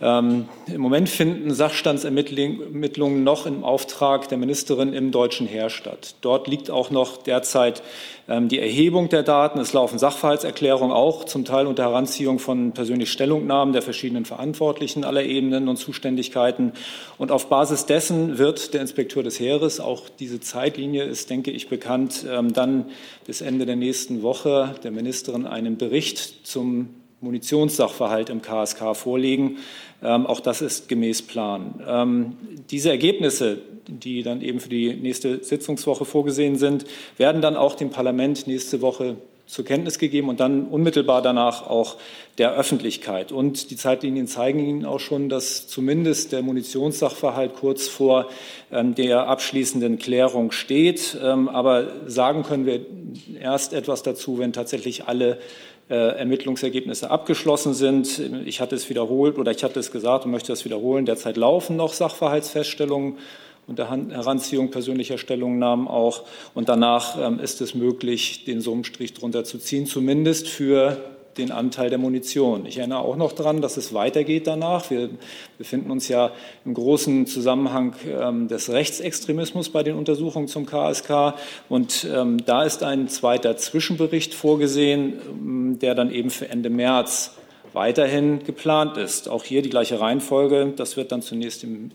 Ähm, 0.01 0.47
Im 0.67 0.81
Moment 0.81 1.09
finden 1.09 1.55
Sachstandsermittlungen 1.55 3.23
noch 3.23 3.47
im 3.47 3.63
Auftrag 3.63 4.29
der 4.29 4.39
Ministerin 4.39 4.93
im 4.93 5.13
deutschen 5.13 5.47
Heer 5.47 5.71
statt. 5.71 6.17
Dort 6.23 6.49
liegt 6.49 6.71
auch 6.71 6.91
noch 6.91 7.19
derzeit 7.19 7.83
ähm, 8.29 8.49
die 8.49 8.59
Erhebung 8.59 9.09
der 9.09 9.23
Daten. 9.23 9.59
Es 9.59 9.73
laufen 9.73 9.99
Sachverhaltserklärungen 9.99 10.95
auch, 10.95 11.25
zum 11.25 11.45
Teil 11.45 11.67
unter 11.67 11.85
Heranziehung 11.85 12.39
von 12.39 12.73
persönlichen 12.73 13.11
Stellungnahmen 13.11 13.73
der 13.73 13.83
verschiedenen 13.83 14.25
Verantwortlichen 14.25 15.05
aller 15.05 15.25
Ebenen 15.25 15.69
und 15.69 15.77
Zuständigkeiten. 15.77 16.73
Und 17.19 17.31
auf 17.31 17.49
Basis 17.49 17.87
dessen 17.93 18.39
wird 18.39 18.73
der 18.73 18.81
Inspekteur 18.81 19.23
des 19.23 19.39
Heeres, 19.39 19.79
auch 19.79 20.09
diese 20.09 20.41
Zeitlinie 20.41 21.05
ist, 21.05 21.29
denke 21.29 21.51
ich, 21.51 21.69
bekannt, 21.69 22.25
ähm, 22.27 22.55
dann 22.55 22.87
bis 23.27 23.43
Ende 23.43 23.67
der 23.67 23.77
nächsten 23.77 24.23
Woche 24.23 24.75
der 24.83 24.93
Ministerin 24.93 25.47
einen 25.47 25.77
Bericht 25.77 26.47
zum 26.47 26.89
Munitionssachverhalt 27.21 28.31
im 28.31 28.41
KSK 28.41 28.97
vorlegen. 28.97 29.59
Ähm, 30.03 30.27
auch 30.27 30.41
das 30.41 30.63
ist 30.63 30.89
gemäß 30.89 31.21
Plan. 31.21 32.25
diese 32.71 32.89
Ergebnisse 32.89 33.59
die 33.89 34.23
dann 34.23 34.43
eben 34.43 34.61
für 34.61 34.69
die 34.69 34.95
nächste 34.95 35.43
Sitzungswoche 35.43 36.05
vorgesehen 36.05 36.57
sind, 36.57 36.85
werden 37.17 37.43
dann 37.43 37.57
auch 37.57 37.75
dem 37.75 37.91
Parlament 37.91 38.47
nächste 38.47 38.81
Woche 38.81 39.17
zur 39.53 39.67
Kenntnis 39.67 39.99
gegeben 39.99 40.31
und 40.31 40.41
dann 40.41 40.65
unmittelbar 40.65 41.21
danach 41.21 41.69
auch 41.69 41.97
der 42.39 42.55
Öffentlichkeit. 42.55 43.33
Und 43.33 43.71
die 43.71 43.77
Zeitlinien 43.77 44.27
zeigen 44.27 44.59
Ihnen 44.61 44.87
auch 44.87 44.99
schon, 44.99 45.29
dass 45.29 45.69
zumindest 45.69 46.33
der 46.33 46.41
Munitionssachverhalt 46.41 47.53
kurz 47.53 47.87
vor 47.87 48.31
ähm, 48.73 48.95
der 48.95 49.29
abschließenden 49.29 49.99
Klärung 49.99 50.53
steht. 50.53 51.19
Ähm, 51.23 51.51
aber 51.51 51.89
sagen 52.07 52.45
können 52.45 52.65
wir 52.65 52.81
erst 53.39 53.75
etwas 53.75 54.03
dazu, 54.03 54.39
wenn 54.39 54.55
tatsächlich 54.55 55.07
alle 55.07 55.39
äh, 55.91 55.97
Ermittlungsergebnisse 55.97 57.11
abgeschlossen 57.11 57.75
sind. 57.75 58.23
Ich 58.47 58.63
hatte 58.63 58.75
es 58.75 58.89
wiederholt 58.89 59.37
oder 59.37 59.51
ich 59.51 59.63
hatte 59.65 59.81
es 59.81 59.93
gesagt 59.93 60.25
und 60.25 60.31
möchte 60.31 60.51
das 60.51 60.65
wiederholen. 60.65 61.05
Derzeit 61.05 61.37
laufen 61.37 61.77
noch 61.77 61.93
Sachverhaltsfeststellungen 61.93 63.19
unter 63.67 63.91
Heranziehung 63.91 64.71
persönlicher 64.71 65.19
Stellungnahmen 65.19 65.89
auch. 65.89 66.25
Und 66.55 66.69
danach 66.69 67.17
ähm, 67.21 67.39
ist 67.39 67.61
es 67.61 67.75
möglich, 67.75 68.45
den 68.45 68.61
Summenstrich 68.61 69.15
drunter 69.15 69.45
zu 69.45 69.59
ziehen, 69.59 69.87
zumindest 69.87 70.49
für 70.49 70.99
den 71.39 71.51
Anteil 71.51 71.89
der 71.89 71.99
Munition. 71.99 72.67
Ich 72.67 72.79
erinnere 72.79 73.01
auch 73.01 73.17
noch 73.17 73.33
daran, 73.33 73.63
dass 73.63 73.77
es 73.77 73.95
weitergeht 73.95 74.47
danach. 74.47 74.91
Wir 74.91 75.11
befinden 75.59 75.91
uns 75.91 76.09
ja 76.09 76.31
im 76.65 76.75
großen 76.75 77.27
Zusammenhang 77.27 77.95
ähm, 78.07 78.49
des 78.49 78.71
Rechtsextremismus 78.71 79.71
bei 79.71 79.83
den 79.83 79.97
Untersuchungen 79.97 80.49
zum 80.49 80.67
KSK. 80.67 81.35
Und 81.69 82.07
ähm, 82.13 82.45
da 82.45 82.65
ist 82.65 82.83
ein 82.83 83.09
zweiter 83.09 83.57
Zwischenbericht 83.57 84.35
vorgesehen, 84.35 85.15
ähm, 85.31 85.79
der 85.81 85.95
dann 85.95 86.11
eben 86.11 86.31
für 86.31 86.49
Ende 86.49 86.69
März 86.69 87.35
weiterhin 87.73 88.45
geplant 88.45 88.99
ist. 88.99 89.29
Auch 89.29 89.45
hier 89.45 89.63
die 89.63 89.71
gleiche 89.71 90.01
Reihenfolge. 90.01 90.75
Das 90.77 90.97
wird 90.97 91.13
dann 91.13 91.23
zunächst 91.23 91.65
im 91.65 91.93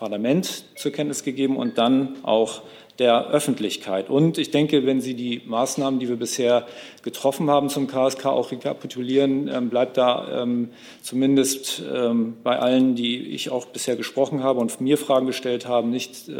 Parlament 0.00 0.64
zur 0.76 0.92
Kenntnis 0.92 1.22
gegeben 1.22 1.56
und 1.58 1.76
dann 1.76 2.16
auch 2.22 2.62
der 2.98 3.28
Öffentlichkeit. 3.28 4.10
Und 4.10 4.38
ich 4.38 4.50
denke, 4.50 4.84
wenn 4.84 5.00
Sie 5.00 5.14
die 5.14 5.42
Maßnahmen, 5.46 6.00
die 6.00 6.08
wir 6.08 6.16
bisher 6.16 6.66
getroffen 7.02 7.48
haben 7.48 7.68
zum 7.68 7.86
KSK, 7.86 8.26
auch 8.26 8.50
rekapitulieren, 8.50 9.48
ähm, 9.48 9.68
bleibt 9.70 9.96
da 9.96 10.42
ähm, 10.42 10.70
zumindest 11.02 11.82
ähm, 11.94 12.36
bei 12.42 12.58
allen, 12.58 12.94
die 12.94 13.18
ich 13.18 13.50
auch 13.50 13.66
bisher 13.66 13.96
gesprochen 13.96 14.42
habe 14.42 14.60
und 14.60 14.80
mir 14.80 14.98
Fragen 14.98 15.26
gestellt 15.26 15.68
haben, 15.68 15.90
nicht 15.90 16.28
äh, 16.28 16.32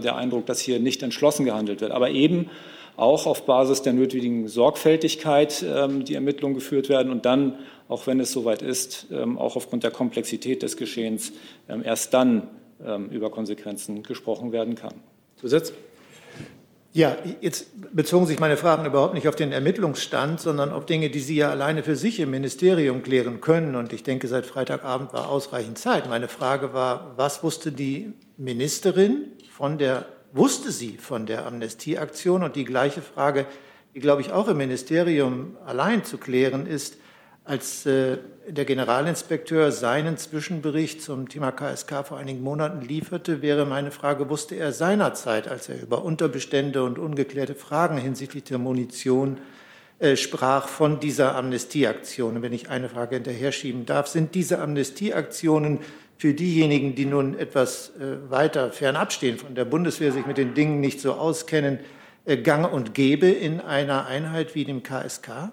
der 0.00 0.16
Eindruck, 0.16 0.46
dass 0.46 0.60
hier 0.60 0.80
nicht 0.80 1.02
entschlossen 1.02 1.44
gehandelt 1.44 1.80
wird. 1.80 1.92
Aber 1.92 2.10
eben 2.10 2.50
auch 2.96 3.26
auf 3.26 3.46
Basis 3.46 3.82
der 3.82 3.92
nötigen 3.92 4.46
Sorgfältigkeit 4.46 5.62
die 5.62 6.14
Ermittlungen 6.14 6.54
geführt 6.54 6.88
werden 6.88 7.10
und 7.10 7.26
dann, 7.26 7.58
auch 7.88 8.06
wenn 8.06 8.20
es 8.20 8.30
soweit 8.30 8.62
ist, 8.62 9.08
auch 9.36 9.56
aufgrund 9.56 9.82
der 9.82 9.90
Komplexität 9.90 10.62
des 10.62 10.76
Geschehens 10.76 11.32
erst 11.82 12.14
dann 12.14 12.36
ähm, 12.36 12.42
über 13.10 13.30
Konsequenzen 13.30 14.02
gesprochen 14.02 14.52
werden 14.52 14.74
kann. 14.74 14.94
Zusatz? 15.36 15.72
Ja, 16.96 17.16
jetzt 17.40 17.66
bezogen 17.92 18.24
sich 18.26 18.38
meine 18.38 18.56
Fragen 18.56 18.86
überhaupt 18.86 19.14
nicht 19.14 19.26
auf 19.26 19.34
den 19.34 19.50
Ermittlungsstand, 19.50 20.38
sondern 20.40 20.70
auf 20.70 20.86
Dinge, 20.86 21.10
die 21.10 21.18
Sie 21.18 21.34
ja 21.34 21.50
alleine 21.50 21.82
für 21.82 21.96
sich 21.96 22.20
im 22.20 22.30
Ministerium 22.30 23.02
klären 23.02 23.40
können. 23.40 23.74
Und 23.74 23.92
ich 23.92 24.04
denke, 24.04 24.28
seit 24.28 24.46
Freitagabend 24.46 25.12
war 25.12 25.28
ausreichend 25.28 25.76
Zeit. 25.76 26.08
Meine 26.08 26.28
Frage 26.28 26.72
war, 26.72 27.14
was 27.16 27.42
wusste 27.42 27.72
die 27.72 28.12
Ministerin 28.36 29.32
von 29.50 29.76
der, 29.76 30.06
wusste 30.32 30.70
sie 30.70 30.96
von 30.96 31.26
der 31.26 31.46
Amnestieaktion? 31.46 32.44
Und 32.44 32.54
die 32.54 32.64
gleiche 32.64 33.02
Frage, 33.02 33.46
die, 33.96 33.98
glaube 33.98 34.22
ich, 34.22 34.30
auch 34.30 34.46
im 34.46 34.58
Ministerium 34.58 35.56
allein 35.66 36.04
zu 36.04 36.16
klären 36.16 36.64
ist, 36.64 36.96
als 37.44 37.84
äh, 37.84 38.16
der 38.48 38.64
Generalinspekteur 38.64 39.70
seinen 39.70 40.16
Zwischenbericht 40.16 41.02
zum 41.02 41.28
Thema 41.28 41.52
KSK 41.52 42.06
vor 42.06 42.16
einigen 42.16 42.42
Monaten 42.42 42.80
lieferte, 42.80 43.42
wäre 43.42 43.66
meine 43.66 43.90
Frage, 43.90 44.30
wusste 44.30 44.54
er 44.54 44.72
seinerzeit, 44.72 45.46
als 45.46 45.68
er 45.68 45.80
über 45.80 46.04
Unterbestände 46.04 46.82
und 46.82 46.98
ungeklärte 46.98 47.54
Fragen 47.54 47.98
hinsichtlich 47.98 48.44
der 48.44 48.56
Munition 48.56 49.38
äh, 49.98 50.16
sprach, 50.16 50.68
von 50.68 51.00
dieser 51.00 51.36
Amnestieaktion? 51.36 52.36
Und 52.36 52.42
wenn 52.42 52.54
ich 52.54 52.70
eine 52.70 52.88
Frage 52.88 53.16
hinterher 53.16 53.52
schieben 53.52 53.84
darf, 53.84 54.08
sind 54.08 54.34
diese 54.34 54.58
Amnestieaktionen 54.60 55.80
für 56.16 56.32
diejenigen, 56.32 56.94
die 56.94 57.04
nun 57.04 57.38
etwas 57.38 57.90
äh, 57.96 58.30
weiter 58.30 58.72
fernab 58.72 59.12
stehen 59.12 59.36
von 59.36 59.54
der 59.54 59.66
Bundeswehr, 59.66 60.12
sich 60.12 60.24
mit 60.24 60.38
den 60.38 60.54
Dingen 60.54 60.80
nicht 60.80 60.98
so 60.98 61.12
auskennen, 61.12 61.78
äh, 62.24 62.38
gang 62.38 62.72
und 62.72 62.94
gäbe 62.94 63.28
in 63.28 63.60
einer 63.60 64.06
Einheit 64.06 64.54
wie 64.54 64.64
dem 64.64 64.82
KSK? 64.82 65.52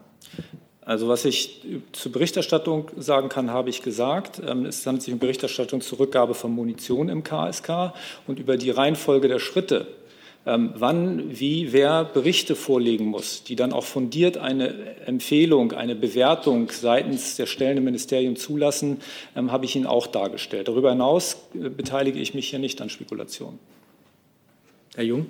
Also 0.84 1.08
was 1.08 1.26
ich 1.26 1.62
zur 1.92 2.12
Berichterstattung 2.12 2.90
sagen 2.98 3.30
kann, 3.30 3.52
habe 3.52 3.70
ich 3.70 3.84
gesagt. 3.84 4.42
Ähm, 4.46 4.66
es 4.66 4.86
handelt 4.86 5.04
sich 5.04 5.14
um 5.14 5.20
Berichterstattung 5.20 5.82
zur 5.82 6.00
Rückgabe 6.00 6.34
von 6.34 6.52
Munition 6.52 7.08
im 7.08 7.24
KSK 7.24 7.94
und 8.26 8.40
über 8.40 8.58
die 8.58 8.72
Reihenfolge 8.72 9.28
der 9.28 9.40
Schritte, 9.40 9.88
ähm, 10.44 10.74
wann, 10.76 11.40
wie, 11.40 11.72
wer 11.72 12.04
Berichte 12.04 12.56
vorlegen 12.56 13.06
muss, 13.06 13.44
die 13.44 13.56
dann 13.56 13.74
auch 13.74 13.84
fundiert 13.84 14.38
eine 14.38 14.98
Empfehlung, 15.06 15.72
eine 15.72 15.96
Bewertung 15.96 16.70
seitens 16.72 17.36
der 17.36 17.46
Stellen 17.46 17.78
im 17.78 17.84
Ministerium 17.84 18.36
zulassen, 18.36 19.02
ähm, 19.36 19.52
habe 19.52 19.66
ich 19.66 19.76
Ihnen 19.76 19.86
auch 19.86 20.08
dargestellt. 20.08 20.68
Darüber 20.68 20.90
hinaus 20.90 21.38
äh, 21.54 21.70
beteilige 21.70 22.20
ich 22.20 22.34
mich 22.34 22.50
hier 22.50 22.60
nicht 22.60 22.82
an 22.82 22.90
Spekulationen. 22.90 23.60
Herr 24.96 25.04
Jung. 25.04 25.28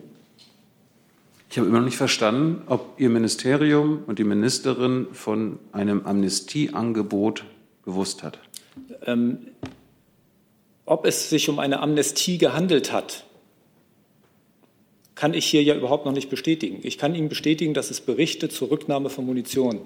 Ich 1.52 1.58
habe 1.58 1.68
immer 1.68 1.80
noch 1.80 1.86
nicht 1.86 1.98
verstanden, 1.98 2.62
ob 2.68 2.94
Ihr 2.98 3.10
Ministerium 3.10 4.04
und 4.08 4.20
die 4.20 4.24
Ministerin 4.24 5.08
von 5.12 5.60
einem 5.74 6.06
Amnestieangebot 6.06 7.44
gewusst 7.84 8.24
hat. 8.24 8.40
Ähm, 9.06 9.40
ob 10.86 11.06
es 11.06 11.30
sich 11.30 11.50
um 11.50 11.60
eine 11.60 11.82
Amnestie 11.82 12.38
gehandelt 12.38 12.94
hat, 12.94 13.26
kann 15.16 15.34
ich 15.34 15.46
hier 15.46 15.62
ja 15.62 15.76
überhaupt 15.76 16.06
noch 16.06 16.14
nicht 16.14 16.30
bestätigen. 16.30 16.80
Ich 16.84 16.98
kann 16.98 17.14
Ihnen 17.16 17.28
bestätigen, 17.28 17.74
dass 17.74 17.92
es 17.92 18.00
Berichte 18.00 18.48
zur 18.48 18.72
Rücknahme 18.72 19.10
von 19.10 19.26
Munition 19.26 19.82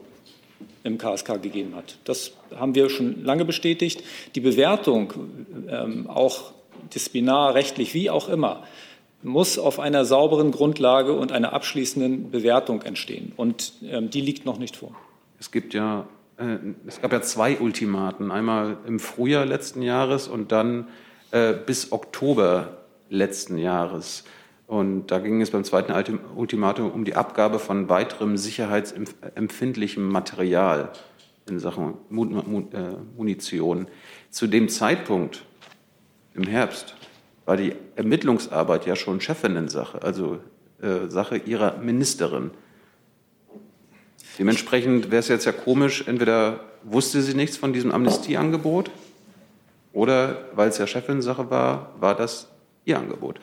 im 0.83 0.99
KSK 0.99 1.41
gegeben 1.41 1.75
hat. 1.75 1.97
Das 2.03 2.33
haben 2.55 2.75
wir 2.75 2.91
schon 2.91 3.23
lange 3.23 3.43
bestätigt. 3.43 4.03
Die 4.35 4.39
Bewertung, 4.39 5.13
ähm, 5.67 6.07
auch 6.07 6.51
disziplinarrechtlich 6.93 7.95
wie 7.95 8.11
auch 8.11 8.29
immer, 8.29 8.67
muss 9.25 9.57
auf 9.57 9.79
einer 9.79 10.05
sauberen 10.05 10.51
Grundlage 10.51 11.13
und 11.13 11.31
einer 11.31 11.51
abschließenden 11.51 12.31
Bewertung 12.31 12.83
entstehen. 12.83 13.33
Und 13.35 13.73
ähm, 13.83 14.09
die 14.09 14.21
liegt 14.21 14.45
noch 14.45 14.59
nicht 14.59 14.77
vor. 14.77 14.91
Es 15.39 15.51
gibt 15.51 15.73
ja, 15.73 16.07
äh, 16.37 16.57
es 16.85 17.01
gab 17.01 17.11
ja 17.11 17.21
zwei 17.21 17.57
Ultimaten. 17.59 18.31
Einmal 18.31 18.77
im 18.85 18.99
Frühjahr 18.99 19.45
letzten 19.45 19.81
Jahres 19.81 20.27
und 20.27 20.51
dann 20.51 20.87
äh, 21.31 21.53
bis 21.53 21.91
Oktober 21.91 22.77
letzten 23.09 23.57
Jahres. 23.57 24.23
Und 24.67 25.07
da 25.07 25.19
ging 25.19 25.41
es 25.41 25.51
beim 25.51 25.63
zweiten 25.63 26.19
Ultimatum 26.35 26.91
um 26.91 27.03
die 27.03 27.15
Abgabe 27.15 27.59
von 27.59 27.89
weiterem 27.89 28.37
sicherheitsempfindlichem 28.37 30.07
Material 30.07 30.91
in 31.49 31.59
Sachen 31.59 31.95
äh, 32.11 32.95
Munition. 33.17 33.87
Zu 34.29 34.47
dem 34.47 34.69
Zeitpunkt 34.69 35.45
im 36.33 36.43
Herbst 36.43 36.95
war 37.45 37.57
die 37.57 37.75
Ermittlungsarbeit 37.95 38.85
ja 38.85 38.95
schon 38.95 39.21
Chefinnen-Sache, 39.21 40.01
also 40.01 40.39
äh, 40.81 41.07
Sache 41.09 41.37
ihrer 41.37 41.77
Ministerin. 41.77 42.51
Dementsprechend 44.37 45.11
wäre 45.11 45.19
es 45.19 45.27
jetzt 45.27 45.45
ja 45.45 45.51
komisch, 45.51 46.07
entweder 46.07 46.59
wusste 46.83 47.21
sie 47.21 47.35
nichts 47.35 47.57
von 47.57 47.71
diesem 47.71 47.91
Amnestieangebot 47.91 48.91
oder, 49.93 50.49
weil 50.53 50.69
es 50.69 50.77
ja 50.77 50.87
Chefin-Sache 50.87 51.49
war, 51.49 51.93
war 51.99 52.15
das 52.15 52.49
ihr 52.83 52.99
Angebot. 52.99 53.39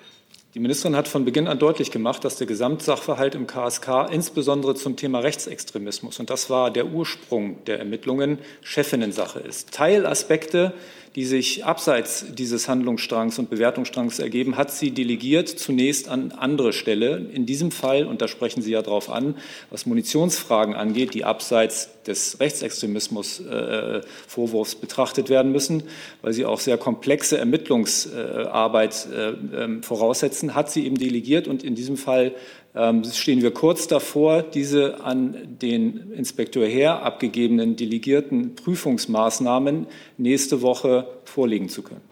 Die 0.54 0.60
Ministerin 0.60 0.96
hat 0.96 1.08
von 1.08 1.24
Beginn 1.24 1.48
an 1.48 1.58
deutlich 1.58 1.90
gemacht, 1.90 2.26
dass 2.26 2.36
der 2.36 2.46
Gesamtsachverhalt 2.46 3.34
im 3.34 3.46
KSK 3.46 4.10
insbesondere 4.10 4.74
zum 4.74 4.96
Thema 4.96 5.20
Rechtsextremismus, 5.20 6.20
und 6.20 6.28
das 6.28 6.50
war 6.50 6.70
der 6.70 6.88
Ursprung 6.88 7.64
der 7.64 7.78
Ermittlungen, 7.78 8.38
Chefinnensache 8.60 9.40
ist. 9.40 9.72
Teilaspekte 9.72 10.74
die 11.14 11.24
sich 11.26 11.64
abseits 11.64 12.24
dieses 12.32 12.68
Handlungsstrangs 12.68 13.38
und 13.38 13.50
Bewertungsstrangs 13.50 14.18
ergeben, 14.18 14.56
hat 14.56 14.70
sie 14.70 14.92
delegiert 14.92 15.46
zunächst 15.48 16.08
an 16.08 16.32
andere 16.32 16.72
Stelle. 16.72 17.18
In 17.32 17.44
diesem 17.44 17.70
Fall, 17.70 18.06
und 18.06 18.22
da 18.22 18.28
sprechen 18.28 18.62
Sie 18.62 18.70
ja 18.70 18.80
darauf 18.80 19.10
an, 19.10 19.34
was 19.70 19.84
Munitionsfragen 19.84 20.74
angeht, 20.74 21.12
die 21.12 21.24
abseits 21.24 21.90
des 22.06 22.40
Rechtsextremismus-Vorwurfs 22.40 24.74
äh, 24.74 24.78
betrachtet 24.80 25.28
werden 25.28 25.52
müssen, 25.52 25.82
weil 26.22 26.32
sie 26.32 26.46
auch 26.46 26.60
sehr 26.60 26.78
komplexe 26.78 27.36
Ermittlungsarbeit 27.38 29.06
äh, 29.12 29.28
äh, 29.28 29.82
voraussetzen, 29.82 30.41
hat 30.50 30.70
sie 30.70 30.86
eben 30.86 30.96
delegiert 30.96 31.48
und 31.48 31.64
in 31.64 31.74
diesem 31.74 31.96
Fall 31.96 32.34
ähm, 32.74 33.04
stehen 33.04 33.42
wir 33.42 33.52
kurz 33.52 33.86
davor, 33.86 34.42
diese 34.42 35.02
an 35.04 35.58
den 35.60 36.12
Inspektor 36.12 36.64
Herr 36.66 37.02
abgegebenen 37.02 37.76
delegierten 37.76 38.54
Prüfungsmaßnahmen 38.54 39.86
nächste 40.18 40.62
Woche 40.62 41.06
vorlegen 41.24 41.68
zu 41.68 41.82
können. 41.82 42.02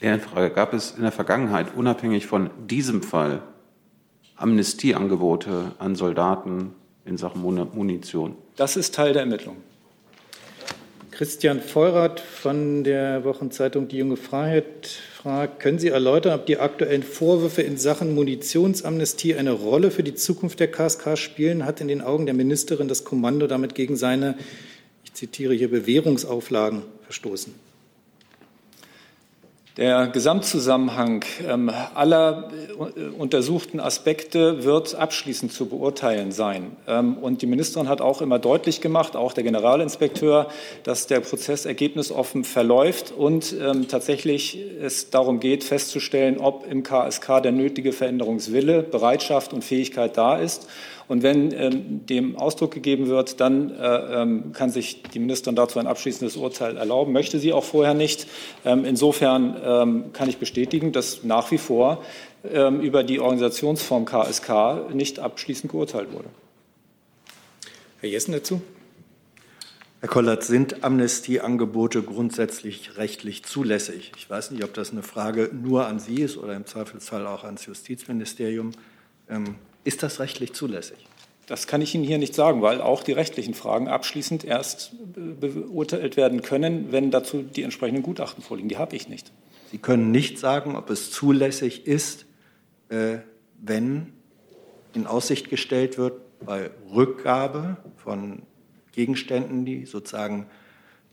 Lernfrage. 0.00 0.50
Gab 0.50 0.74
es 0.74 0.92
in 0.96 1.02
der 1.02 1.12
Vergangenheit, 1.12 1.74
unabhängig 1.74 2.26
von 2.26 2.50
diesem 2.68 3.02
Fall, 3.02 3.42
Amnestieangebote 4.36 5.72
an 5.78 5.96
Soldaten 5.96 6.72
in 7.04 7.16
Sachen 7.16 7.40
Munition? 7.40 8.36
Das 8.56 8.76
ist 8.76 8.94
Teil 8.94 9.12
der 9.12 9.22
Ermittlungen. 9.22 9.62
Christian 11.10 11.62
Feurath 11.62 12.20
von 12.20 12.84
der 12.84 13.24
Wochenzeitung 13.24 13.88
Die 13.88 13.96
junge 13.96 14.18
Freiheit 14.18 14.98
fragt, 15.26 15.58
können 15.58 15.80
Sie 15.80 15.88
erläutern, 15.88 16.38
ob 16.38 16.46
die 16.46 16.58
aktuellen 16.58 17.02
Vorwürfe 17.02 17.60
in 17.60 17.78
Sachen 17.78 18.14
Munitionsamnestie 18.14 19.34
eine 19.34 19.50
Rolle 19.50 19.90
für 19.90 20.04
die 20.04 20.14
Zukunft 20.14 20.60
der 20.60 20.70
KSK 20.70 21.18
spielen? 21.18 21.66
Hat 21.66 21.80
in 21.80 21.88
den 21.88 22.00
Augen 22.00 22.26
der 22.26 22.34
Ministerin 22.34 22.86
das 22.86 23.02
Kommando 23.02 23.48
damit 23.48 23.74
gegen 23.74 23.96
seine, 23.96 24.38
ich 25.02 25.14
zitiere 25.14 25.52
hier, 25.52 25.68
Bewährungsauflagen 25.68 26.82
verstoßen? 27.02 27.65
Der 29.76 30.06
Gesamtzusammenhang 30.06 31.22
ähm, 31.46 31.70
aller 31.94 32.48
äh, 32.96 33.02
untersuchten 33.18 33.78
Aspekte 33.78 34.64
wird 34.64 34.94
abschließend 34.94 35.52
zu 35.52 35.66
beurteilen 35.66 36.32
sein. 36.32 36.74
Ähm, 36.88 37.18
und 37.18 37.42
die 37.42 37.46
Ministerin 37.46 37.86
hat 37.86 38.00
auch 38.00 38.22
immer 38.22 38.38
deutlich 38.38 38.80
gemacht, 38.80 39.16
auch 39.16 39.34
der 39.34 39.44
Generalinspekteur, 39.44 40.48
dass 40.82 41.08
der 41.08 41.20
Prozess 41.20 41.66
ergebnisoffen 41.66 42.44
verläuft 42.44 43.12
und 43.12 43.54
ähm, 43.60 43.86
tatsächlich 43.86 44.58
es 44.80 45.10
darum 45.10 45.40
geht, 45.40 45.62
festzustellen, 45.62 46.38
ob 46.38 46.66
im 46.70 46.82
KSK 46.82 47.42
der 47.42 47.52
nötige 47.52 47.92
Veränderungswille, 47.92 48.82
Bereitschaft 48.82 49.52
und 49.52 49.62
Fähigkeit 49.62 50.16
da 50.16 50.38
ist. 50.38 50.68
Und 51.08 51.22
wenn 51.22 51.52
ähm, 51.52 52.06
dem 52.06 52.36
Ausdruck 52.36 52.72
gegeben 52.72 53.06
wird, 53.06 53.40
dann 53.40 53.70
äh, 53.70 54.22
ähm, 54.22 54.52
kann 54.52 54.70
sich 54.70 55.02
die 55.02 55.18
Ministerin 55.20 55.54
dazu 55.54 55.78
ein 55.78 55.86
abschließendes 55.86 56.36
Urteil 56.36 56.76
erlauben, 56.76 57.12
möchte 57.12 57.38
sie 57.38 57.52
auch 57.52 57.64
vorher 57.64 57.94
nicht. 57.94 58.26
Ähm, 58.64 58.84
insofern 58.84 59.56
ähm, 59.62 60.12
kann 60.12 60.28
ich 60.28 60.38
bestätigen, 60.38 60.92
dass 60.92 61.22
nach 61.22 61.50
wie 61.50 61.58
vor 61.58 62.02
ähm, 62.52 62.80
über 62.80 63.04
die 63.04 63.20
Organisationsform 63.20 64.04
KSK 64.04 64.92
nicht 64.94 65.20
abschließend 65.20 65.70
geurteilt 65.70 66.12
wurde. 66.12 66.28
Herr 68.00 68.08
Jessen 68.08 68.32
dazu. 68.32 68.60
Herr 70.00 70.08
Kollert, 70.10 70.44
sind 70.44 70.84
Amnestieangebote 70.84 72.02
grundsätzlich 72.02 72.96
rechtlich 72.98 73.44
zulässig? 73.44 74.12
Ich 74.16 74.28
weiß 74.28 74.50
nicht, 74.50 74.62
ob 74.62 74.74
das 74.74 74.92
eine 74.92 75.02
Frage 75.02 75.50
nur 75.52 75.86
an 75.86 75.98
Sie 75.98 76.20
ist 76.20 76.36
oder 76.36 76.54
im 76.54 76.66
Zweifelsfall 76.66 77.26
auch 77.26 77.44
ans 77.44 77.64
Justizministerium. 77.64 78.72
Ähm, 79.30 79.54
ist 79.86 80.02
das 80.02 80.20
rechtlich 80.20 80.52
zulässig? 80.52 80.98
Das 81.46 81.68
kann 81.68 81.80
ich 81.80 81.94
Ihnen 81.94 82.02
hier 82.02 82.18
nicht 82.18 82.34
sagen, 82.34 82.60
weil 82.60 82.80
auch 82.80 83.04
die 83.04 83.12
rechtlichen 83.12 83.54
Fragen 83.54 83.86
abschließend 83.86 84.44
erst 84.44 84.92
beurteilt 85.14 86.16
werden 86.16 86.42
können, 86.42 86.90
wenn 86.90 87.12
dazu 87.12 87.42
die 87.42 87.62
entsprechenden 87.62 88.02
Gutachten 88.02 88.42
vorliegen. 88.42 88.68
Die 88.68 88.78
habe 88.78 88.96
ich 88.96 89.08
nicht. 89.08 89.30
Sie 89.70 89.78
können 89.78 90.10
nicht 90.10 90.38
sagen, 90.38 90.74
ob 90.74 90.90
es 90.90 91.12
zulässig 91.12 91.86
ist, 91.86 92.26
äh, 92.88 93.18
wenn 93.60 94.12
in 94.92 95.06
Aussicht 95.06 95.48
gestellt 95.48 95.98
wird, 95.98 96.20
bei 96.40 96.70
Rückgabe 96.92 97.76
von 97.96 98.42
Gegenständen, 98.92 99.64
die 99.64 99.86
sozusagen 99.86 100.46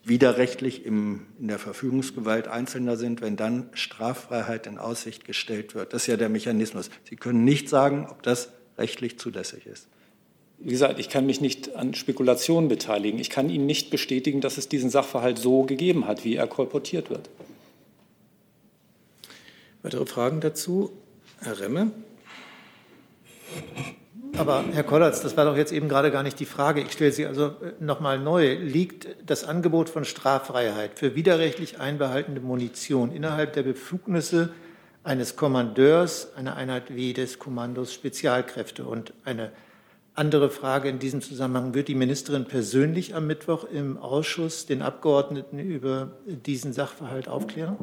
widerrechtlich 0.03 0.85
im, 0.85 1.27
in 1.39 1.47
der 1.47 1.59
Verfügungsgewalt 1.59 2.47
Einzelner 2.47 2.97
sind, 2.97 3.21
wenn 3.21 3.35
dann 3.35 3.69
Straffreiheit 3.73 4.67
in 4.67 4.77
Aussicht 4.77 5.25
gestellt 5.25 5.75
wird. 5.75 5.93
Das 5.93 6.03
ist 6.03 6.07
ja 6.07 6.17
der 6.17 6.29
Mechanismus. 6.29 6.89
Sie 7.07 7.15
können 7.15 7.43
nicht 7.43 7.69
sagen, 7.69 8.07
ob 8.09 8.23
das 8.23 8.51
rechtlich 8.77 9.19
zulässig 9.19 9.65
ist. 9.65 9.87
Wie 10.59 10.71
gesagt, 10.71 10.99
ich 10.99 11.09
kann 11.09 11.25
mich 11.25 11.41
nicht 11.41 11.75
an 11.75 11.93
Spekulationen 11.93 12.69
beteiligen. 12.69 13.19
Ich 13.19 13.29
kann 13.29 13.49
Ihnen 13.49 13.65
nicht 13.65 13.89
bestätigen, 13.89 14.39
dass 14.39 14.57
es 14.57 14.69
diesen 14.69 14.89
Sachverhalt 14.89 15.37
so 15.37 15.63
gegeben 15.63 16.07
hat, 16.07 16.23
wie 16.23 16.35
er 16.35 16.47
kolportiert 16.47 17.09
wird. 17.09 17.29
Weitere 19.81 20.05
Fragen 20.05 20.39
dazu? 20.39 20.93
Herr 21.41 21.59
Remme? 21.59 21.91
Aber 24.37 24.63
Herr 24.71 24.83
Kollatz, 24.83 25.21
das 25.21 25.37
war 25.37 25.45
doch 25.45 25.55
jetzt 25.55 25.71
eben 25.71 25.89
gerade 25.89 26.09
gar 26.09 26.23
nicht 26.23 26.39
die 26.39 26.45
Frage. 26.45 26.81
Ich 26.81 26.93
stelle 26.93 27.11
sie 27.11 27.25
also 27.25 27.47
äh, 27.47 27.73
noch 27.79 27.99
mal 27.99 28.17
neu. 28.17 28.55
Liegt 28.55 29.07
das 29.25 29.43
Angebot 29.43 29.89
von 29.89 30.05
Straffreiheit 30.05 30.97
für 30.97 31.15
widerrechtlich 31.15 31.79
einbehaltene 31.79 32.39
Munition 32.39 33.11
innerhalb 33.11 33.53
der 33.53 33.63
Befugnisse 33.63 34.49
eines 35.03 35.35
Kommandeurs 35.35 36.33
einer 36.35 36.55
Einheit 36.55 36.95
wie 36.95 37.13
des 37.13 37.39
Kommandos 37.39 37.93
Spezialkräfte? 37.93 38.85
Und 38.85 39.13
eine 39.25 39.51
andere 40.15 40.49
Frage 40.49 40.89
in 40.89 40.99
diesem 40.99 41.21
Zusammenhang. 41.21 41.73
Wird 41.73 41.87
die 41.87 41.95
Ministerin 41.95 42.45
persönlich 42.45 43.15
am 43.15 43.27
Mittwoch 43.27 43.63
im 43.65 43.97
Ausschuss 43.97 44.65
den 44.65 44.81
Abgeordneten 44.81 45.59
über 45.59 46.11
diesen 46.25 46.73
Sachverhalt 46.73 47.27
aufklären? 47.27 47.77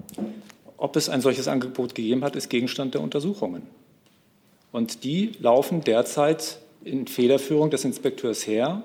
Ob 0.76 0.96
es 0.96 1.08
ein 1.08 1.20
solches 1.20 1.48
Angebot 1.48 1.94
gegeben 1.94 2.24
hat, 2.24 2.36
ist 2.36 2.48
Gegenstand 2.48 2.94
der 2.94 3.00
Untersuchungen. 3.00 3.62
Und 4.72 5.02
die 5.04 5.32
laufen 5.40 5.82
derzeit 5.82 6.58
in 6.84 7.06
Federführung 7.06 7.70
des 7.70 7.84
Inspekteurs 7.84 8.46
her. 8.46 8.82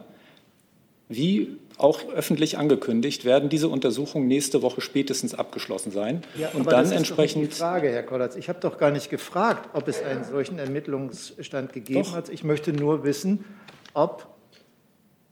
Wie 1.08 1.58
auch 1.78 2.10
öffentlich 2.14 2.58
angekündigt, 2.58 3.26
werden 3.26 3.50
diese 3.50 3.68
Untersuchungen 3.68 4.28
nächste 4.28 4.62
Woche 4.62 4.82
spätestens 4.82 5.34
abgeschlossen 5.34 5.92
sein. 5.92 6.24
Ja, 6.38 6.50
und 6.54 6.66
dann 6.66 6.82
das 6.82 6.92
ist 6.92 6.98
entsprechend. 6.98 7.44
Doch 7.46 7.50
die 7.50 7.56
Frage, 7.56 7.90
Herr 7.90 8.04
Kollatz. 8.04 8.36
Ich 8.36 8.50
habe 8.50 8.60
doch 8.60 8.78
gar 8.78 8.92
nicht 8.92 9.10
gefragt, 9.10 9.70
ob 9.74 9.88
es 9.88 10.02
einen 10.02 10.24
solchen 10.24 10.60
Ermittlungsstand 10.60 11.74
gegeben 11.74 12.04
doch. 12.04 12.16
hat. 12.16 12.30
Ich 12.30 12.44
möchte 12.44 12.74
nur 12.74 13.04
wissen, 13.04 13.46
ob 13.94 14.28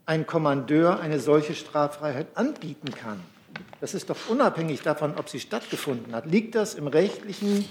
ein 0.06 0.26
Kommandeur 0.26 1.00
eine 1.00 1.20
solche 1.20 1.54
Straffreiheit 1.54 2.28
anbieten 2.36 2.91
kann. 2.91 3.20
Das 3.80 3.94
ist 3.94 4.10
doch 4.10 4.18
unabhängig 4.30 4.82
davon, 4.82 5.14
ob 5.18 5.30
sie 5.30 5.39
stattgefunden 5.39 6.14
hat. 6.14 6.26
Liegt 6.26 6.56
das 6.56 6.76
im 6.76 6.88
rechtlichen 6.88 7.66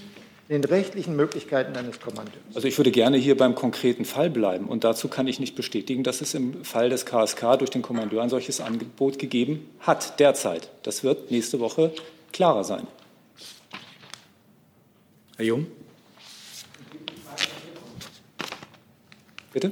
den 0.49 0.63
rechtlichen 0.63 1.15
Möglichkeiten 1.15 1.75
eines 1.77 1.99
Kommandeurs. 1.99 2.43
Also 2.53 2.67
ich 2.67 2.77
würde 2.77 2.91
gerne 2.91 3.17
hier 3.17 3.37
beim 3.37 3.55
konkreten 3.55 4.05
Fall 4.05 4.29
bleiben. 4.29 4.65
Und 4.65 4.83
dazu 4.83 5.07
kann 5.07 5.27
ich 5.27 5.39
nicht 5.39 5.55
bestätigen, 5.55 6.03
dass 6.03 6.21
es 6.21 6.33
im 6.33 6.63
Fall 6.65 6.89
des 6.89 7.05
KSK 7.05 7.57
durch 7.59 7.69
den 7.69 7.81
Kommandeur 7.81 8.21
ein 8.21 8.29
solches 8.29 8.59
Angebot 8.59 9.19
gegeben 9.19 9.69
hat, 9.79 10.19
derzeit. 10.19 10.69
Das 10.83 11.03
wird 11.03 11.31
nächste 11.31 11.59
Woche 11.59 11.91
klarer 12.31 12.63
sein. 12.63 12.87
Herr 15.37 15.45
Jung? 15.45 15.67
Bitte? 19.53 19.71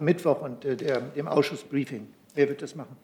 Mittwoch 0.00 0.42
und 0.42 0.64
äh, 0.64 0.76
der, 0.76 1.00
dem 1.00 1.28
Ausschussbriefing. 1.28 2.06
Wer 2.34 2.48
wird 2.48 2.62
das 2.62 2.74
machen? 2.74 2.96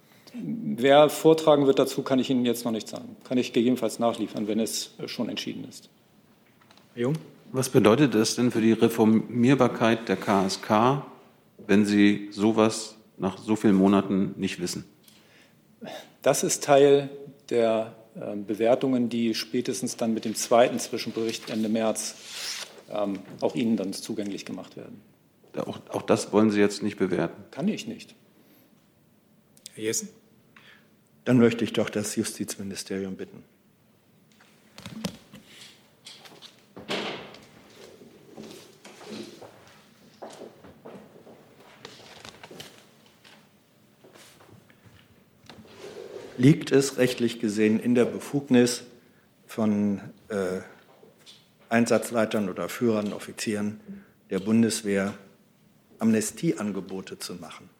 Wer 0.42 1.08
vortragen 1.10 1.66
wird 1.66 1.78
dazu, 1.78 2.02
kann 2.02 2.18
ich 2.18 2.28
Ihnen 2.30 2.44
jetzt 2.44 2.64
noch 2.64 2.72
nicht 2.72 2.88
sagen. 2.88 3.16
Kann 3.24 3.38
ich 3.38 3.52
gegebenenfalls 3.52 3.98
nachliefern, 3.98 4.48
wenn 4.48 4.58
es 4.58 4.94
schon 5.06 5.28
entschieden 5.28 5.64
ist. 5.68 5.88
Herr 6.94 7.02
Jung? 7.02 7.14
Was 7.52 7.68
bedeutet 7.68 8.14
das 8.14 8.34
denn 8.34 8.50
für 8.50 8.60
die 8.60 8.72
Reformierbarkeit 8.72 10.08
der 10.08 10.16
KSK, 10.16 11.04
wenn 11.66 11.86
Sie 11.86 12.28
sowas 12.32 12.96
nach 13.16 13.38
so 13.38 13.54
vielen 13.54 13.76
Monaten 13.76 14.34
nicht 14.36 14.60
wissen? 14.60 14.84
Das 16.22 16.42
ist 16.42 16.64
Teil 16.64 17.10
der 17.50 17.94
äh, 18.16 18.34
Bewertungen, 18.34 19.08
die 19.08 19.34
spätestens 19.34 19.96
dann 19.96 20.14
mit 20.14 20.24
dem 20.24 20.34
zweiten 20.34 20.80
Zwischenbericht 20.80 21.50
Ende 21.50 21.68
März 21.68 22.16
ähm, 22.90 23.20
auch 23.40 23.54
Ihnen 23.54 23.76
dann 23.76 23.92
zugänglich 23.92 24.44
gemacht 24.44 24.76
werden. 24.76 25.00
Auch, 25.56 25.78
auch 25.90 26.02
das 26.02 26.32
wollen 26.32 26.50
Sie 26.50 26.58
jetzt 26.58 26.82
nicht 26.82 26.98
bewerten? 26.98 27.44
Kann 27.52 27.68
ich 27.68 27.86
nicht. 27.86 28.16
Herr 29.74 29.84
Jessen? 29.84 30.08
Dann 31.24 31.38
möchte 31.38 31.64
ich 31.64 31.72
doch 31.72 31.88
das 31.88 32.16
Justizministerium 32.16 33.16
bitten. 33.16 33.44
Liegt 46.36 46.72
es 46.72 46.98
rechtlich 46.98 47.40
gesehen 47.40 47.78
in 47.78 47.94
der 47.94 48.04
Befugnis 48.04 48.82
von 49.46 50.00
äh, 50.28 50.60
Einsatzleitern 51.68 52.48
oder 52.48 52.68
Führern, 52.68 53.12
Offizieren 53.12 53.80
der 54.30 54.40
Bundeswehr, 54.40 55.14
Amnestieangebote 56.00 57.18
zu 57.18 57.36
machen? 57.36 57.70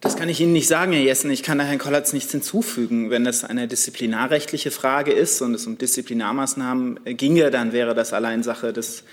Das 0.00 0.16
kann 0.16 0.30
ich 0.30 0.40
Ihnen 0.40 0.54
nicht 0.54 0.66
sagen, 0.66 0.92
Herr 0.92 1.02
Jessen. 1.02 1.30
Ich 1.30 1.42
kann 1.42 1.58
da 1.58 1.64
Herrn 1.64 1.78
Kollatz 1.78 2.14
nichts 2.14 2.32
hinzufügen. 2.32 3.10
Wenn 3.10 3.24
das 3.24 3.44
eine 3.44 3.68
disziplinarrechtliche 3.68 4.70
Frage 4.70 5.12
ist 5.12 5.42
und 5.42 5.52
es 5.52 5.66
um 5.66 5.76
Disziplinarmaßnahmen 5.76 7.00
ginge, 7.04 7.50
dann 7.50 7.72
wäre 7.72 7.94
das 7.94 8.14
allein 8.14 8.42
Sache 8.42 8.72
des, 8.72 9.04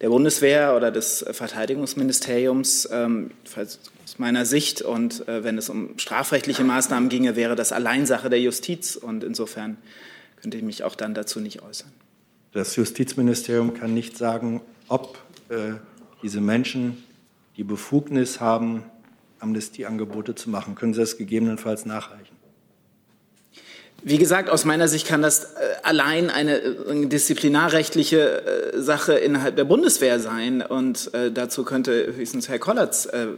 der 0.00 0.08
Bundeswehr 0.08 0.74
oder 0.74 0.90
des 0.90 1.22
Verteidigungsministeriums, 1.32 2.88
ähm, 2.90 3.32
aus 3.54 3.78
meiner 4.16 4.46
Sicht. 4.46 4.80
Und 4.80 5.28
äh, 5.28 5.44
wenn 5.44 5.58
es 5.58 5.68
um 5.68 5.98
strafrechtliche 5.98 6.64
Maßnahmen 6.64 7.10
ginge, 7.10 7.36
wäre 7.36 7.54
das 7.54 7.70
allein 7.70 8.06
Sache 8.06 8.30
der 8.30 8.40
Justiz. 8.40 8.96
Und 8.96 9.24
insofern 9.24 9.76
könnte 10.40 10.56
ich 10.56 10.62
mich 10.62 10.82
auch 10.82 10.94
dann 10.94 11.12
dazu 11.12 11.40
nicht 11.40 11.60
äußern. 11.60 11.92
Das 12.52 12.74
Justizministerium 12.76 13.74
kann 13.74 13.92
nicht 13.92 14.16
sagen, 14.16 14.62
ob 14.88 15.18
äh, 15.50 15.74
diese 16.22 16.40
Menschen 16.40 17.04
die 17.58 17.64
Befugnis 17.64 18.40
haben, 18.40 18.84
Amnestieangebote 19.42 20.34
zu 20.34 20.50
machen. 20.50 20.74
Können 20.74 20.94
Sie 20.94 21.00
das 21.00 21.16
gegebenenfalls 21.16 21.84
nachreichen? 21.84 22.36
Wie 24.04 24.18
gesagt, 24.18 24.50
aus 24.50 24.64
meiner 24.64 24.88
Sicht 24.88 25.06
kann 25.06 25.22
das 25.22 25.44
äh, 25.44 25.74
allein 25.84 26.28
eine, 26.28 26.60
eine 26.88 27.06
disziplinarrechtliche 27.06 28.72
äh, 28.72 28.80
Sache 28.80 29.14
innerhalb 29.14 29.54
der 29.54 29.64
Bundeswehr 29.64 30.18
sein. 30.18 30.60
Und 30.62 31.14
äh, 31.14 31.30
dazu 31.30 31.64
könnte 31.64 32.14
höchstens 32.16 32.48
Herr 32.48 32.58
Kollatz 32.58 33.06
äh, 33.06 33.28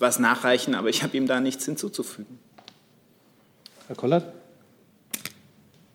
was 0.00 0.18
nachreichen, 0.18 0.74
aber 0.74 0.88
ich 0.88 1.02
habe 1.02 1.16
ihm 1.16 1.26
da 1.26 1.40
nichts 1.40 1.64
hinzuzufügen. 1.64 2.38
Herr 3.86 3.96
Kollert? 3.96 4.32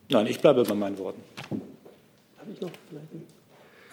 Nein, 0.10 0.28
ich 0.28 0.40
bleibe 0.40 0.64
bei 0.64 0.74
meinen 0.74 0.98
Worten. 0.98 1.22
Habe 2.38 2.52
ich 2.52 2.60
noch 2.60 2.72
vielleicht? 2.90 3.33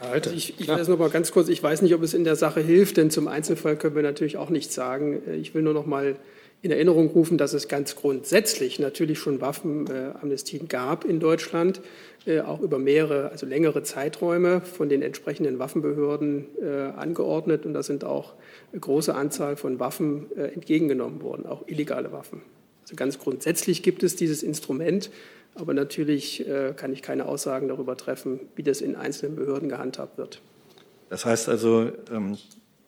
Also 0.00 0.30
ich, 0.30 0.58
ich 0.58 0.66
weiß 0.66 0.88
noch 0.88 0.98
mal 0.98 1.10
ganz 1.10 1.30
kurz, 1.30 1.48
ich 1.48 1.62
weiß 1.62 1.82
nicht, 1.82 1.94
ob 1.94 2.02
es 2.02 2.14
in 2.14 2.24
der 2.24 2.36
Sache 2.36 2.60
hilft, 2.60 2.96
denn 2.96 3.10
zum 3.10 3.28
Einzelfall 3.28 3.76
können 3.76 3.94
wir 3.94 4.02
natürlich 4.02 4.38
auch 4.38 4.48
nichts 4.48 4.74
sagen. 4.74 5.22
Ich 5.40 5.54
will 5.54 5.62
nur 5.62 5.74
noch 5.74 5.86
mal 5.86 6.16
in 6.62 6.70
Erinnerung 6.70 7.08
rufen, 7.08 7.38
dass 7.38 7.54
es 7.54 7.68
ganz 7.68 7.96
grundsätzlich 7.96 8.78
natürlich 8.78 9.18
schon 9.18 9.40
Waffenamnestien 9.40 10.68
gab 10.68 11.04
in 11.04 11.20
Deutschland, 11.20 11.80
äh, 12.26 12.40
auch 12.40 12.60
über 12.60 12.78
mehrere, 12.78 13.30
also 13.30 13.46
längere 13.46 13.82
Zeiträume 13.82 14.60
von 14.60 14.88
den 14.88 15.00
entsprechenden 15.00 15.58
Waffenbehörden 15.58 16.46
äh, 16.62 16.98
angeordnet. 16.98 17.64
Und 17.64 17.72
da 17.72 17.82
sind 17.82 18.04
auch 18.04 18.34
eine 18.72 18.80
große 18.80 19.14
Anzahl 19.14 19.56
von 19.56 19.80
Waffen 19.80 20.26
äh, 20.36 20.52
entgegengenommen 20.52 21.22
worden, 21.22 21.46
auch 21.46 21.66
illegale 21.66 22.12
Waffen. 22.12 22.42
Also 22.82 22.94
ganz 22.94 23.18
grundsätzlich 23.18 23.82
gibt 23.82 24.02
es 24.02 24.16
dieses 24.16 24.42
Instrument. 24.42 25.10
Aber 25.54 25.74
natürlich 25.74 26.46
äh, 26.46 26.72
kann 26.76 26.92
ich 26.92 27.02
keine 27.02 27.26
Aussagen 27.26 27.68
darüber 27.68 27.96
treffen, 27.96 28.40
wie 28.56 28.62
das 28.62 28.80
in 28.80 28.96
einzelnen 28.96 29.36
Behörden 29.36 29.68
gehandhabt 29.68 30.16
wird. 30.18 30.40
Das 31.08 31.24
heißt 31.24 31.48
also, 31.48 31.90
ähm, 32.12 32.38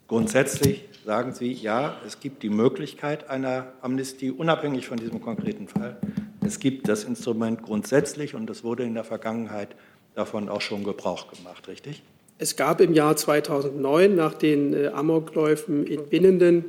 grundsätzlich 0.06 0.88
sagen 1.04 1.32
Sie, 1.32 1.52
ja, 1.52 1.96
es 2.06 2.20
gibt 2.20 2.42
die 2.42 2.50
Möglichkeit 2.50 3.28
einer 3.28 3.72
Amnestie, 3.80 4.30
unabhängig 4.30 4.86
von 4.86 4.98
diesem 4.98 5.20
konkreten 5.20 5.68
Fall. 5.68 5.96
Es 6.44 6.60
gibt 6.60 6.88
das 6.88 7.04
Instrument 7.04 7.62
grundsätzlich 7.62 8.34
und 8.34 8.48
es 8.50 8.62
wurde 8.62 8.84
in 8.84 8.94
der 8.94 9.04
Vergangenheit 9.04 9.74
davon 10.14 10.48
auch 10.48 10.60
schon 10.60 10.84
Gebrauch 10.84 11.32
gemacht, 11.32 11.66
richtig? 11.68 12.02
Es 12.38 12.56
gab 12.56 12.80
im 12.80 12.92
Jahr 12.92 13.16
2009 13.16 14.14
nach 14.14 14.34
den 14.34 14.74
äh, 14.74 14.88
Amokläufen 14.88 15.86
in 15.86 16.08
Binnenden 16.08 16.64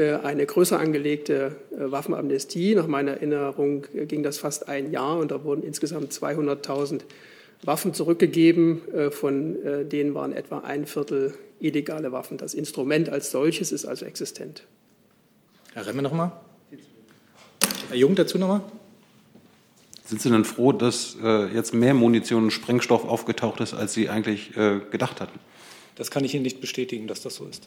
eine 0.00 0.44
größer 0.44 0.78
angelegte 0.78 1.56
äh, 1.70 1.90
Waffenamnestie. 1.90 2.74
Nach 2.74 2.88
meiner 2.88 3.12
Erinnerung 3.12 3.86
äh, 3.94 4.06
ging 4.06 4.24
das 4.24 4.38
fast 4.38 4.68
ein 4.68 4.90
Jahr 4.90 5.18
und 5.18 5.30
da 5.30 5.44
wurden 5.44 5.62
insgesamt 5.62 6.12
200.000 6.12 7.02
Waffen 7.62 7.94
zurückgegeben. 7.94 8.82
Von 9.10 9.56
denen 9.88 10.12
waren 10.12 10.34
etwa 10.34 10.58
ein 10.58 10.84
Viertel 10.84 11.32
illegale 11.60 12.12
Waffen. 12.12 12.36
Das 12.36 12.52
Instrument 12.52 13.08
als 13.08 13.30
solches 13.30 13.72
ist 13.72 13.86
also 13.86 14.04
existent. 14.04 14.64
Herr 15.72 15.86
Remme 15.86 16.02
nochmal. 16.02 16.32
Herr 17.88 17.96
Jung 17.96 18.16
dazu 18.16 18.36
nochmal. 18.36 18.60
Sind 20.04 20.20
Sie 20.20 20.28
denn 20.28 20.44
froh, 20.44 20.72
dass 20.72 21.16
jetzt 21.54 21.72
mehr 21.72 21.94
Munition 21.94 22.44
und 22.44 22.50
Sprengstoff 22.50 23.06
aufgetaucht 23.06 23.60
ist, 23.60 23.72
als 23.72 23.94
Sie 23.94 24.10
eigentlich 24.10 24.52
gedacht 24.90 25.22
hatten? 25.22 25.38
Das 25.94 26.10
kann 26.10 26.22
ich 26.22 26.34
Ihnen 26.34 26.42
nicht 26.42 26.60
bestätigen, 26.60 27.06
dass 27.06 27.22
das 27.22 27.36
so 27.36 27.46
ist. 27.46 27.66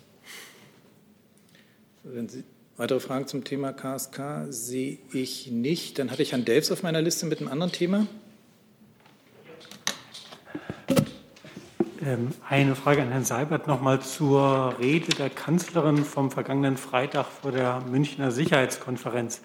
Wenn 2.13 2.29
Sie 2.29 2.43
weitere 2.77 2.99
Fragen 2.99 3.27
zum 3.27 3.43
Thema 3.43 3.73
KSK 3.73 4.47
sehe 4.49 4.97
ich 5.11 5.51
nicht. 5.51 5.99
Dann 5.99 6.09
hatte 6.09 6.21
ich 6.21 6.31
Herrn 6.31 6.45
Delfs 6.45 6.71
auf 6.71 6.83
meiner 6.83 7.01
Liste 7.01 7.25
mit 7.25 7.39
einem 7.39 7.49
anderen 7.49 7.71
Thema. 7.71 8.07
Ähm, 12.01 12.29
eine 12.47 12.75
Frage 12.75 13.01
an 13.01 13.09
Herrn 13.09 13.25
Seibert 13.25 13.67
nochmal 13.67 14.01
zur 14.01 14.75
Rede 14.79 15.09
der 15.17 15.29
Kanzlerin 15.29 16.05
vom 16.05 16.31
vergangenen 16.31 16.77
Freitag 16.77 17.25
vor 17.25 17.51
der 17.51 17.81
Münchner 17.81 18.31
Sicherheitskonferenz. 18.31 19.41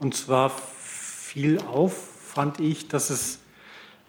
Und 0.00 0.16
zwar 0.16 0.50
fiel 0.50 1.60
auf, 1.60 1.92
fand 1.94 2.58
ich, 2.58 2.88
dass 2.88 3.10
es 3.10 3.38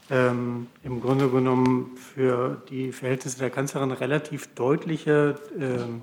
ähm, 0.10 0.68
im 0.84 1.02
Grunde 1.02 1.30
genommen 1.30 1.98
für 1.98 2.64
die 2.70 2.92
Verhältnisse 2.92 3.38
der 3.38 3.52
Kanzlerin 3.52 3.92
relativ 3.92 4.56
deutliche 4.56 5.36
ähm, 5.60 6.02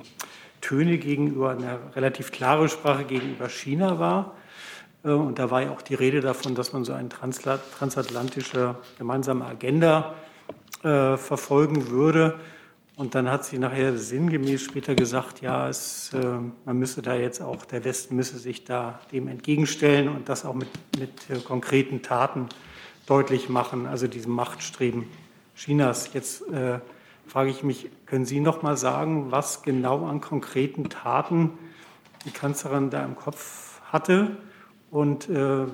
Töne 0.62 0.96
gegenüber, 0.96 1.50
eine 1.50 1.78
relativ 1.94 2.32
klare 2.32 2.70
Sprache 2.70 3.04
gegenüber 3.04 3.50
China 3.50 3.98
war. 3.98 4.34
Äh, 5.04 5.10
und 5.10 5.38
da 5.38 5.50
war 5.50 5.62
ja 5.62 5.70
auch 5.72 5.82
die 5.82 5.94
Rede 5.94 6.22
davon, 6.22 6.54
dass 6.54 6.72
man 6.72 6.84
so 6.84 6.94
eine 6.94 7.10
transatlantische 7.10 8.76
gemeinsame 8.96 9.44
Agenda 9.44 10.14
äh, 10.82 11.18
verfolgen 11.18 11.90
würde. 11.90 12.38
Und 12.94 13.14
dann 13.14 13.30
hat 13.30 13.44
sie 13.44 13.58
nachher 13.58 13.96
sinngemäß 13.96 14.62
später 14.62 14.94
gesagt, 14.94 15.40
ja, 15.40 15.68
es, 15.68 16.12
äh, 16.12 16.38
man 16.64 16.78
müsse 16.78 17.02
da 17.02 17.14
jetzt 17.14 17.40
auch, 17.40 17.64
der 17.64 17.84
Westen 17.84 18.16
müsse 18.16 18.38
sich 18.38 18.64
da 18.64 19.00
dem 19.10 19.28
entgegenstellen 19.28 20.08
und 20.08 20.28
das 20.28 20.44
auch 20.44 20.54
mit, 20.54 20.68
mit 20.98 21.30
äh, 21.30 21.40
konkreten 21.40 22.02
Taten 22.02 22.48
deutlich 23.06 23.48
machen, 23.48 23.86
also 23.86 24.06
diesem 24.06 24.32
Machtstreben 24.32 25.06
Chinas. 25.56 26.12
Jetzt 26.12 26.48
äh, 26.52 26.78
frage 27.32 27.48
ich 27.48 27.62
mich, 27.62 27.88
können 28.04 28.26
Sie 28.26 28.40
noch 28.40 28.60
mal 28.60 28.76
sagen, 28.76 29.30
was 29.30 29.62
genau 29.62 30.04
an 30.04 30.20
konkreten 30.20 30.90
Taten 30.90 31.52
die 32.26 32.30
Kanzlerin 32.30 32.90
da 32.90 33.02
im 33.02 33.16
Kopf 33.16 33.80
hatte? 33.90 34.36
Und 34.90 35.30
äh, 35.30 35.64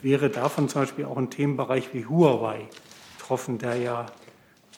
wäre 0.00 0.30
davon 0.30 0.70
zum 0.70 0.82
Beispiel 0.82 1.04
auch 1.04 1.18
ein 1.18 1.28
Themenbereich 1.28 1.92
wie 1.92 2.06
Huawei 2.06 2.70
betroffen, 3.18 3.58
der 3.58 3.76
ja 3.76 4.06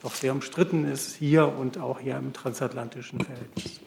doch 0.03 0.13
sehr 0.13 0.33
umstritten 0.33 0.85
ist 0.85 1.15
hier 1.15 1.47
und 1.47 1.79
auch 1.79 2.01
hier 2.01 2.17
im 2.17 2.33
transatlantischen 2.33 3.21
Verhältnis? 3.21 3.79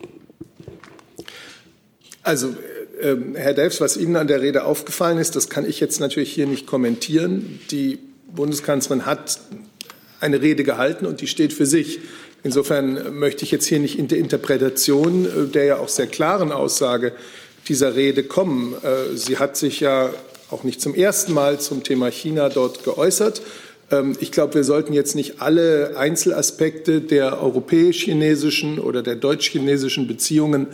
Also, 2.22 2.56
äh, 3.02 3.10
ähm, 3.10 3.36
Herr 3.36 3.54
Delfs, 3.54 3.82
was 3.82 3.98
Ihnen 3.98 4.16
an 4.16 4.28
der 4.28 4.42
Rede 4.42 4.64
aufgefallen 4.64 5.18
ist, 5.18 5.36
das 5.36 5.50
kann 5.50 5.66
ich 5.66 5.82
jetzt 5.82 6.00
natürlich 6.00 6.32
hier 6.32 6.48
nicht 6.48 6.68
kommentieren. 6.68 7.60
Die 7.70 8.00
Bundeskanzlerin 8.34 9.06
hat 9.06 9.42
eine 10.24 10.42
Rede 10.42 10.64
gehalten 10.64 11.06
und 11.06 11.22
die 11.22 11.28
steht 11.28 11.54
für 11.54 11.66
sich. 11.66 12.00
Insofern 12.44 13.18
möchte 13.18 13.44
ich 13.44 13.52
jetzt 13.52 13.68
hier 13.68 13.80
nicht 13.80 14.00
in 14.00 14.08
der 14.08 14.18
Interpretation 14.18 15.26
äh, 15.26 15.48
der 15.48 15.66
ja 15.66 15.78
auch 15.78 15.90
sehr 15.90 16.08
klaren 16.08 16.52
Aussage 16.52 17.14
dieser 17.68 17.96
Rede 17.96 18.24
kommen. 18.24 18.74
Äh, 18.84 19.16
sie 19.16 19.38
hat 19.38 19.56
sich 19.58 19.80
ja 19.80 20.10
auch 20.50 20.64
nicht 20.64 20.82
zum 20.82 20.96
ersten 20.96 21.34
Mal 21.34 21.60
zum 21.60 21.84
Thema 21.84 22.10
China 22.10 22.50
dort 22.50 22.84
geäußert. 22.84 23.42
Ähm, 23.92 24.16
ich 24.20 24.32
glaube, 24.32 24.56
wir 24.56 24.64
sollten 24.64 24.94
jetzt 24.94 25.16
nicht 25.16 25.42
alle 25.42 25.94
Einzelaspekte 25.98 27.02
der 27.02 27.42
europäisch-chinesischen 27.42 28.80
oder 28.80 29.02
der 29.02 29.16
deutsch-chinesischen 29.16 30.08
Beziehungen 30.08 30.68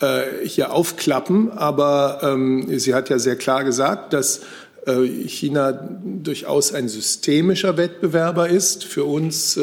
äh, 0.00 0.22
hier 0.44 0.72
aufklappen. 0.72 1.50
Aber 1.50 2.20
ähm, 2.22 2.78
sie 2.78 2.94
hat 2.94 3.10
ja 3.10 3.18
sehr 3.18 3.36
klar 3.36 3.64
gesagt, 3.64 4.12
dass 4.12 4.42
China 5.26 5.72
durchaus 5.72 6.72
ein 6.72 6.88
systemischer 6.88 7.76
Wettbewerber 7.76 8.48
ist 8.48 8.84
für 8.84 9.04
uns 9.04 9.58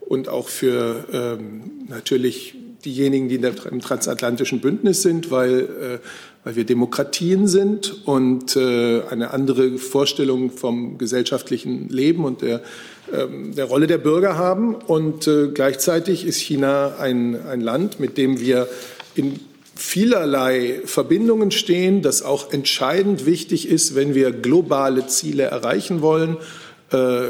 und 0.00 0.28
auch 0.28 0.48
für 0.48 1.04
ähm, 1.12 1.70
natürlich 1.88 2.56
diejenigen, 2.84 3.28
die 3.28 3.36
im 3.36 3.80
transatlantischen 3.80 4.60
Bündnis 4.60 5.02
sind, 5.02 5.30
weil 5.30 6.00
weil 6.44 6.56
wir 6.56 6.64
Demokratien 6.64 7.46
sind 7.46 8.06
und 8.06 8.56
äh, 8.56 9.02
eine 9.10 9.32
andere 9.32 9.76
Vorstellung 9.76 10.50
vom 10.50 10.96
gesellschaftlichen 10.96 11.88
Leben 11.88 12.24
und 12.24 12.40
der, 12.40 12.62
ähm, 13.12 13.54
der 13.54 13.66
Rolle 13.66 13.86
der 13.86 13.98
Bürger 13.98 14.38
haben. 14.38 14.74
Und 14.74 15.26
äh, 15.26 15.48
gleichzeitig 15.48 16.24
ist 16.24 16.38
China 16.38 16.96
ein, 16.98 17.38
ein 17.46 17.60
Land, 17.60 18.00
mit 18.00 18.16
dem 18.16 18.40
wir 18.40 18.68
in 19.14 19.38
vielerlei 19.80 20.82
Verbindungen 20.84 21.50
stehen, 21.50 22.02
das 22.02 22.22
auch 22.22 22.52
entscheidend 22.52 23.24
wichtig 23.24 23.66
ist, 23.66 23.94
wenn 23.94 24.14
wir 24.14 24.30
globale 24.30 25.06
Ziele 25.06 25.44
erreichen 25.44 26.02
wollen, 26.02 26.36
äh, 26.92 27.22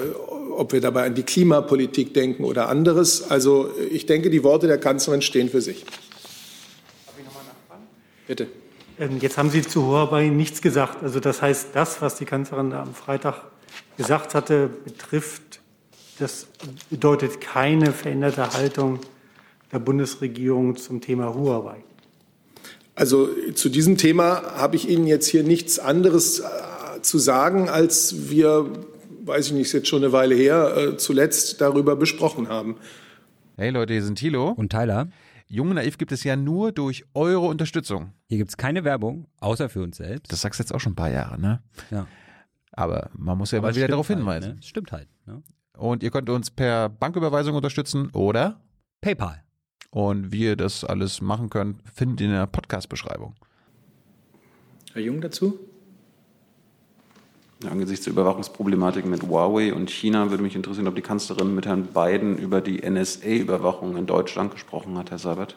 ob 0.50 0.72
wir 0.72 0.80
dabei 0.80 1.04
an 1.04 1.14
die 1.14 1.22
Klimapolitik 1.22 2.12
denken 2.12 2.44
oder 2.44 2.68
anderes. 2.68 3.30
Also 3.30 3.70
ich 3.90 4.06
denke, 4.06 4.30
die 4.30 4.42
Worte 4.42 4.66
der 4.66 4.78
Kanzlerin 4.78 5.22
stehen 5.22 5.48
für 5.48 5.60
sich. 5.60 5.84
Bitte. 8.26 8.48
Ähm, 8.98 9.18
jetzt 9.20 9.38
haben 9.38 9.50
Sie 9.50 9.62
zu 9.62 9.86
Huawei 9.86 10.28
nichts 10.28 10.60
gesagt. 10.60 11.04
Also 11.04 11.20
das 11.20 11.40
heißt, 11.40 11.68
das, 11.74 12.02
was 12.02 12.16
die 12.16 12.24
Kanzlerin 12.24 12.72
am 12.72 12.94
Freitag 12.94 13.44
gesagt 13.96 14.34
hatte, 14.34 14.68
betrifft, 14.84 15.60
das 16.18 16.48
bedeutet 16.90 17.40
keine 17.40 17.92
veränderte 17.92 18.52
Haltung 18.52 18.98
der 19.70 19.78
Bundesregierung 19.78 20.76
zum 20.76 21.00
Thema 21.00 21.32
Huawei. 21.32 21.76
Also 23.00 23.30
zu 23.54 23.70
diesem 23.70 23.96
Thema 23.96 24.42
habe 24.56 24.76
ich 24.76 24.86
Ihnen 24.86 25.06
jetzt 25.06 25.26
hier 25.26 25.42
nichts 25.42 25.78
anderes 25.78 26.40
äh, 26.40 27.00
zu 27.00 27.18
sagen, 27.18 27.70
als 27.70 28.28
wir, 28.28 28.70
weiß 29.24 29.46
ich 29.46 29.52
nicht, 29.52 29.68
ist 29.68 29.72
jetzt 29.72 29.88
schon 29.88 30.04
eine 30.04 30.12
Weile 30.12 30.34
her, 30.34 30.76
äh, 30.76 30.96
zuletzt 30.98 31.62
darüber 31.62 31.96
besprochen 31.96 32.50
haben. 32.50 32.76
Hey 33.56 33.70
Leute, 33.70 33.94
hier 33.94 34.02
sind 34.02 34.16
Thilo 34.16 34.50
und 34.50 34.70
Tyler. 34.70 35.08
Jung 35.46 35.70
und 35.70 35.76
Naiv 35.76 35.96
gibt 35.96 36.12
es 36.12 36.24
ja 36.24 36.36
nur 36.36 36.72
durch 36.72 37.06
eure 37.14 37.46
Unterstützung. 37.46 38.12
Hier 38.28 38.36
gibt 38.36 38.50
es 38.50 38.58
keine 38.58 38.84
Werbung, 38.84 39.28
außer 39.40 39.70
für 39.70 39.82
uns 39.82 39.96
selbst. 39.96 40.30
Das 40.30 40.42
sagst 40.42 40.60
du 40.60 40.64
jetzt 40.64 40.74
auch 40.74 40.80
schon 40.80 40.92
ein 40.92 40.96
paar 40.96 41.10
Jahre, 41.10 41.40
ne? 41.40 41.62
Ja. 41.90 42.06
Aber 42.72 43.08
man 43.16 43.38
muss 43.38 43.50
ja 43.50 43.60
Aber 43.60 43.68
mal 43.68 43.76
wieder 43.76 43.88
darauf 43.88 44.10
halt, 44.10 44.18
hinweisen. 44.18 44.56
Ne? 44.56 44.62
Stimmt 44.62 44.92
halt. 44.92 45.08
Ne? 45.24 45.42
Und 45.78 46.02
ihr 46.02 46.10
könnt 46.10 46.28
uns 46.28 46.50
per 46.50 46.90
Banküberweisung 46.90 47.54
unterstützen 47.54 48.10
oder 48.12 48.60
PayPal. 49.00 49.42
Und 49.90 50.32
wie 50.32 50.44
ihr 50.44 50.56
das 50.56 50.84
alles 50.84 51.20
machen 51.20 51.50
könnt, 51.50 51.82
findet 51.92 52.20
ihr 52.20 52.26
in 52.26 52.32
der 52.32 52.46
Podcast-Beschreibung. 52.46 53.34
Herr 54.92 55.02
Jung 55.02 55.20
dazu? 55.20 55.58
Angesichts 57.68 58.04
der 58.04 58.12
Überwachungsproblematik 58.12 59.04
mit 59.04 59.22
Huawei 59.22 59.74
und 59.74 59.90
China 59.90 60.30
würde 60.30 60.42
mich 60.42 60.56
interessieren, 60.56 60.88
ob 60.88 60.94
die 60.94 61.02
Kanzlerin 61.02 61.54
mit 61.54 61.66
Herrn 61.66 61.88
Biden 61.88 62.38
über 62.38 62.60
die 62.60 62.80
NSA-Überwachung 62.88 63.96
in 63.96 64.06
Deutschland 64.06 64.52
gesprochen 64.52 64.96
hat, 64.96 65.10
Herr 65.10 65.18
Seibert. 65.18 65.56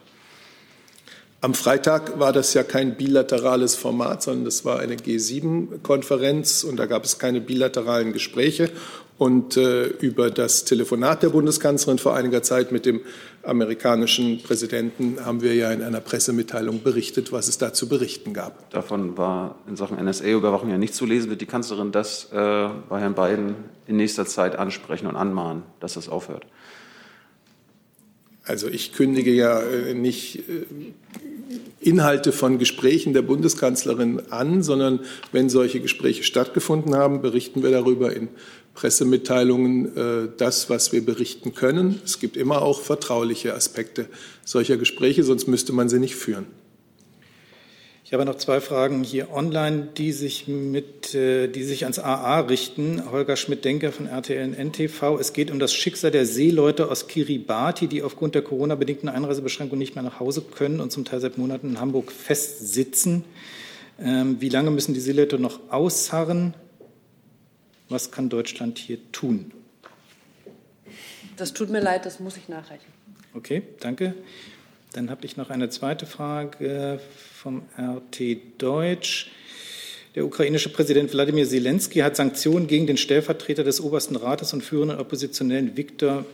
Am 1.43 1.53
Freitag 1.53 2.21
war 2.21 2.31
das 2.31 2.53
ja 2.53 2.63
kein 2.63 2.95
bilaterales 2.95 3.75
Format, 3.75 4.23
sondern 4.23 4.45
das 4.45 4.63
war 4.63 4.79
eine 4.79 4.95
G7-Konferenz 4.95 6.63
und 6.63 6.77
da 6.77 6.85
gab 6.85 7.03
es 7.03 7.19
keine 7.19 7.41
bilateralen 7.41 8.13
Gespräche. 8.13 8.69
Und 9.17 9.57
äh, 9.57 9.87
über 9.87 10.31
das 10.31 10.63
Telefonat 10.63 11.21
der 11.21 11.31
Bundeskanzlerin 11.31 11.99
vor 11.99 12.15
einiger 12.15 12.43
Zeit 12.43 12.71
mit 12.71 12.85
dem 12.85 13.01
amerikanischen 13.43 14.41
Präsidenten 14.41 15.17
haben 15.25 15.41
wir 15.41 15.53
ja 15.53 15.73
in 15.73 15.83
einer 15.83 15.99
Pressemitteilung 15.99 16.81
berichtet, 16.81 17.33
was 17.33 17.49
es 17.49 17.57
da 17.57 17.73
zu 17.73 17.89
berichten 17.89 18.33
gab. 18.33 18.69
Davon 18.69 19.17
war 19.17 19.55
in 19.67 19.75
Sachen 19.75 20.01
NSA-Überwachung 20.01 20.69
ja 20.69 20.77
nicht 20.77 20.95
zu 20.95 21.05
lesen. 21.05 21.29
Wird 21.29 21.41
die 21.41 21.45
Kanzlerin 21.45 21.91
das 21.91 22.31
äh, 22.31 22.69
bei 22.87 23.01
Herrn 23.01 23.15
Biden 23.15 23.55
in 23.85 23.97
nächster 23.97 24.25
Zeit 24.25 24.55
ansprechen 24.55 25.07
und 25.07 25.17
anmahnen, 25.17 25.63
dass 25.81 25.95
das 25.95 26.07
aufhört? 26.07 26.45
Also 28.45 28.67
ich 28.67 28.93
kündige 28.93 29.31
ja 29.31 29.61
äh, 29.61 29.93
nicht 29.93 30.49
äh, 30.49 30.65
Inhalte 31.79 32.31
von 32.31 32.59
Gesprächen 32.59 33.13
der 33.13 33.21
Bundeskanzlerin 33.21 34.21
an, 34.29 34.63
sondern 34.63 35.01
wenn 35.31 35.49
solche 35.49 35.79
Gespräche 35.79 36.23
stattgefunden 36.23 36.95
haben, 36.95 37.21
berichten 37.21 37.63
wir 37.63 37.71
darüber 37.71 38.15
in 38.15 38.29
Pressemitteilungen 38.73 39.97
äh, 39.97 40.29
das, 40.37 40.69
was 40.69 40.91
wir 40.91 41.05
berichten 41.05 41.53
können. 41.53 42.01
Es 42.03 42.19
gibt 42.19 42.37
immer 42.37 42.61
auch 42.61 42.81
vertrauliche 42.81 43.53
Aspekte 43.53 44.07
solcher 44.43 44.77
Gespräche, 44.77 45.23
sonst 45.23 45.47
müsste 45.47 45.73
man 45.73 45.89
sie 45.89 45.99
nicht 45.99 46.15
führen. 46.15 46.47
Ich 48.13 48.15
habe 48.15 48.29
noch 48.29 48.37
zwei 48.37 48.61
Fragen 48.61 49.03
hier 49.03 49.31
online, 49.31 49.87
die 49.97 50.11
sich, 50.11 50.47
mit, 50.47 51.15
äh, 51.15 51.47
die 51.47 51.63
sich 51.63 51.85
ans 51.85 51.97
AA 51.97 52.41
richten. 52.41 53.09
Holger 53.09 53.35
Schmidt-Denker 53.35 53.91
von 53.91 54.05
RTL 54.05 54.53
NTV. 54.53 55.17
Es 55.19 55.33
geht 55.33 55.49
um 55.49 55.57
das 55.57 55.73
Schicksal 55.73 56.11
der 56.11 56.27
Seeleute 56.27 56.91
aus 56.91 57.07
Kiribati, 57.07 57.87
die 57.87 58.03
aufgrund 58.03 58.35
der 58.35 58.43
Corona-bedingten 58.43 59.09
Einreisebeschränkung 59.09 59.79
nicht 59.79 59.95
mehr 59.95 60.03
nach 60.03 60.19
Hause 60.19 60.43
können 60.43 60.79
und 60.79 60.91
zum 60.91 61.05
Teil 61.05 61.21
seit 61.21 61.39
Monaten 61.39 61.71
in 61.71 61.79
Hamburg 61.79 62.11
festsitzen. 62.11 63.23
Ähm, 63.99 64.39
wie 64.39 64.49
lange 64.49 64.69
müssen 64.69 64.93
die 64.93 64.99
Seeleute 64.99 65.39
noch 65.39 65.71
ausharren? 65.71 66.53
Was 67.89 68.11
kann 68.11 68.29
Deutschland 68.29 68.77
hier 68.77 68.99
tun? 69.11 69.51
Das 71.35 71.51
tut 71.53 71.71
mir 71.71 71.81
leid, 71.81 72.05
das 72.05 72.19
muss 72.19 72.37
ich 72.37 72.47
nachreichen. 72.47 72.93
Okay, 73.33 73.63
danke. 73.79 74.13
Dann 74.93 75.09
habe 75.09 75.25
ich 75.25 75.37
noch 75.37 75.49
eine 75.49 75.69
zweite 75.69 76.05
Frage 76.05 76.99
vom 77.33 77.63
RT 77.79 78.37
Deutsch. 78.59 79.31
Der 80.13 80.23
ukrainische 80.23 80.69
Präsident 80.69 81.11
Wladimir 81.11 81.47
Zelensky 81.47 81.99
hat 81.99 82.15
Sanktionen 82.15 82.67
gegen 82.67 82.85
den 82.85 82.97
Stellvertreter 82.97 83.63
des 83.63 83.81
obersten 83.81 84.15
Rates 84.15 84.53
und 84.53 84.63
führenden 84.63 84.99
Oppositionellen 84.99 85.75
Viktor 85.75 86.25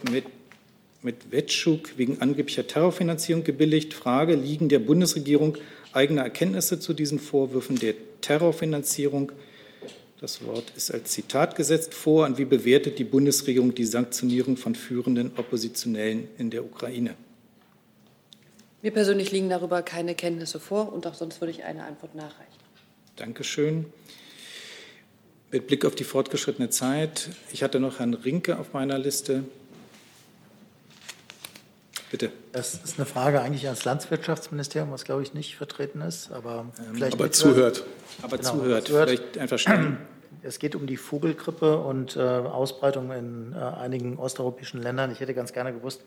Medvedchuk 1.02 1.98
wegen 1.98 2.20
angeblicher 2.20 2.68
Terrorfinanzierung 2.68 3.46
gebilligt. 3.46 3.94
Frage, 3.94 4.36
liegen 4.36 4.68
der 4.68 4.80
Bundesregierung 4.80 5.58
eigene 5.94 6.20
Erkenntnisse 6.20 6.82
zu 6.82 6.94
diesen 6.94 7.20
Vorwürfen 7.20 7.80
der 7.80 7.94
Terrorfinanzierung? 8.20 9.32
Das 10.20 10.44
Wort 10.44 10.74
ist 10.76 10.94
als 10.94 11.12
Zitat 11.12 11.56
gesetzt 11.56 11.94
vor. 11.94 12.26
Und 12.26 12.38
wie 12.38 12.44
bewertet 12.44 13.00
die 13.00 13.06
Bundesregierung 13.06 13.74
die 13.74 13.86
Sanktionierung 13.86 14.58
von 14.58 14.76
führenden 14.76 15.32
Oppositionellen 15.38 16.28
in 16.38 16.50
der 16.50 16.66
Ukraine? 16.66 17.16
Mir 18.82 18.92
persönlich 18.92 19.32
liegen 19.32 19.50
darüber 19.50 19.82
keine 19.82 20.16
Kenntnisse 20.16 20.60
vor 20.60 20.94
und 20.94 21.06
auch 21.06 21.14
sonst 21.14 21.42
würde 21.42 21.52
ich 21.52 21.64
eine 21.64 21.84
Antwort 21.84 22.16
nachreichen. 22.16 22.54
Dankeschön. 23.18 23.86
Mit 25.52 25.68
Blick 25.68 25.84
auf 25.84 25.96
die 25.96 26.04
fortgeschrittene 26.04 26.70
Zeit, 26.70 27.30
ich 27.52 27.64
hatte 27.64 27.80
noch 27.80 28.00
Herrn 28.00 28.14
Rinke 28.14 28.58
auf 28.60 28.74
meiner 28.74 28.98
Liste. 28.98 29.44
Bitte. 32.12 32.32
Das 32.54 32.76
ist 32.76 32.98
eine 32.98 33.06
Frage 33.06 33.42
eigentlich 33.42 33.66
ans 33.66 33.84
Landwirtschaftsministerium, 33.84 34.92
was 34.92 35.04
glaube 35.04 35.24
ich 35.24 35.34
nicht 35.34 35.58
vertreten 35.58 36.02
ist, 36.02 36.32
aber 36.32 36.72
ähm, 36.80 36.96
vielleicht 36.96 37.14
aber 37.14 37.32
zuhört. 37.32 37.84
Aber 38.22 38.38
genau, 38.38 38.52
zuhört. 38.52 38.88
zuhört. 38.88 39.10
Vielleicht 39.10 39.38
einfach 39.38 39.60
schnell. 39.60 39.98
Es 40.44 40.60
geht 40.60 40.76
um 40.76 40.88
die 40.88 40.98
Vogelgrippe 40.98 41.78
und 41.80 42.16
äh, 42.16 42.20
Ausbreitung 42.20 43.12
in 43.12 43.54
äh, 43.54 43.58
einigen 43.58 44.18
osteuropäischen 44.18 44.82
Ländern. 44.82 45.12
Ich 45.12 45.20
hätte 45.20 45.34
ganz 45.34 45.54
gerne 45.54 45.74
gewusst, 45.74 46.04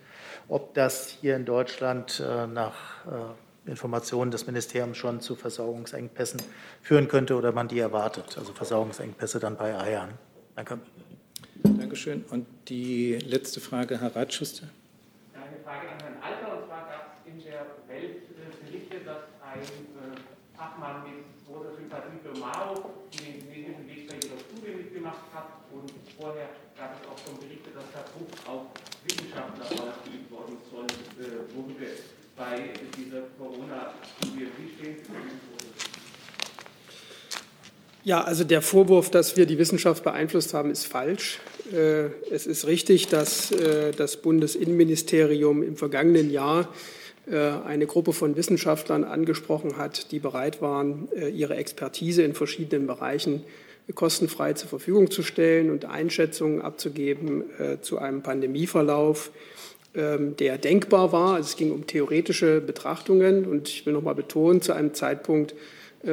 ob 0.49 0.75
das 0.75 1.09
hier 1.09 1.37
in 1.37 1.45
Deutschland 1.45 2.21
äh, 2.21 2.47
nach 2.47 3.07
äh, 3.07 3.71
Informationen 3.71 4.31
des 4.31 4.47
Ministeriums 4.47 4.97
schon 4.97 5.21
zu 5.21 5.37
Versorgungsengpässen 5.37 6.41
führen 6.81 7.09
könnte 7.09 7.37
oder 7.37 7.53
man 7.53 7.69
die 7.69 7.79
erwartet. 7.79 8.37
Also 8.39 8.53
Versorgungsengpässe 8.53 9.39
dann 9.39 9.57
bei 9.57 9.79
Eiern. 9.79 10.11
Danke. 10.57 10.79
Dankeschön. 11.63 12.25
Und 12.31 12.47
die 12.69 13.15
letzte 13.19 13.61
Frage, 13.61 14.01
Herr 14.01 14.17
Reitschuster. 14.17 14.69
Frage 15.63 15.89
an 15.89 15.99
Herrn 16.03 16.19
Alter. 16.21 16.59
Und 16.59 16.67
zwar 16.67 16.85
gab 16.91 17.15
es 17.15 17.33
in 17.33 17.39
der 17.43 17.65
Welt 17.89 18.29
äh, 18.35 18.67
Berichte, 18.67 19.01
dass 19.07 19.31
ein 19.41 19.63
äh, 19.63 20.19
Fachmann 20.57 21.05
mit 21.05 21.25
großer 21.47 21.75
Sympathie 21.77 22.19
für 22.23 22.39
Mao 22.39 22.91
den 23.15 23.47
chinesischen 23.49 23.87
Weg 23.87 24.09
bei 24.09 24.17
ihrer 24.21 24.39
Studie 24.39 24.75
mitgemacht 24.83 25.33
hat. 25.33 25.65
Und 25.73 25.93
vorher 26.23 26.49
gab 26.79 26.95
es 26.95 27.09
auch 27.11 27.19
schon 27.27 27.37
Berichte, 27.41 27.71
dass 27.75 27.85
da 27.93 28.05
Druck 28.15 28.31
auf 28.47 28.63
Wissenschaftler 29.05 29.67
ausgeübt 29.67 30.31
worden 30.31 30.57
soll, 30.71 30.87
äh, 31.19 31.57
wurde 31.57 31.75
bei 32.37 32.71
dieser 32.97 33.23
Corona-Studie. 33.37 34.47
Wie 34.57 34.69
stehen 34.79 34.97
Ja, 38.05 38.23
also 38.23 38.45
der 38.45 38.63
Vorwurf, 38.63 39.11
dass 39.11 39.37
wir 39.37 39.47
die 39.47 39.59
Wissenschaft 39.59 40.05
beeinflusst 40.05 40.55
haben, 40.55 40.71
ist 40.71 40.87
falsch. 40.87 41.41
Äh, 41.73 42.07
es 42.31 42.47
ist 42.47 42.67
richtig, 42.67 43.09
dass 43.09 43.51
äh, 43.51 43.91
das 43.91 44.17
Bundesinnenministerium 44.23 45.65
im 45.65 45.77
vergangenen 45.77 46.31
Jahr 46.31 46.69
äh, 47.27 47.37
eine 47.37 47.87
Gruppe 47.87 48.13
von 48.13 48.37
Wissenschaftlern 48.37 49.03
angesprochen 49.03 49.77
hat, 49.77 50.13
die 50.13 50.21
bereit 50.21 50.63
waren, 50.63 51.09
ihre 51.35 51.57
Expertise 51.57 52.23
in 52.23 52.35
verschiedenen 52.35 52.87
Bereichen 52.87 53.45
kostenfrei 53.95 54.53
zur 54.53 54.69
Verfügung 54.69 55.11
zu 55.11 55.23
stellen 55.23 55.71
und 55.71 55.85
Einschätzungen 55.85 56.63
abzugeben 56.63 57.45
zu 57.83 57.99
einem 57.99 58.23
Pandemieverlauf, 58.23 59.31
ähm, 59.95 60.37
der 60.37 60.57
denkbar 60.57 61.13
war. 61.13 61.35
Also 61.35 61.49
es 61.49 61.57
ging 61.57 61.73
um 61.73 61.87
theoretische 61.87 62.61
Betrachtungen 62.61 63.45
und 63.45 63.69
ich 63.69 63.85
will 63.85 63.93
noch 63.93 64.03
mal 64.03 64.15
betonen, 64.15 64.63
zu 64.63 64.73
einem 64.73 64.95
Zeitpunkt, 64.95 65.55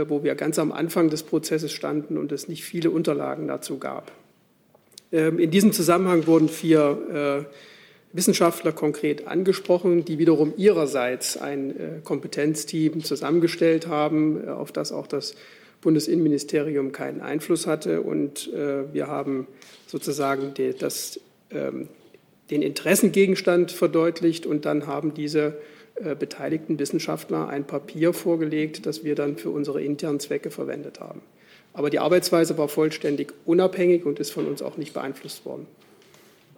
wo 0.07 0.23
wir 0.23 0.35
ganz 0.35 0.59
am 0.59 0.71
Anfang 0.71 1.09
des 1.09 1.23
Prozesses 1.23 1.71
standen 1.71 2.17
und 2.17 2.31
es 2.31 2.47
nicht 2.47 2.63
viele 2.63 2.91
Unterlagen 2.91 3.47
dazu 3.47 3.79
gab. 3.79 4.11
Ähm, 5.11 5.39
in 5.39 5.51
diesem 5.51 5.71
Zusammenhang 5.71 6.27
wurden 6.27 6.49
vier 6.49 7.45
äh, 7.49 8.15
Wissenschaftler 8.15 8.71
konkret 8.71 9.27
angesprochen, 9.27 10.05
die 10.05 10.17
wiederum 10.17 10.53
ihrerseits 10.57 11.37
ein 11.37 11.71
äh, 11.71 11.99
Kompetenzteam 12.03 13.03
zusammengestellt 13.03 13.87
haben, 13.87 14.47
äh, 14.47 14.49
auf 14.49 14.71
das 14.71 14.91
auch 14.91 15.07
das 15.07 15.35
Bundesinnenministerium 15.81 16.91
keinen 16.91 17.21
Einfluss 17.21 17.67
hatte. 17.67 18.01
Und 18.01 18.51
wir 18.51 19.07
haben 19.07 19.47
sozusagen 19.87 20.53
das, 20.79 21.19
ähm, 21.51 21.87
den 22.51 22.61
Interessengegenstand 22.61 23.71
verdeutlicht 23.71 24.45
und 24.45 24.65
dann 24.65 24.87
haben 24.87 25.13
diese 25.13 25.57
beteiligten 26.17 26.79
Wissenschaftler 26.79 27.49
ein 27.49 27.67
Papier 27.67 28.13
vorgelegt, 28.13 28.85
das 28.85 29.03
wir 29.03 29.15
dann 29.15 29.35
für 29.35 29.49
unsere 29.49 29.81
internen 29.81 30.21
Zwecke 30.21 30.49
verwendet 30.49 31.01
haben. 31.01 31.21
Aber 31.73 31.89
die 31.89 31.99
Arbeitsweise 31.99 32.57
war 32.57 32.69
vollständig 32.69 33.33
unabhängig 33.45 34.05
und 34.05 34.19
ist 34.19 34.31
von 34.31 34.47
uns 34.47 34.61
auch 34.61 34.77
nicht 34.77 34.93
beeinflusst 34.93 35.45
worden. 35.45 35.67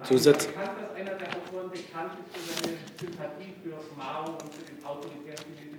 Zusatz. 0.03 0.47
Bekannt, 0.47 0.71
dass 0.79 0.95
einer 0.95 1.17
der 1.17 1.27
Autoren 1.29 1.69
bekannt 1.71 2.11
ist 2.19 2.37
für 2.37 2.63
seine 2.63 2.77
Sympathie 2.99 3.53
für 3.63 3.97
Mao 3.97 4.31
und 4.31 4.53
für 4.53 4.65
den 4.65 4.83
autoritären? 4.85 5.70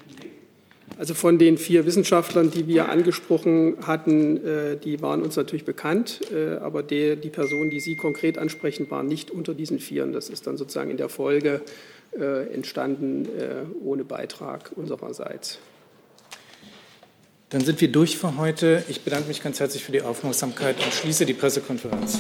Also 0.99 1.15
von 1.15 1.39
den 1.39 1.59
vier 1.59 1.87
Wissenschaftlern, 1.87 2.51
die 2.51 2.67
wir 2.67 2.89
angesprochen 2.89 3.77
hatten, 3.87 4.37
äh, 4.45 4.77
die 4.77 5.01
waren 5.03 5.23
uns 5.23 5.37
natürlich 5.37 5.65
bekannt, 5.65 6.21
äh, 6.33 6.57
aber 6.57 6.83
die, 6.83 7.17
die 7.17 7.31
Personen, 7.31 7.71
die 7.71 7.81
Sie 7.81 7.97
konkret 7.97 8.39
ansprechen, 8.39 8.91
waren 8.91 9.07
nicht 9.07 9.31
unter 9.31 9.55
diesen 9.55 9.79
Vieren. 9.79 10.13
Das 10.13 10.29
ist 10.29 10.47
dann 10.47 10.57
sozusagen 10.57 10.91
in 10.91 10.97
der 10.97 11.09
Folge 11.09 11.63
äh, 12.19 12.53
entstanden 12.53 13.27
ohne 13.83 14.05
Beitrag 14.05 14.73
unsererseits. 14.77 15.59
Dann 17.51 17.63
sind 17.63 17.81
wir 17.81 17.89
durch 17.89 18.17
für 18.17 18.37
heute. 18.39 18.83
Ich 18.89 19.03
bedanke 19.03 19.29
mich 19.29 19.43
ganz 19.43 19.61
herzlich 19.61 19.85
für 19.85 19.93
die 19.93 20.03
Aufmerksamkeit 20.03 20.77
und 20.83 20.93
schließe 20.93 21.27
die 21.27 21.35
Pressekonferenz. 21.35 22.19